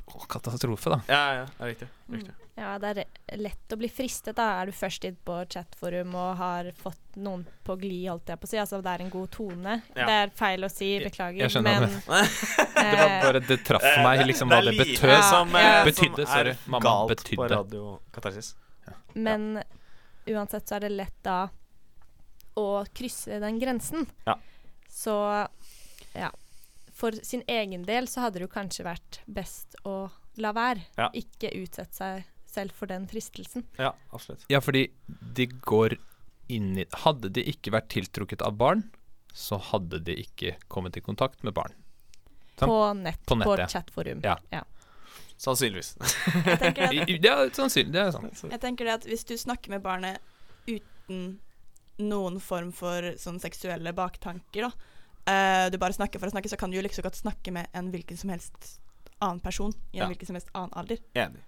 [0.09, 0.99] på katastrofe, da.
[1.07, 1.89] Ja, ja, det er riktig.
[2.11, 2.35] riktig.
[2.59, 4.35] Ja, det er lett å bli fristet.
[4.35, 8.39] da Er du først inn på chatforum og har fått noen på glid, holdt jeg
[8.41, 8.57] på å si.
[8.59, 9.75] Altså det er en god tone.
[9.95, 10.05] Ja.
[10.09, 11.95] Det er feil å si, beklager, jeg skjønner men
[12.79, 15.23] Det var eh, bare Det traff meg liksom hva det lite betød.
[15.29, 17.47] som, Ja, eh, betydde, som sorry, er mamma, galt på betydde.
[17.55, 18.51] radio Katarsis.
[19.13, 19.63] Men
[20.29, 21.37] uansett så er det lett da
[22.59, 24.05] å krysse den grensen.
[24.27, 24.35] Ja.
[24.91, 25.15] Så
[26.13, 26.31] ja.
[26.99, 30.09] For sin egen del så hadde det jo kanskje vært best å
[30.43, 30.83] la være.
[30.99, 31.07] Ja.
[31.15, 33.65] Ikke utsette seg selv for den fristelsen.
[33.77, 34.45] Ja, absolutt.
[34.51, 34.87] Ja, fordi
[35.35, 35.97] de går
[36.49, 38.87] inn i Hadde de ikke vært tiltrukket av barn,
[39.33, 41.75] så hadde de ikke kommet i kontakt med barn.
[42.57, 42.67] Sånn?
[42.71, 43.67] På nett, På på, nett, ja.
[43.71, 44.23] chatforum.
[44.25, 44.63] Ja.
[45.39, 45.93] Sannsynligvis.
[46.59, 48.41] Er sannsynlig, det er sant.
[48.51, 50.19] Jeg tenker det at hvis du snakker med barnet
[50.67, 51.37] uten
[51.99, 56.59] noen form for sånn seksuelle baktanker, da uh, Du bare snakker for å snakke, så
[56.59, 58.79] kan du jo like så godt snakke med en hvilken som helst
[59.19, 60.09] annen person i en Ja.
[60.11, 60.99] hvilken som helst annen alder.
[61.13, 61.43] Enig.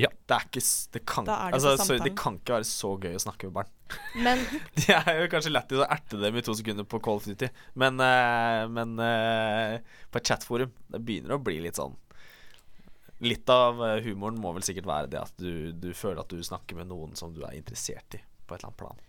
[0.00, 0.10] Ja.
[0.30, 0.62] Det er ikke
[0.94, 3.56] Det kan, er det altså, så, det kan ikke være så gøy å snakke med
[3.58, 3.72] barn.
[4.26, 4.44] Men
[4.78, 7.50] De er jo kanskje lættis å erte dem i to sekunder på Call of Duty,
[7.74, 11.96] men, eh, men eh, på et chatforum Det begynner å bli litt sånn
[13.26, 16.38] Litt av eh, humoren må vel sikkert være det at du, du føler at du
[16.46, 19.06] snakker med noen som du er interessert i, på et eller annet plan.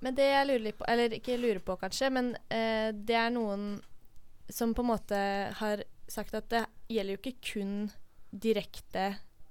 [0.00, 3.32] Men det jeg lurer litt på, eller ikke lurer på kanskje, men uh, det er
[3.34, 3.64] noen
[4.50, 5.18] som på en måte
[5.60, 7.74] har sagt at det gjelder jo ikke kun
[8.30, 9.04] direkte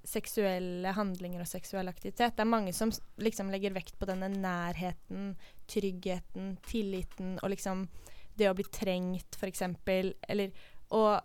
[0.04, 2.36] seksuelle handlinger og seksuell aktivitet.
[2.36, 2.90] Det er mange som
[3.20, 5.34] liksom legger vekt på denne nærheten,
[5.70, 7.88] tryggheten, tilliten og liksom
[8.38, 9.62] det å bli trengt, f.eks.
[10.28, 10.52] Eller
[10.90, 11.20] Og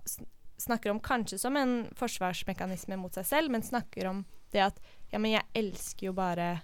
[0.57, 4.77] snakker om kanskje som en forsvarsmekanisme mot seg selv, men snakker om det at
[5.11, 6.61] ja, men jeg elsker jo bare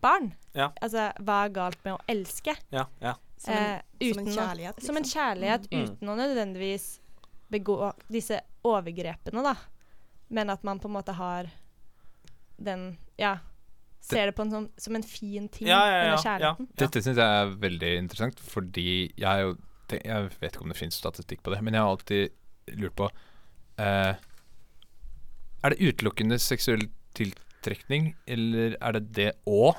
[0.00, 0.30] barn.
[0.56, 0.70] Ja.
[0.80, 2.54] Altså, hva er galt med å elske?
[2.72, 3.16] Ja, ja.
[3.40, 4.76] Som en, Eh, som en kjærlighet.
[4.76, 4.86] Liksom.
[4.86, 5.82] Som en kjærlighet Mm.
[5.84, 6.86] uten å nødvendigvis
[7.50, 9.54] begå disse overgrepene, da.
[10.30, 11.50] Men at man på en måte har
[12.60, 13.38] den Ja.
[14.00, 16.22] Ser det på en sånn, som en fin ting, Ja, ja, ja, denne ja.
[16.24, 16.68] kjærligheten.
[16.80, 19.56] Dette syns jeg er veldig interessant, fordi jeg er jo
[19.90, 23.08] Jeg vet ikke om det finnes statistikk på det, men jeg har alltid lurt på
[23.82, 24.14] eh,
[25.64, 26.86] Er det utelukkende seksuell
[27.18, 29.76] tiltrekning, eller er det det òg?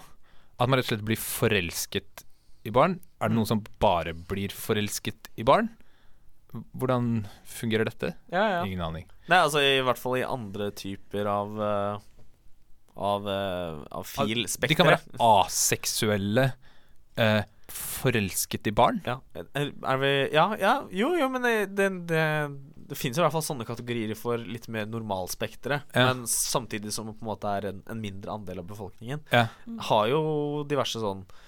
[0.60, 2.26] At man rett og slett blir forelsket
[2.68, 3.00] i barn?
[3.20, 5.72] Er det noen som bare blir forelsket i barn?
[6.52, 8.14] Hvordan fungerer dette?
[8.32, 8.62] Ja, ja.
[8.66, 9.06] Ingen aning.
[9.32, 12.08] Nei, altså i hvert fall i andre typer av uh,
[13.02, 14.68] Av, uh, av filspektre.
[14.74, 16.44] De kan være aseksuelle,
[17.16, 17.40] eh,
[17.72, 19.00] forelsket i barn.
[19.08, 19.16] ja.
[19.38, 20.74] Er, er vi Ja, ja.
[20.92, 22.26] Jo, jo, men det, det, det,
[22.92, 25.80] det finnes i hvert fall sånne kategorier for litt mer normalspektre.
[25.96, 26.10] Ja.
[26.12, 29.24] Men samtidig som det på en måte er en, en mindre andel av befolkningen.
[29.32, 29.48] Ja.
[29.88, 30.22] Har jo
[30.68, 31.48] diverse sånn eh,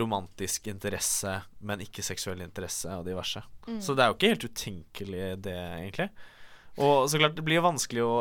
[0.00, 1.34] romantisk interesse,
[1.68, 3.42] men ikke seksuell interesse og diverse.
[3.66, 3.80] Mm.
[3.84, 6.06] Så det er jo ikke helt utenkelig, det, egentlig.
[6.80, 8.12] Og så klart, det blir jo vanskelig å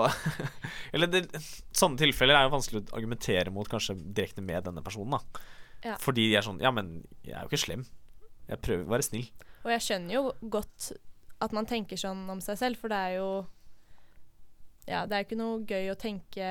[0.95, 1.21] Eller det,
[1.75, 5.45] sånne tilfeller er jo vanskelig å argumentere mot kanskje direkte med denne personen, da.
[5.85, 5.95] Ja.
[6.01, 7.85] Fordi de er sånn Ja, men jeg er jo ikke slem.
[8.49, 9.29] Jeg prøver å være snill.
[9.63, 10.91] Og jeg skjønner jo godt
[11.39, 13.29] at man tenker sånn om seg selv, for det er jo
[14.89, 16.49] Ja, det er jo ikke noe gøy å tenke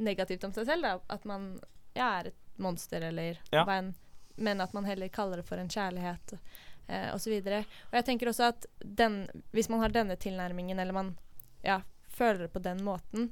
[0.00, 0.96] negativt om seg selv, da.
[1.14, 1.52] At man
[1.94, 3.64] ja, er et monster eller Ja.
[3.64, 3.94] hva enn,
[4.36, 6.36] men at man heller kaller det for en kjærlighet
[6.88, 7.32] eh, osv.
[7.38, 11.16] Og, og jeg tenker også at den, hvis man har denne tilnærmingen, eller man
[11.62, 13.30] ja, føler det på den måten,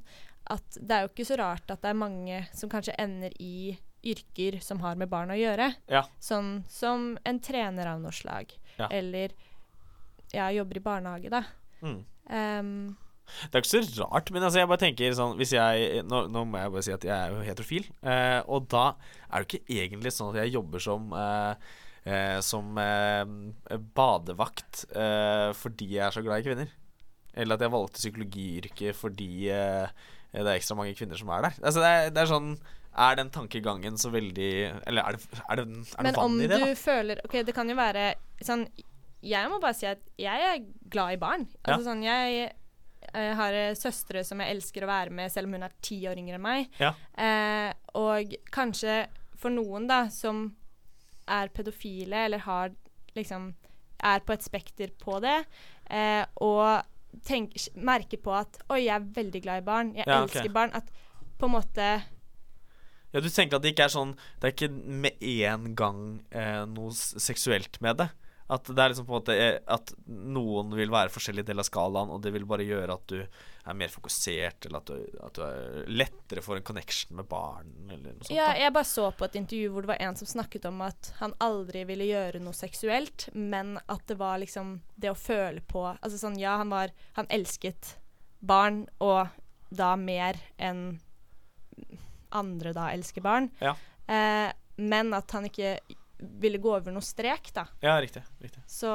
[0.51, 3.77] at det er jo ikke så rart at det er mange som kanskje ender i
[4.03, 5.69] yrker som har med barn å gjøre.
[5.87, 6.01] Ja.
[6.19, 8.51] Sånn som en trener av noe slag.
[8.75, 8.89] Ja.
[8.91, 9.31] Eller
[10.33, 11.43] ja, jobber i barnehage, da.
[11.81, 12.01] Mm.
[12.29, 12.95] Ehm,
[13.49, 16.43] Det er ikke så rart, men altså jeg bare tenker sånn Hvis jeg Nå, nå
[16.45, 18.83] må jeg bare si at jeg er jo heterofil, eh, og da
[19.31, 21.55] er det ikke egentlig sånn at jeg jobber som eh,
[22.05, 23.23] eh, Som eh,
[23.97, 26.71] badevakt eh, fordi jeg er så glad i kvinner.
[27.33, 29.87] Eller at jeg valgte psykologiyrket fordi eh,
[30.33, 31.59] det er ekstra mange kvinner som er der.
[31.63, 32.53] Altså det er, det er sånn
[32.93, 34.51] Er den tankegangen så veldig
[34.89, 37.39] Eller er det, er det, er det men om vann i det, du føler Ok,
[37.45, 38.07] det kan jo være
[38.45, 38.67] sånn
[39.25, 40.61] Jeg må bare si at jeg er
[40.93, 41.47] glad i barn.
[41.63, 41.87] Altså Ja.
[41.89, 42.51] sånn Jeg
[43.13, 46.01] eh, har eh, søstre som jeg elsker å være med, selv om hun er ti
[46.09, 46.69] år yngre enn meg.
[46.81, 46.93] Ja.
[47.17, 49.03] Eh, og kanskje
[49.39, 50.47] for noen, da, som
[51.27, 52.73] er pedofile, eller har
[53.15, 53.53] liksom
[54.03, 55.45] Er på et spekter på det,
[55.87, 56.83] eh, og
[57.23, 59.93] tenk, merker på at Oi, jeg er veldig glad i barn.
[59.95, 60.73] Jeg Ja, elsker elsker barn.
[60.73, 60.89] At
[61.39, 61.85] på en måte
[63.13, 66.01] Ja, du tenker at det ikke er sånn Det er ikke med en gang
[66.31, 68.09] eh, noe seksuelt med det.
[68.51, 71.67] At det er liksom på en måte eh, At noen vil være forskjellige deler av
[71.69, 75.37] skalaen, og det vil bare gjøre at du er mer fokusert, eller at du, at
[75.37, 78.35] du er lettere får en connection med barn, eller noe sånt.
[78.35, 81.13] Ja, jeg bare så på et intervju hvor det var en som snakket om at
[81.21, 85.85] han aldri ville gjøre noe seksuelt, men at det var liksom det å føle på
[85.93, 87.95] Altså sånn, ja, han var Han elsket
[88.43, 89.31] barn, og
[89.73, 90.99] da mer enn
[92.33, 93.49] andre da elsker barn.
[93.63, 93.75] Ja.
[94.09, 95.77] Eh, men at han ikke
[96.41, 97.65] ville gå over noe strek, da.
[97.83, 98.23] ja, riktig.
[98.41, 98.63] riktig.
[98.67, 98.89] Så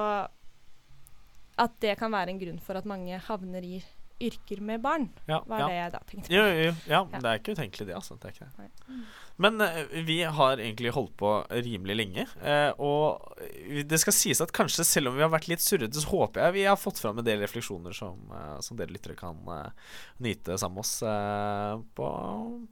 [1.58, 3.80] at det kan være en grunn for at mange havner i
[4.22, 5.66] yrker med barn, Ja, var ja.
[5.68, 6.32] det jeg da tenkte.
[6.34, 7.18] Jo, jo, ja, Ja.
[7.20, 7.94] det er ikke utenkelig, det.
[7.94, 8.16] altså.
[8.18, 8.58] Det er ikke det.
[8.58, 9.02] Nei.
[9.38, 12.24] Men eh, vi har egentlig holdt på rimelig lenge.
[12.42, 13.38] eh, og
[13.86, 16.56] det skal sies at kanskje selv om vi har vært litt surrete, så håper jeg
[16.58, 19.38] vi har fått fram en del refleksjoner som, eh, som dere lyttere kan
[20.18, 22.08] nyte sammen med oss på, på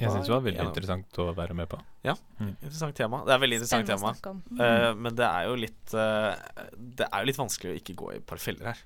[0.03, 0.67] Jeg syns det var veldig ja.
[0.69, 1.79] interessant å være med på.
[2.07, 3.23] Ja, Interessant tema.
[3.27, 4.43] Det er veldig interessant Spennende tema.
[4.51, 4.61] Mm.
[4.67, 8.19] Eh, men det er jo litt Det er jo litt vanskelig å ikke gå i
[8.21, 8.85] et par feller her.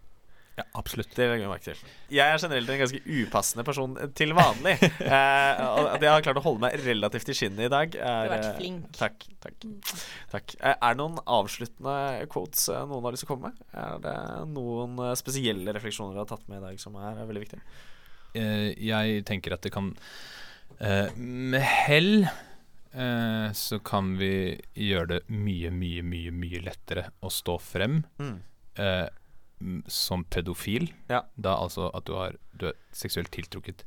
[0.61, 1.11] Ja, absolutt.
[1.17, 1.83] Det legger jeg merke til.
[2.13, 4.77] Jeg er generelt en ganske upassende person til vanlig.
[5.11, 7.95] Eh, og at jeg har klart å holde meg relativt i skinnet i dag.
[7.97, 8.91] Er, Du har vært eh, flink.
[8.99, 9.25] Takk.
[9.43, 9.67] takk,
[10.35, 10.55] takk.
[10.61, 11.97] Eh, Er det noen avsluttende
[12.31, 13.65] quotes eh, noen har lyst til å komme med?
[13.73, 14.17] Er det
[14.53, 17.65] noen spesielle refleksjoner du har tatt med i dag som er, er veldig viktige?
[18.39, 19.89] Eh, jeg tenker at det kan
[20.79, 24.33] eh, Med hell eh, så kan vi
[24.79, 29.09] gjøre det mye, mye, mye, mye lettere å stå frem eh, m-
[29.87, 30.91] som pedofil.
[31.13, 31.23] Ja.
[31.37, 33.85] Da altså at du, har, du er seksuelt tiltrukket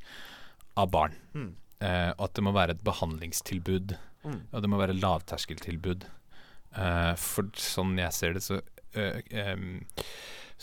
[0.79, 1.15] av barn.
[1.33, 1.51] Mm.
[1.83, 3.95] Eh, og at det må være et behandlingstilbud.
[4.23, 4.39] Mm.
[4.51, 6.05] Og det må være lavterskeltilbud.
[6.77, 8.61] Eh, for sånn jeg ser det, så
[8.97, 9.59] eh,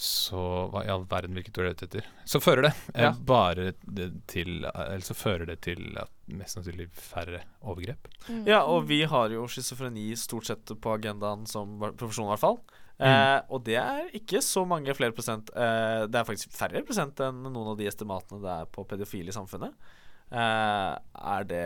[0.01, 0.41] Så
[0.73, 2.07] hva i all verden hvilket ord er det etter?
[2.25, 3.11] Så fører det eh, Ja.
[3.13, 8.09] bare det til Eller så fører det til at mest sannsynlig færre overgrep.
[8.31, 8.45] Mm.
[8.49, 12.61] Ja, og vi har jo schizofreni stort sett på agendaen som profesjon, i hvert fall.
[13.01, 13.07] Mm.
[13.09, 17.23] Eh, og det er ikke så mange flere prosent eh, Det er faktisk færre prosent
[17.25, 19.89] enn noen av de estimatene det er på pedofile i samfunnet.
[20.29, 20.93] Eh,
[21.35, 21.65] er det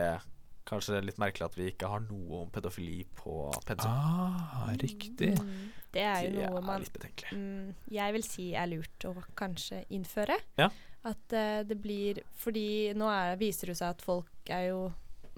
[0.68, 3.90] kanskje litt merkelig at vi ikke har noe om pedofili på pensum?
[3.90, 5.34] Ah, riktig.
[5.36, 5.72] Mm.
[5.94, 9.12] Det er jo det noe er man litt mm, jeg vil si er lurt å
[9.38, 10.38] kanskje innføre.
[10.60, 10.70] Ja.
[11.04, 14.78] At uh, det blir Fordi nå er, viser det seg at folk er jo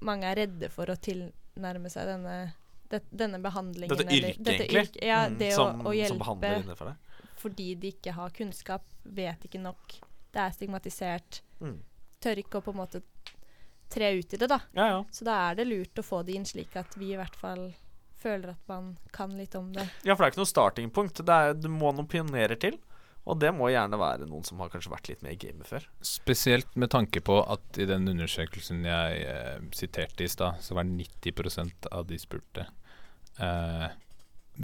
[0.06, 2.52] Mange er redde for å tilnærme seg denne,
[2.90, 3.96] det, denne behandlingen.
[3.96, 4.82] Dette yrket, egentlig.
[4.84, 6.96] Yrke, ja, Mm, det som, å, å hjelpe som behandler innenfor det.
[7.36, 9.98] fordi de ikke har kunnskap, vet ikke nok,
[10.32, 11.78] det er stigmatisert, Mm.
[12.20, 13.02] tør ikke å på en måte
[13.88, 14.60] tre ut i det, da.
[14.74, 15.04] Ja, ja.
[15.10, 17.72] Så da er det lurt å få det inn slik at vi i hvert fall
[18.18, 19.84] føler at man kan litt om det.
[20.02, 21.20] Ja, for det er ikke noe startingpunkt.
[21.24, 22.78] Det, er, det må noen pionerer til.
[23.26, 25.86] Og det må gjerne være noen som har kanskje vært litt mer i gamet før.
[26.06, 30.86] Spesielt med tanke på at i den undersøkelsen jeg eh, siterte i stad, så var
[30.86, 32.68] 90% av de spurte
[33.42, 33.88] eh,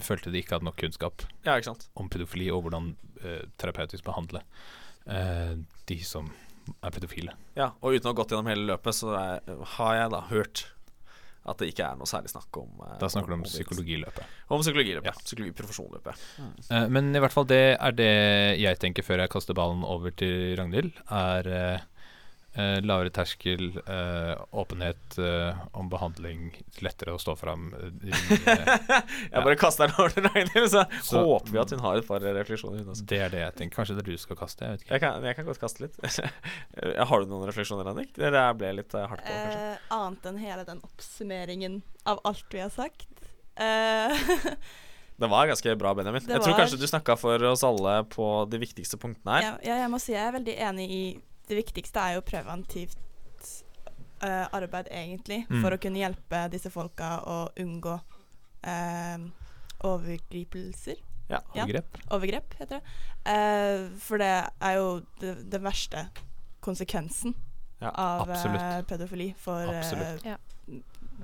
[0.00, 1.88] følte de ikke hadde nok kunnskap Ja, ikke sant?
[1.98, 2.92] om pedofili og hvordan
[3.24, 4.44] eh, terapeutisk behandle
[5.10, 5.58] eh,
[5.90, 6.30] de som
[6.78, 7.34] er pedofile.
[7.58, 9.42] Ja, Og uten å ha gått gjennom hele løpet, så er,
[9.76, 10.62] har jeg da hørt
[11.44, 14.24] at det ikke er noe særlig snakk om eh, Da snakker du om om- psykologiløpet.
[14.48, 15.08] Om psykologiløpet.
[15.10, 15.24] Ja.
[15.24, 16.20] Psykologiprofesjonløpet.
[16.70, 18.10] Eh, men i hvert fall det er det
[18.62, 20.92] jeg tenker før jeg kaster ballen over til Ragnhild.
[21.10, 21.80] Er eh,
[22.54, 26.50] eh, lavere terskel, eh, åpenhet eh, om behandling,
[26.84, 27.70] lettere å stå fram.
[27.78, 28.12] eh.
[29.32, 32.08] Jeg bare kaster den over til Ragnhild, så, Så- håper vi at hun har et
[32.08, 32.84] par refleksjoner.
[33.08, 33.76] Det er det jeg tenker.
[33.80, 34.64] Kanskje det er du skal kaste?
[34.66, 34.92] Jeg vet ikke.
[34.98, 35.98] Jeg kan, jeg kan godt kaste litt.
[37.12, 38.12] har du noen refleksjoner, Annik?
[38.18, 38.30] Det
[38.60, 39.66] ble litt eh, hardt på, kanskje.
[39.72, 43.08] Eh, annet enn hele den oppsummeringen av alt vi har sagt.
[43.56, 44.16] Eh,
[45.22, 46.22] Det var ganske bra, Benjamin.
[46.24, 49.44] det Jeg tror kanskje du snakka for oss alle på de viktigste punktene her.
[49.44, 51.02] ja, ja, jeg må si jeg er veldig enig i
[51.48, 52.98] Det viktigste er jo preventivt
[54.22, 55.62] uh, arbeid, egentlig, Mm.
[55.62, 57.96] for å kunne hjelpe disse folka å unngå
[58.66, 59.24] uh,
[59.82, 60.96] overgripelser.
[61.28, 61.40] Ja.
[61.54, 61.64] Ja.
[61.64, 61.98] Overgrep?
[62.10, 62.82] Overgrep, heter det.
[63.26, 64.86] Uh, for det er jo
[65.22, 66.06] den verste
[66.62, 67.34] konsekvensen
[67.82, 70.36] Ja, av eh, pedofili for eh, Ja.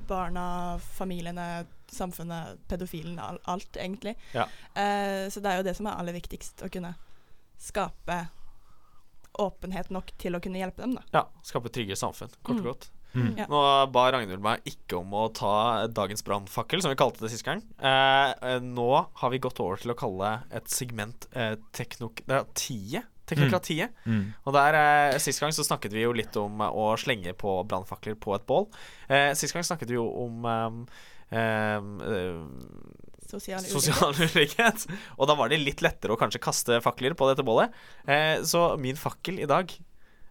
[0.09, 4.16] barna, familiene, samfunnet, pedofilen, alt, egentlig.
[4.35, 4.49] Ja.
[4.74, 6.95] Eh, så det er jo det som er aller viktigst, å kunne
[7.59, 8.16] skape
[9.39, 11.02] åpenhet nok til å kunne hjelpe dem, da.
[11.15, 12.70] Ja, Skape trygge samfunn, kort og Mm.
[12.73, 12.89] godt.
[13.15, 13.39] Mm.
[13.39, 13.47] Ja.
[13.48, 13.59] Nå
[13.90, 17.62] ba Ragnhild meg ikke om å ta dagens brannfakkel, som vi kalte det sist gang.
[17.81, 23.06] Eh, eh, nå har vi gått over til å kalle et segment eh, teknokratiet.
[23.28, 23.90] Teknokratiet.
[24.06, 24.35] Mm.
[24.47, 24.74] Og der,
[25.12, 28.35] eh, Sist gang så snakket vi jo litt om eh, å slenge på brannfakler på
[28.36, 28.69] et bål.
[29.09, 30.44] Eh, sist gang snakket vi jo om
[31.32, 32.44] eh, eh,
[33.29, 33.75] Sosial ulikhet.
[33.75, 34.87] sosial ulikhet.
[35.19, 37.75] Og da var det litt lettere å kanskje kaste fakler på dette bålet.
[38.09, 39.73] Eh, så min fakkel i dag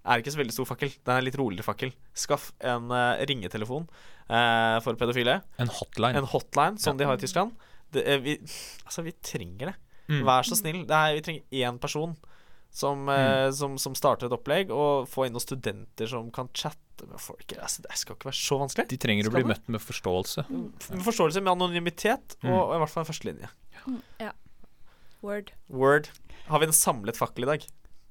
[0.08, 0.94] er ikke så veldig stor fakkel.
[0.96, 1.92] Det er en litt roligere fakkel.
[2.18, 3.88] Skaff en uh, ringetelefon
[4.32, 5.42] uh, for pedofile.
[5.60, 6.22] En hotline.
[6.22, 7.02] En hotline, som Ja.
[7.02, 7.52] de har i Tyskland.
[7.92, 8.38] Det, uh, vi,
[8.86, 9.76] altså, vi trenger det.
[10.08, 10.22] Mm.
[10.30, 10.86] Vær så snill.
[10.88, 12.16] Det er, vi trenger én person
[12.72, 17.08] som, eh, som, som starter et opplegg, og få inn noen studenter som kan chatte
[17.08, 17.54] med folk.
[17.62, 18.88] Altså, det skal ikke være så vanskelig.
[18.90, 19.52] De trenger å bli det?
[19.54, 20.46] møtt med forståelse.
[20.50, 22.52] Med Forståelse med anonymitet, Mm.
[22.54, 23.50] og i hvert fall en førstelinje.
[25.22, 25.52] Word.
[25.68, 26.10] Word.
[26.48, 27.66] Har vi en samlet fakkel i dag?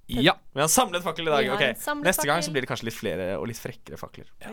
[0.07, 0.35] Ja!
[0.53, 1.49] Vi har en samlet fakkel i dag.
[1.55, 1.75] Okay.
[2.03, 4.29] Neste gang så blir det kanskje litt flere og litt frekkere fakler.
[4.43, 4.53] Ja.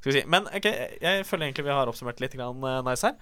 [0.00, 0.22] Skal vi si.
[0.32, 0.66] Men ok,
[1.02, 3.16] jeg føler egentlig vi har oppsummert litt grann, eh, nice her.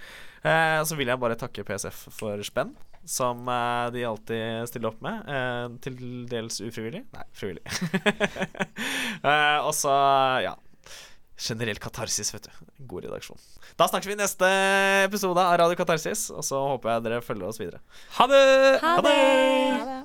[0.44, 5.02] Eh, så vil jeg bare takke PSF for spenn, som eh, de alltid stiller opp
[5.04, 5.28] med.
[5.28, 6.00] Eh, til
[6.30, 7.04] dels ufrivillig.
[7.14, 7.62] Nei, frivillig.
[9.28, 9.94] eh, og så,
[10.44, 10.56] ja
[11.38, 12.70] Generell katarsis, vet du.
[12.90, 13.38] God redaksjon.
[13.78, 14.48] Da snakkes vi i neste
[15.04, 17.78] episode av Radio Katarsis, og så håper jeg dere følger oss videre.
[18.18, 18.44] Ha det!
[18.82, 19.18] Ha det!
[19.78, 20.00] Ha det.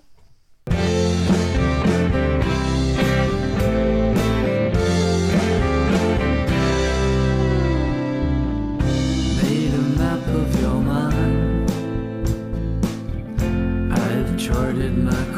[14.74, 15.33] didn't I?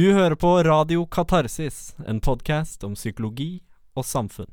[0.00, 3.58] Du hører på Radio Katarsis, en podkast om psykologi
[3.92, 4.49] og samfunn.